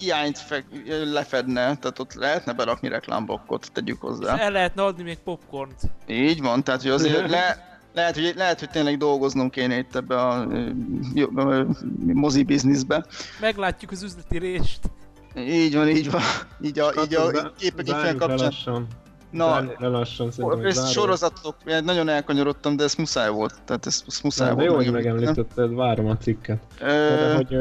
hiányt 0.00 0.38
fe, 0.38 0.64
lefedne, 1.12 1.76
tehát 1.76 1.98
ott 1.98 2.14
lehetne 2.14 2.52
berakni 2.52 2.88
reklámblokkot, 2.88 3.70
tegyük 3.72 4.00
hozzá. 4.00 4.34
És 4.34 4.40
el 4.40 4.50
lehetne 4.50 4.82
adni 4.82 5.02
még 5.02 5.18
popcornt. 5.18 5.80
Így 6.06 6.40
van, 6.40 6.64
tehát 6.64 6.82
hogy 6.82 6.90
azért 6.90 7.30
le, 7.30 7.68
lehet, 7.94 8.14
hogy, 8.14 8.32
lehet, 8.36 8.58
hogy 8.58 8.70
tényleg 8.70 8.96
dolgoznom 8.96 9.50
kéne 9.50 9.78
itt 9.78 9.96
ebbe 9.96 10.16
a, 10.16 10.46
a, 11.34 11.40
a 11.40 11.66
mozi 12.06 12.42
bizniszbe. 12.42 13.04
Meglátjuk 13.40 13.90
az 13.90 14.02
üzleti 14.02 14.38
rést. 14.38 14.80
Így 15.36 15.74
van, 15.74 15.88
így 15.88 16.10
van. 16.10 16.22
Így 16.60 16.78
a, 16.78 16.92
így 17.04 17.14
a 17.14 17.52
képek 17.58 17.88
így 17.88 18.16
kapcsán. 18.16 18.86
Na, 19.30 19.60
le 19.78 19.88
lassan, 19.88 20.32
ezt 20.62 20.92
sorozatok, 20.92 21.56
nagyon 21.84 22.08
elkanyarodtam, 22.08 22.76
de 22.76 22.84
ez 22.84 22.94
muszáj 22.94 23.30
volt. 23.30 23.54
Tehát 23.64 23.86
ez, 23.86 24.02
ez 24.06 24.20
muszáj 24.22 24.48
de 24.48 24.54
volt. 24.54 24.66
Jó, 24.66 24.74
hogy 24.74 24.90
megemlítetted, 24.90 25.74
várom 25.74 26.06
a 26.06 26.16
cikket. 26.16 26.62
Ö... 26.80 26.86
De, 26.86 27.34
hogy 27.34 27.54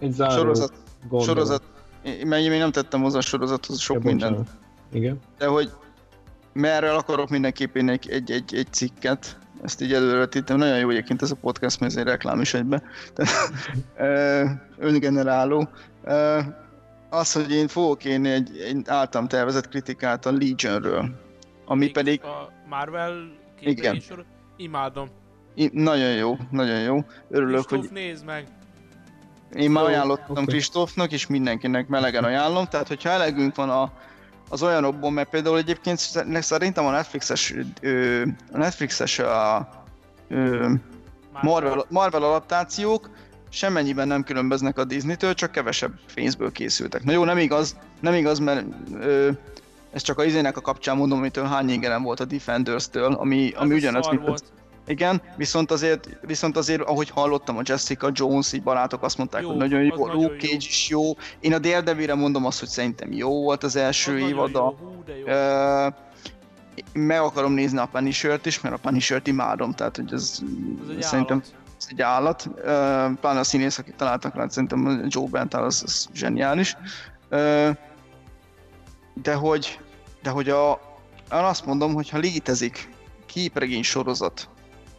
egy 0.00 0.12
záró... 0.12 0.32
Sorozat, 0.32 0.72
Gondolom. 1.00 1.24
sorozat, 1.26 1.62
mert 2.24 2.42
én 2.42 2.50
még 2.50 2.58
nem 2.58 2.70
tettem 2.70 3.02
hozzá 3.02 3.18
a 3.18 3.20
sorozathoz 3.20 3.80
sok 3.80 3.96
ja, 3.96 4.02
mindent. 4.02 4.48
Igen. 4.92 5.20
De 5.38 5.46
hogy 5.46 5.70
merről 6.52 6.94
akarok 6.94 7.28
mindenképpen 7.28 7.88
egy, 7.88 8.10
egy, 8.10 8.30
egy, 8.30 8.54
egy 8.54 8.72
cikket, 8.72 9.38
ezt 9.62 9.80
így 9.80 9.92
előre 9.92 10.26
tettem. 10.26 10.56
Nagyon 10.56 10.78
jó 10.78 10.90
egyébként 10.90 11.22
ez 11.22 11.30
a 11.30 11.34
podcast, 11.34 11.80
mert 11.80 11.92
ez 11.92 11.98
egy 11.98 12.04
reklám 12.06 12.40
is 12.40 12.54
egybe. 12.54 12.82
öngeneráló. 14.78 15.68
az, 17.10 17.32
hogy 17.32 17.50
én 17.50 17.68
fogok 17.68 18.04
írni 18.04 18.30
egy, 18.30 18.58
egy 18.58 18.82
általam 18.86 19.28
tervezett 19.28 19.68
kritikát 19.68 20.26
a 20.26 20.32
Legionről, 20.32 21.10
ami 21.64 21.78
Még 21.84 21.92
pedig 21.92 22.22
A 22.22 22.52
Marvel 22.68 23.14
Igen. 23.60 24.02
Imádom. 24.56 25.08
i- 25.54 25.70
nagyon 25.72 26.12
jó, 26.12 26.36
nagyon 26.50 26.80
jó. 26.80 27.04
Örülök, 27.30 27.54
Kristóf, 27.54 27.80
hogy 27.80 27.90
nézd 27.92 28.24
meg. 28.24 28.46
Én 29.56 29.70
már 29.70 29.84
ajánlottam. 29.84 30.44
Kristófnak, 30.44 31.12
és 31.12 31.26
mindenkinek 31.26 31.88
melegen 31.88 32.24
ajánlom, 32.24 32.64
tehát 32.64 32.88
hogyha 32.88 33.08
elegünk 33.08 33.54
van 33.54 33.70
a, 33.70 33.90
az 34.48 34.62
olyanokból, 34.62 35.10
mert 35.10 35.28
például 35.28 35.58
egyébként 35.58 35.98
sz- 35.98 36.42
szerintem 36.42 36.86
a 36.86 36.90
Netflixes, 36.90 37.54
ö, 37.80 38.22
a 38.52 38.56
Netflixes 38.58 39.18
a, 39.18 39.68
ö, 40.28 40.70
Marvel, 41.42 41.84
Marvel 41.88 42.22
adaptációk 42.22 43.10
semmennyiben 43.48 44.06
nem 44.08 44.22
különböznek 44.24 44.78
a 44.78 44.84
Disney-től, 44.84 45.34
csak 45.34 45.52
kevesebb 45.52 45.92
pénzből 46.14 46.52
készültek. 46.52 47.04
Na 47.04 47.12
jó, 47.12 47.24
nem 47.24 47.38
igaz, 47.38 47.76
nem 48.00 48.14
igaz, 48.14 48.38
mert 48.38 48.66
ö, 49.00 49.30
ez 49.92 50.02
csak 50.02 50.18
a 50.18 50.24
izének 50.24 50.56
a 50.56 50.60
kapcsán 50.60 50.96
mondom, 50.96 51.18
amitől 51.18 51.44
hány 51.44 51.68
ingerem 51.70 52.02
volt 52.02 52.20
a 52.20 52.24
Defenders-től, 52.24 53.12
ami, 53.12 53.52
ami 53.56 53.70
Az 53.74 53.76
ugyanaz, 53.78 54.08
mint 54.08 54.26
volt. 54.26 54.44
Igen, 54.86 55.22
viszont 55.36 55.70
azért, 55.70 56.08
viszont 56.20 56.56
azért, 56.56 56.80
ahogy 56.80 57.10
hallottam, 57.10 57.56
a 57.56 57.60
Jessica 57.64 58.10
Jones, 58.12 58.52
így 58.52 58.62
barátok 58.62 59.02
azt 59.02 59.18
mondták, 59.18 59.42
Jó, 59.42 59.48
hogy 59.48 59.56
nagyon 59.56 59.82
jó, 59.82 59.94
Luke 59.94 60.12
nagyon 60.12 60.30
Cage 60.38 60.46
jó. 60.50 60.56
is 60.56 60.88
jó. 60.88 61.02
Én 61.40 61.52
a 61.54 61.58
Daredevil-re 61.58 62.14
mondom 62.14 62.44
azt, 62.44 62.58
hogy 62.58 62.68
szerintem 62.68 63.12
jó 63.12 63.42
volt 63.42 63.62
az 63.64 63.76
első 63.76 64.22
Az 64.22 64.28
évada. 64.28 64.74
jó, 64.80 65.14
jó. 65.14 65.26
Ö, 65.26 65.86
meg 66.92 67.20
akarom 67.20 67.52
nézni 67.52 67.78
a 67.78 67.88
Punisher-t 67.92 68.46
is, 68.46 68.60
mert 68.60 68.74
a 68.74 68.78
Punisher-t 68.78 69.26
imádom, 69.26 69.72
tehát 69.72 69.96
hogy 69.96 70.12
ez, 70.12 70.38
Az 70.82 70.90
egy 70.90 71.02
szerintem 71.02 71.36
állat. 71.44 71.54
ez 71.80 71.86
egy 71.90 72.00
állat. 72.02 72.48
Ö, 72.56 73.06
pláne 73.20 73.38
a 73.38 73.44
színész, 73.44 73.78
akit 73.78 73.94
találtak 73.96 74.34
rá, 74.34 74.48
szerintem 74.48 74.86
a 74.86 75.06
Joe 75.08 75.28
Bentál 75.30 75.64
az, 75.64 75.82
az 75.86 76.08
zseniális. 76.14 76.76
Ö, 77.28 77.70
de 79.22 79.34
hogy, 79.34 79.78
de 80.22 80.30
hogy 80.30 80.48
a, 80.48 80.70
én 81.32 81.38
azt 81.38 81.66
mondom, 81.66 81.94
hogy 81.94 82.08
ha 82.10 82.18
létezik 82.18 82.88
képregény 83.26 83.82
sorozat, 83.82 84.48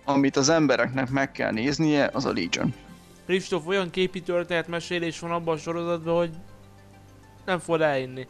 amit 0.07 0.35
az 0.35 0.49
embereknek 0.49 1.09
meg 1.09 1.31
kell 1.31 1.51
néznie, 1.51 2.09
az 2.13 2.25
a 2.25 2.33
Legion. 2.33 2.73
Kristóf 3.25 3.67
olyan 3.67 3.89
képi 3.89 4.21
történetmesélés 4.21 5.19
van 5.19 5.31
abban 5.31 5.55
a 5.55 5.57
sorozatban, 5.57 6.15
hogy 6.15 6.29
nem 7.45 7.59
fogod 7.59 7.81
elinni. 7.81 8.27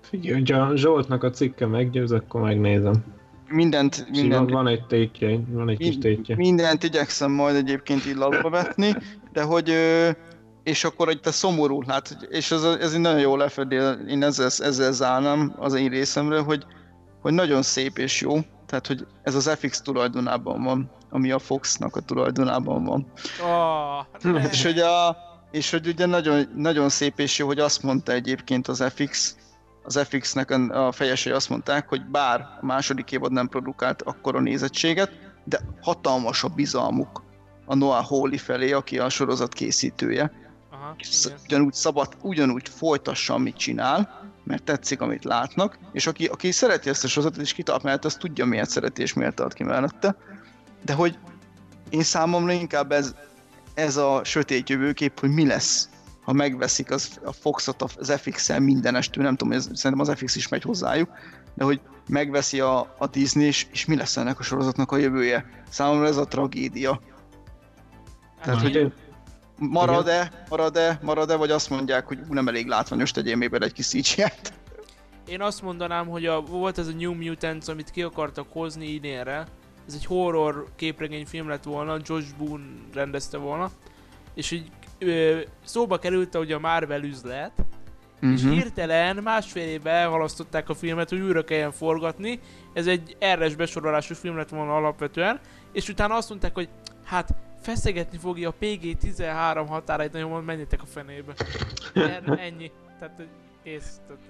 Figyelj, 0.00 0.34
hogyha 0.34 0.58
a 0.58 0.76
Zsoltnak 0.76 1.22
a 1.22 1.30
cikke 1.30 1.66
meggyőz, 1.66 2.12
akkor 2.12 2.40
megnézem. 2.40 3.04
Mindent, 3.48 4.06
mindent, 4.10 4.50
van 4.50 4.66
egy 4.66 4.86
tétje, 4.86 5.40
van 5.48 5.68
egy 5.68 5.78
kis 5.78 5.98
tétje. 5.98 6.36
mindent 6.36 6.82
igyekszem 6.82 7.30
majd 7.30 7.56
egyébként 7.56 8.04
illatba 8.04 8.50
vetni, 8.50 8.94
de 9.32 9.42
hogy 9.42 9.70
ö, 9.70 10.10
és 10.62 10.84
akkor 10.84 11.08
egy 11.08 11.20
te 11.20 11.30
szomorú, 11.30 11.82
hát, 11.86 12.16
és 12.30 12.50
ez, 12.50 12.62
ez 12.62 12.92
egy 12.92 13.00
nagyon 13.00 13.20
jó 13.20 13.36
lefedél, 13.36 14.00
én 14.08 14.22
ezzel, 14.22 14.46
ezzel 14.46 14.92
zárnám 14.92 15.54
az 15.58 15.74
én 15.74 15.88
részemről, 15.88 16.42
hogy, 16.42 16.64
hogy 17.20 17.32
nagyon 17.32 17.62
szép 17.62 17.98
és 17.98 18.20
jó, 18.20 18.36
tehát 18.72 18.86
hogy 18.86 19.06
ez 19.22 19.34
az 19.34 19.56
FX 19.58 19.80
tulajdonában 19.80 20.62
van, 20.62 20.90
ami 21.10 21.30
a 21.30 21.38
Foxnak 21.38 21.96
a 21.96 22.00
tulajdonában 22.00 22.84
van. 22.84 23.06
Oh, 23.42 24.50
És 24.50 24.62
hogy, 24.62 24.78
a, 24.78 25.16
és 25.50 25.70
hogy 25.70 25.86
ugye 25.86 26.06
nagyon, 26.06 26.48
nagyon 26.56 26.88
szép 26.88 27.18
és 27.18 27.38
jó, 27.38 27.46
hogy 27.46 27.58
azt 27.58 27.82
mondta 27.82 28.12
egyébként 28.12 28.68
az 28.68 28.84
FX, 28.94 29.36
az 29.84 30.06
FX-nek 30.08 30.50
a 30.70 30.92
fejesei 30.92 31.32
azt 31.32 31.48
mondták, 31.48 31.88
hogy 31.88 32.04
bár 32.06 32.40
a 32.40 32.66
második 32.66 33.12
évad 33.12 33.32
nem 33.32 33.48
produkált 33.48 34.02
akkora 34.02 34.40
nézettséget, 34.40 35.10
de 35.44 35.60
hatalmas 35.80 36.44
a 36.44 36.48
bizalmuk 36.48 37.22
a 37.66 37.74
Noah 37.74 38.04
Hawley 38.04 38.38
felé, 38.38 38.72
aki 38.72 38.98
a 38.98 39.08
sorozat 39.08 39.52
készítője. 39.52 40.32
Aha, 40.70 40.94
igen. 40.98 41.38
ugyanúgy 41.44 41.74
szabad, 41.74 42.16
ugyanúgy 42.20 42.68
folytassa, 42.68 43.34
amit 43.34 43.56
csinál, 43.56 44.31
mert 44.52 44.64
tetszik, 44.64 45.00
amit 45.00 45.24
látnak, 45.24 45.78
és 45.92 46.06
aki, 46.06 46.26
aki 46.26 46.50
szereti 46.50 46.88
ezt 46.88 47.04
a 47.04 47.08
sorozatot, 47.08 47.40
és 47.40 47.52
kitart 47.52 47.82
mellett, 47.82 48.04
az 48.04 48.14
tudja, 48.14 48.44
miért 48.44 48.70
szereti, 48.70 49.02
és 49.02 49.12
miért 49.12 49.34
tart 49.34 49.54
ki 49.54 49.62
mellette. 49.62 50.16
De 50.84 50.92
hogy 50.92 51.18
én 51.90 52.02
számomra 52.02 52.52
inkább 52.52 52.92
ez, 52.92 53.14
ez 53.74 53.96
a 53.96 54.20
sötét 54.24 54.68
jövőkép, 54.68 55.20
hogy 55.20 55.30
mi 55.30 55.46
lesz, 55.46 55.88
ha 56.22 56.32
megveszik 56.32 56.90
az, 56.90 57.20
a 57.24 57.32
Foxot 57.32 57.82
az 57.82 58.12
FX-el 58.20 58.60
mindenestől, 58.60 59.24
nem 59.24 59.36
tudom, 59.36 59.52
ez, 59.52 59.68
szerintem 59.72 60.08
az 60.08 60.18
FX 60.18 60.36
is 60.36 60.48
megy 60.48 60.62
hozzájuk, 60.62 61.10
de 61.54 61.64
hogy 61.64 61.80
megveszi 62.08 62.60
a, 62.60 62.94
a 62.98 63.06
Disney, 63.06 63.46
és, 63.46 63.66
és 63.72 63.84
mi 63.84 63.96
lesz 63.96 64.16
ennek 64.16 64.38
a 64.38 64.42
sorozatnak 64.42 64.92
a 64.92 64.96
jövője. 64.96 65.64
Számomra 65.68 66.06
ez 66.06 66.16
a 66.16 66.24
tragédia. 66.24 67.00
Tehát, 68.40 68.60
Hát, 68.60 68.62
hogy 68.62 68.92
marad-e, 69.58 70.44
marad-e, 70.48 70.98
marad-e, 71.02 71.36
vagy 71.36 71.50
azt 71.50 71.70
mondják, 71.70 72.06
hogy 72.06 72.18
nem 72.28 72.48
elég 72.48 72.66
látványos, 72.66 73.10
tegyél 73.10 73.36
még 73.36 73.50
bele 73.50 73.64
egy 73.64 73.72
kis 73.72 73.86
CGI-t. 73.86 74.52
Én 75.26 75.40
azt 75.40 75.62
mondanám, 75.62 76.06
hogy 76.06 76.26
a, 76.26 76.40
volt 76.40 76.78
ez 76.78 76.86
a 76.86 76.92
New 76.98 77.14
Mutants, 77.14 77.68
amit 77.68 77.90
ki 77.90 78.02
akartak 78.02 78.46
hozni 78.52 78.86
idénre. 78.86 79.46
Ez 79.86 79.94
egy 79.94 80.04
horror 80.06 80.66
képregényfilm 80.76 81.48
lett 81.48 81.62
volna, 81.64 81.96
Josh 82.04 82.36
Boone 82.38 82.64
rendezte 82.94 83.36
volna. 83.38 83.70
És 84.34 84.50
így 84.50 84.70
ö, 84.98 85.40
szóba 85.64 85.98
került, 85.98 86.34
hogy 86.34 86.52
a 86.52 86.58
Marvel 86.58 87.02
üzlet, 87.02 87.52
Mhm. 88.20 88.32
és 88.32 88.42
hirtelen 88.42 89.16
másfél 89.16 89.68
évbe 89.68 89.90
elhalasztották 89.90 90.68
a 90.68 90.74
filmet, 90.74 91.08
hogy 91.08 91.20
újra 91.20 91.44
kelljen 91.44 91.72
forgatni. 91.72 92.40
Ez 92.72 92.86
egy 92.86 93.16
RS 93.38 93.54
besorolású 93.54 94.14
film 94.14 94.36
lett 94.36 94.48
volna 94.48 94.76
alapvetően, 94.76 95.40
és 95.72 95.88
utána 95.88 96.14
azt 96.14 96.28
mondták, 96.28 96.54
hogy 96.54 96.68
hát 97.04 97.34
feszegetni 97.62 98.18
fogja 98.18 98.48
a 98.48 98.54
PG-13 98.60 99.64
határait, 99.68 100.12
nagyon 100.12 100.28
mondom, 100.28 100.46
menjetek 100.46 100.82
a 100.82 100.86
fenébe. 100.86 101.32
Er, 101.94 102.22
ennyi. 102.46 102.70
Tehát, 102.98 103.22
kész. 103.62 104.00
Tehát, 104.06 104.22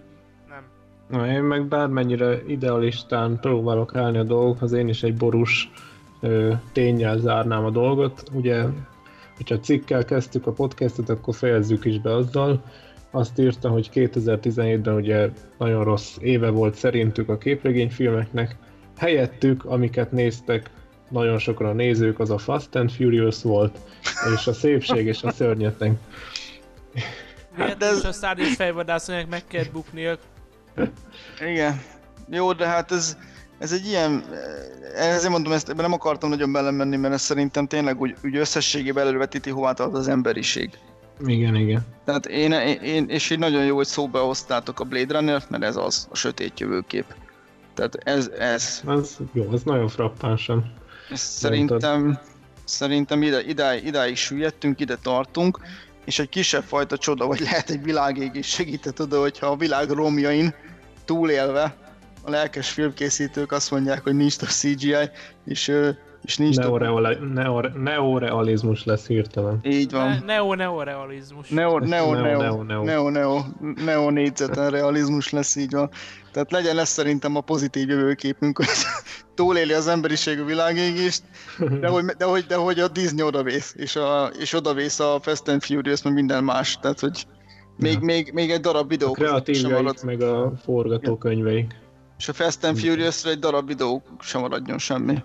nem. 0.49 0.65
Na, 1.09 1.33
én 1.33 1.43
meg 1.43 1.67
bármennyire 1.67 2.43
idealistán 2.47 3.39
próbálok 3.41 3.95
állni 3.95 4.19
a 4.19 4.23
dolgokhoz, 4.23 4.73
én 4.73 4.89
is 4.89 5.03
egy 5.03 5.17
borús 5.17 5.71
ö, 6.21 6.53
tényel 6.73 7.19
zárnám 7.19 7.65
a 7.65 7.71
dolgot. 7.71 8.23
Ugye, 8.33 8.65
hogyha 9.37 9.61
cikkel 9.61 10.05
kezdtük 10.05 10.47
a 10.47 10.53
podcastot, 10.53 11.09
akkor 11.09 11.35
fejezzük 11.35 11.85
is 11.85 12.01
be 12.01 12.15
azzal. 12.15 12.63
Azt 13.11 13.39
írta, 13.39 13.69
hogy 13.69 13.91
2017-ben 13.95 14.95
ugye 14.95 15.31
nagyon 15.59 15.85
rossz 15.85 16.17
éve 16.21 16.51
volt 16.51 16.75
szerintük 16.75 17.29
a 17.29 17.39
képregényfilmeknek. 17.39 18.57
Helyettük, 18.97 19.65
amiket 19.65 20.13
néztek 20.13 20.71
nagyon 21.13 21.39
sokan 21.39 21.67
a 21.67 21.73
nézők, 21.73 22.19
az 22.19 22.31
a 22.31 22.39
Fast 22.39 22.75
and 22.77 22.91
Furious 22.91 23.43
volt, 23.43 23.79
és 24.37 24.47
a 24.47 24.53
szépség 24.53 25.07
és 25.07 25.23
a 25.23 25.31
szörnyeteg. 25.33 25.93
Miért 27.57 27.77
de 27.79 27.87
ez- 27.87 28.05
a 28.05 28.13
szárnyas 28.13 28.55
fejvadászonynak 28.55 29.29
meg 29.29 29.47
kell 29.47 29.65
bukniak? 29.73 30.19
Igen. 31.47 31.81
Jó, 32.31 32.53
de 32.53 32.67
hát 32.67 32.93
ez, 32.93 33.17
ez 33.59 33.73
egy 33.73 33.87
ilyen, 33.87 34.25
ezért 34.97 35.33
mondom, 35.33 35.53
ezt 35.53 35.69
ebben 35.69 35.83
nem 35.83 35.93
akartam 35.93 36.31
nagyon 36.31 36.53
belemenni, 36.53 36.97
mert 36.97 37.15
ez 37.15 37.21
szerintem 37.23 37.67
tényleg 37.67 38.01
úgy, 38.01 38.15
úgy 38.25 38.37
összességében 38.37 39.07
elővetíti, 39.07 39.51
hová 39.51 39.73
tart 39.73 39.95
az 39.95 40.09
emberiség. 40.09 40.71
Igen, 41.27 41.55
igen. 41.55 41.81
Tehát 42.05 42.27
én, 42.27 42.53
én, 42.53 42.81
én 42.83 43.09
és 43.09 43.31
így 43.31 43.39
nagyon 43.39 43.65
jó, 43.65 43.77
hogy 43.77 43.87
szóba 43.87 44.19
hoztátok 44.21 44.81
a 44.81 44.85
Blade 44.85 45.19
Runner-t, 45.19 45.51
mert 45.51 45.63
ez 45.63 45.77
az, 45.77 46.09
a 46.11 46.17
sötét 46.17 46.61
jövőkép. 46.61 47.05
Tehát 47.75 47.95
ez, 47.95 48.31
ez, 48.39 48.83
Az 48.85 49.19
jó, 49.33 49.49
az 49.53 49.63
nagyon 49.63 49.89
frappánsan. 49.89 50.73
Szerintem, 51.15 52.19
szerintem 52.65 53.23
ide, 53.23 53.43
idáig, 53.43 53.87
idáig 53.87 54.17
süllyedtünk, 54.17 54.81
ide 54.81 54.97
tartunk, 55.03 55.59
és 56.05 56.19
egy 56.19 56.29
kisebb 56.29 56.63
fajta 56.63 56.97
csoda, 56.97 57.27
vagy 57.27 57.41
lehet 57.41 57.71
egy 57.71 57.83
világégés 57.83 58.47
segített 58.47 59.01
oda, 59.01 59.21
hogyha 59.21 59.47
a 59.47 59.57
világ 59.57 59.91
romjain 59.91 60.55
túlélve 61.05 61.77
a 62.25 62.31
lelkes 62.31 62.71
filmkészítők 62.71 63.53
azt 63.53 63.71
mondják, 63.71 64.03
hogy 64.03 64.15
nincs 64.15 64.37
több 64.37 64.49
CGI, 64.49 64.95
és, 65.45 65.73
és 66.25 66.37
nincs 66.37 66.57
több... 66.57 66.65
Neoreali- 66.81 67.33
neo- 67.33 67.75
neorealizmus 67.75 68.85
lesz 68.85 69.07
hirtelen. 69.07 69.61
Így 69.63 69.91
van. 69.91 70.09
Ne, 70.09 70.19
neo-neorealizmus. 70.25 71.49
Neo, 71.49 71.79
neo, 71.79 72.15
Neo, 72.15 72.21
neo, 72.23 72.41
neo, 72.43 72.63
neo, 72.63 72.83
neo. 72.83 73.11
neo, 73.11 73.11
neo, 73.11 73.45
neo 73.85 74.11
négyzeten 74.11 74.71
realizmus 74.71 75.31
lesz 75.31 75.57
így 75.57 75.73
van. 75.73 75.91
Tehát 76.33 76.51
legyen 76.51 76.79
ez 76.79 76.89
szerintem 76.89 77.37
a 77.37 77.41
pozitív 77.41 77.89
jövőképünk, 77.89 78.57
hogy 78.57 78.67
túléli 79.35 79.73
az 79.73 79.89
emberiség 79.89 80.41
a 80.41 80.45
világégést, 80.45 81.23
de 81.81 81.89
hogy, 81.89 82.05
de 82.05 82.25
hogy, 82.25 82.45
de 82.47 82.55
hogy 82.57 82.81
a 82.81 82.89
Disney 82.89 83.23
odavész, 83.27 83.75
és, 83.77 83.97
a, 83.97 84.27
és 84.39 84.53
odavész 84.53 85.01
a 85.01 85.19
Fast 85.23 85.49
and 85.49 85.63
Furious, 85.63 86.03
meg 86.03 86.13
minden 86.13 86.45
más, 86.45 86.79
tehát 86.81 87.01
hogy 87.01 87.27
még, 87.77 87.93
Ja. 87.93 87.99
még, 88.01 88.33
még 88.33 88.51
egy 88.51 88.61
darab 88.61 88.85
A 88.85 88.89
videó 88.89 89.15
sem 89.15 89.25
kreatívjaik, 89.25 90.03
meg 90.03 90.21
a 90.23 90.53
forgatókönyveik. 90.65 91.75
és 92.19 92.29
a 92.29 92.33
Fast 92.33 92.65
and 92.65 92.79
Furious-ra 92.79 93.31
egy 93.31 93.39
darab 93.39 93.67
videó 93.67 94.03
sem 94.21 94.41
maradjon 94.41 94.79
semmi. 94.79 95.23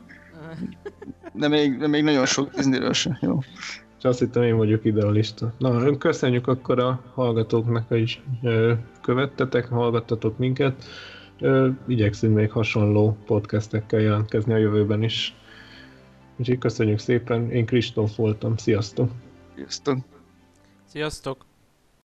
De 1.33 1.47
még, 1.47 1.77
de 1.77 1.87
még 1.87 2.03
nagyon 2.03 2.25
sok 2.25 2.49
Disneyről 2.55 2.93
sem, 2.93 3.17
jó. 3.21 3.39
És 3.97 4.03
azt 4.03 4.19
hittem 4.19 4.43
én 4.43 4.57
vagyok 4.57 4.85
idealista. 4.85 5.53
Na, 5.57 5.97
köszönjük 5.97 6.47
akkor 6.47 6.79
a 6.79 7.01
hallgatóknak, 7.13 7.87
hogy 7.87 8.21
követtetek, 9.01 9.67
hallgattatok 9.67 10.37
minket. 10.37 10.83
Igyekszünk 11.87 12.35
még 12.35 12.51
hasonló 12.51 13.17
podcastekkel 13.25 13.99
jelentkezni 13.99 14.53
a 14.53 14.57
jövőben 14.57 15.03
is. 15.03 15.35
Úgyhogy 16.37 16.57
köszönjük 16.57 16.99
szépen, 16.99 17.51
én 17.51 17.65
Kristóf 17.65 18.15
voltam, 18.15 18.57
sziasztok! 18.57 19.11
Sziasztok! 19.55 19.97
Sziasztok! 20.85 21.46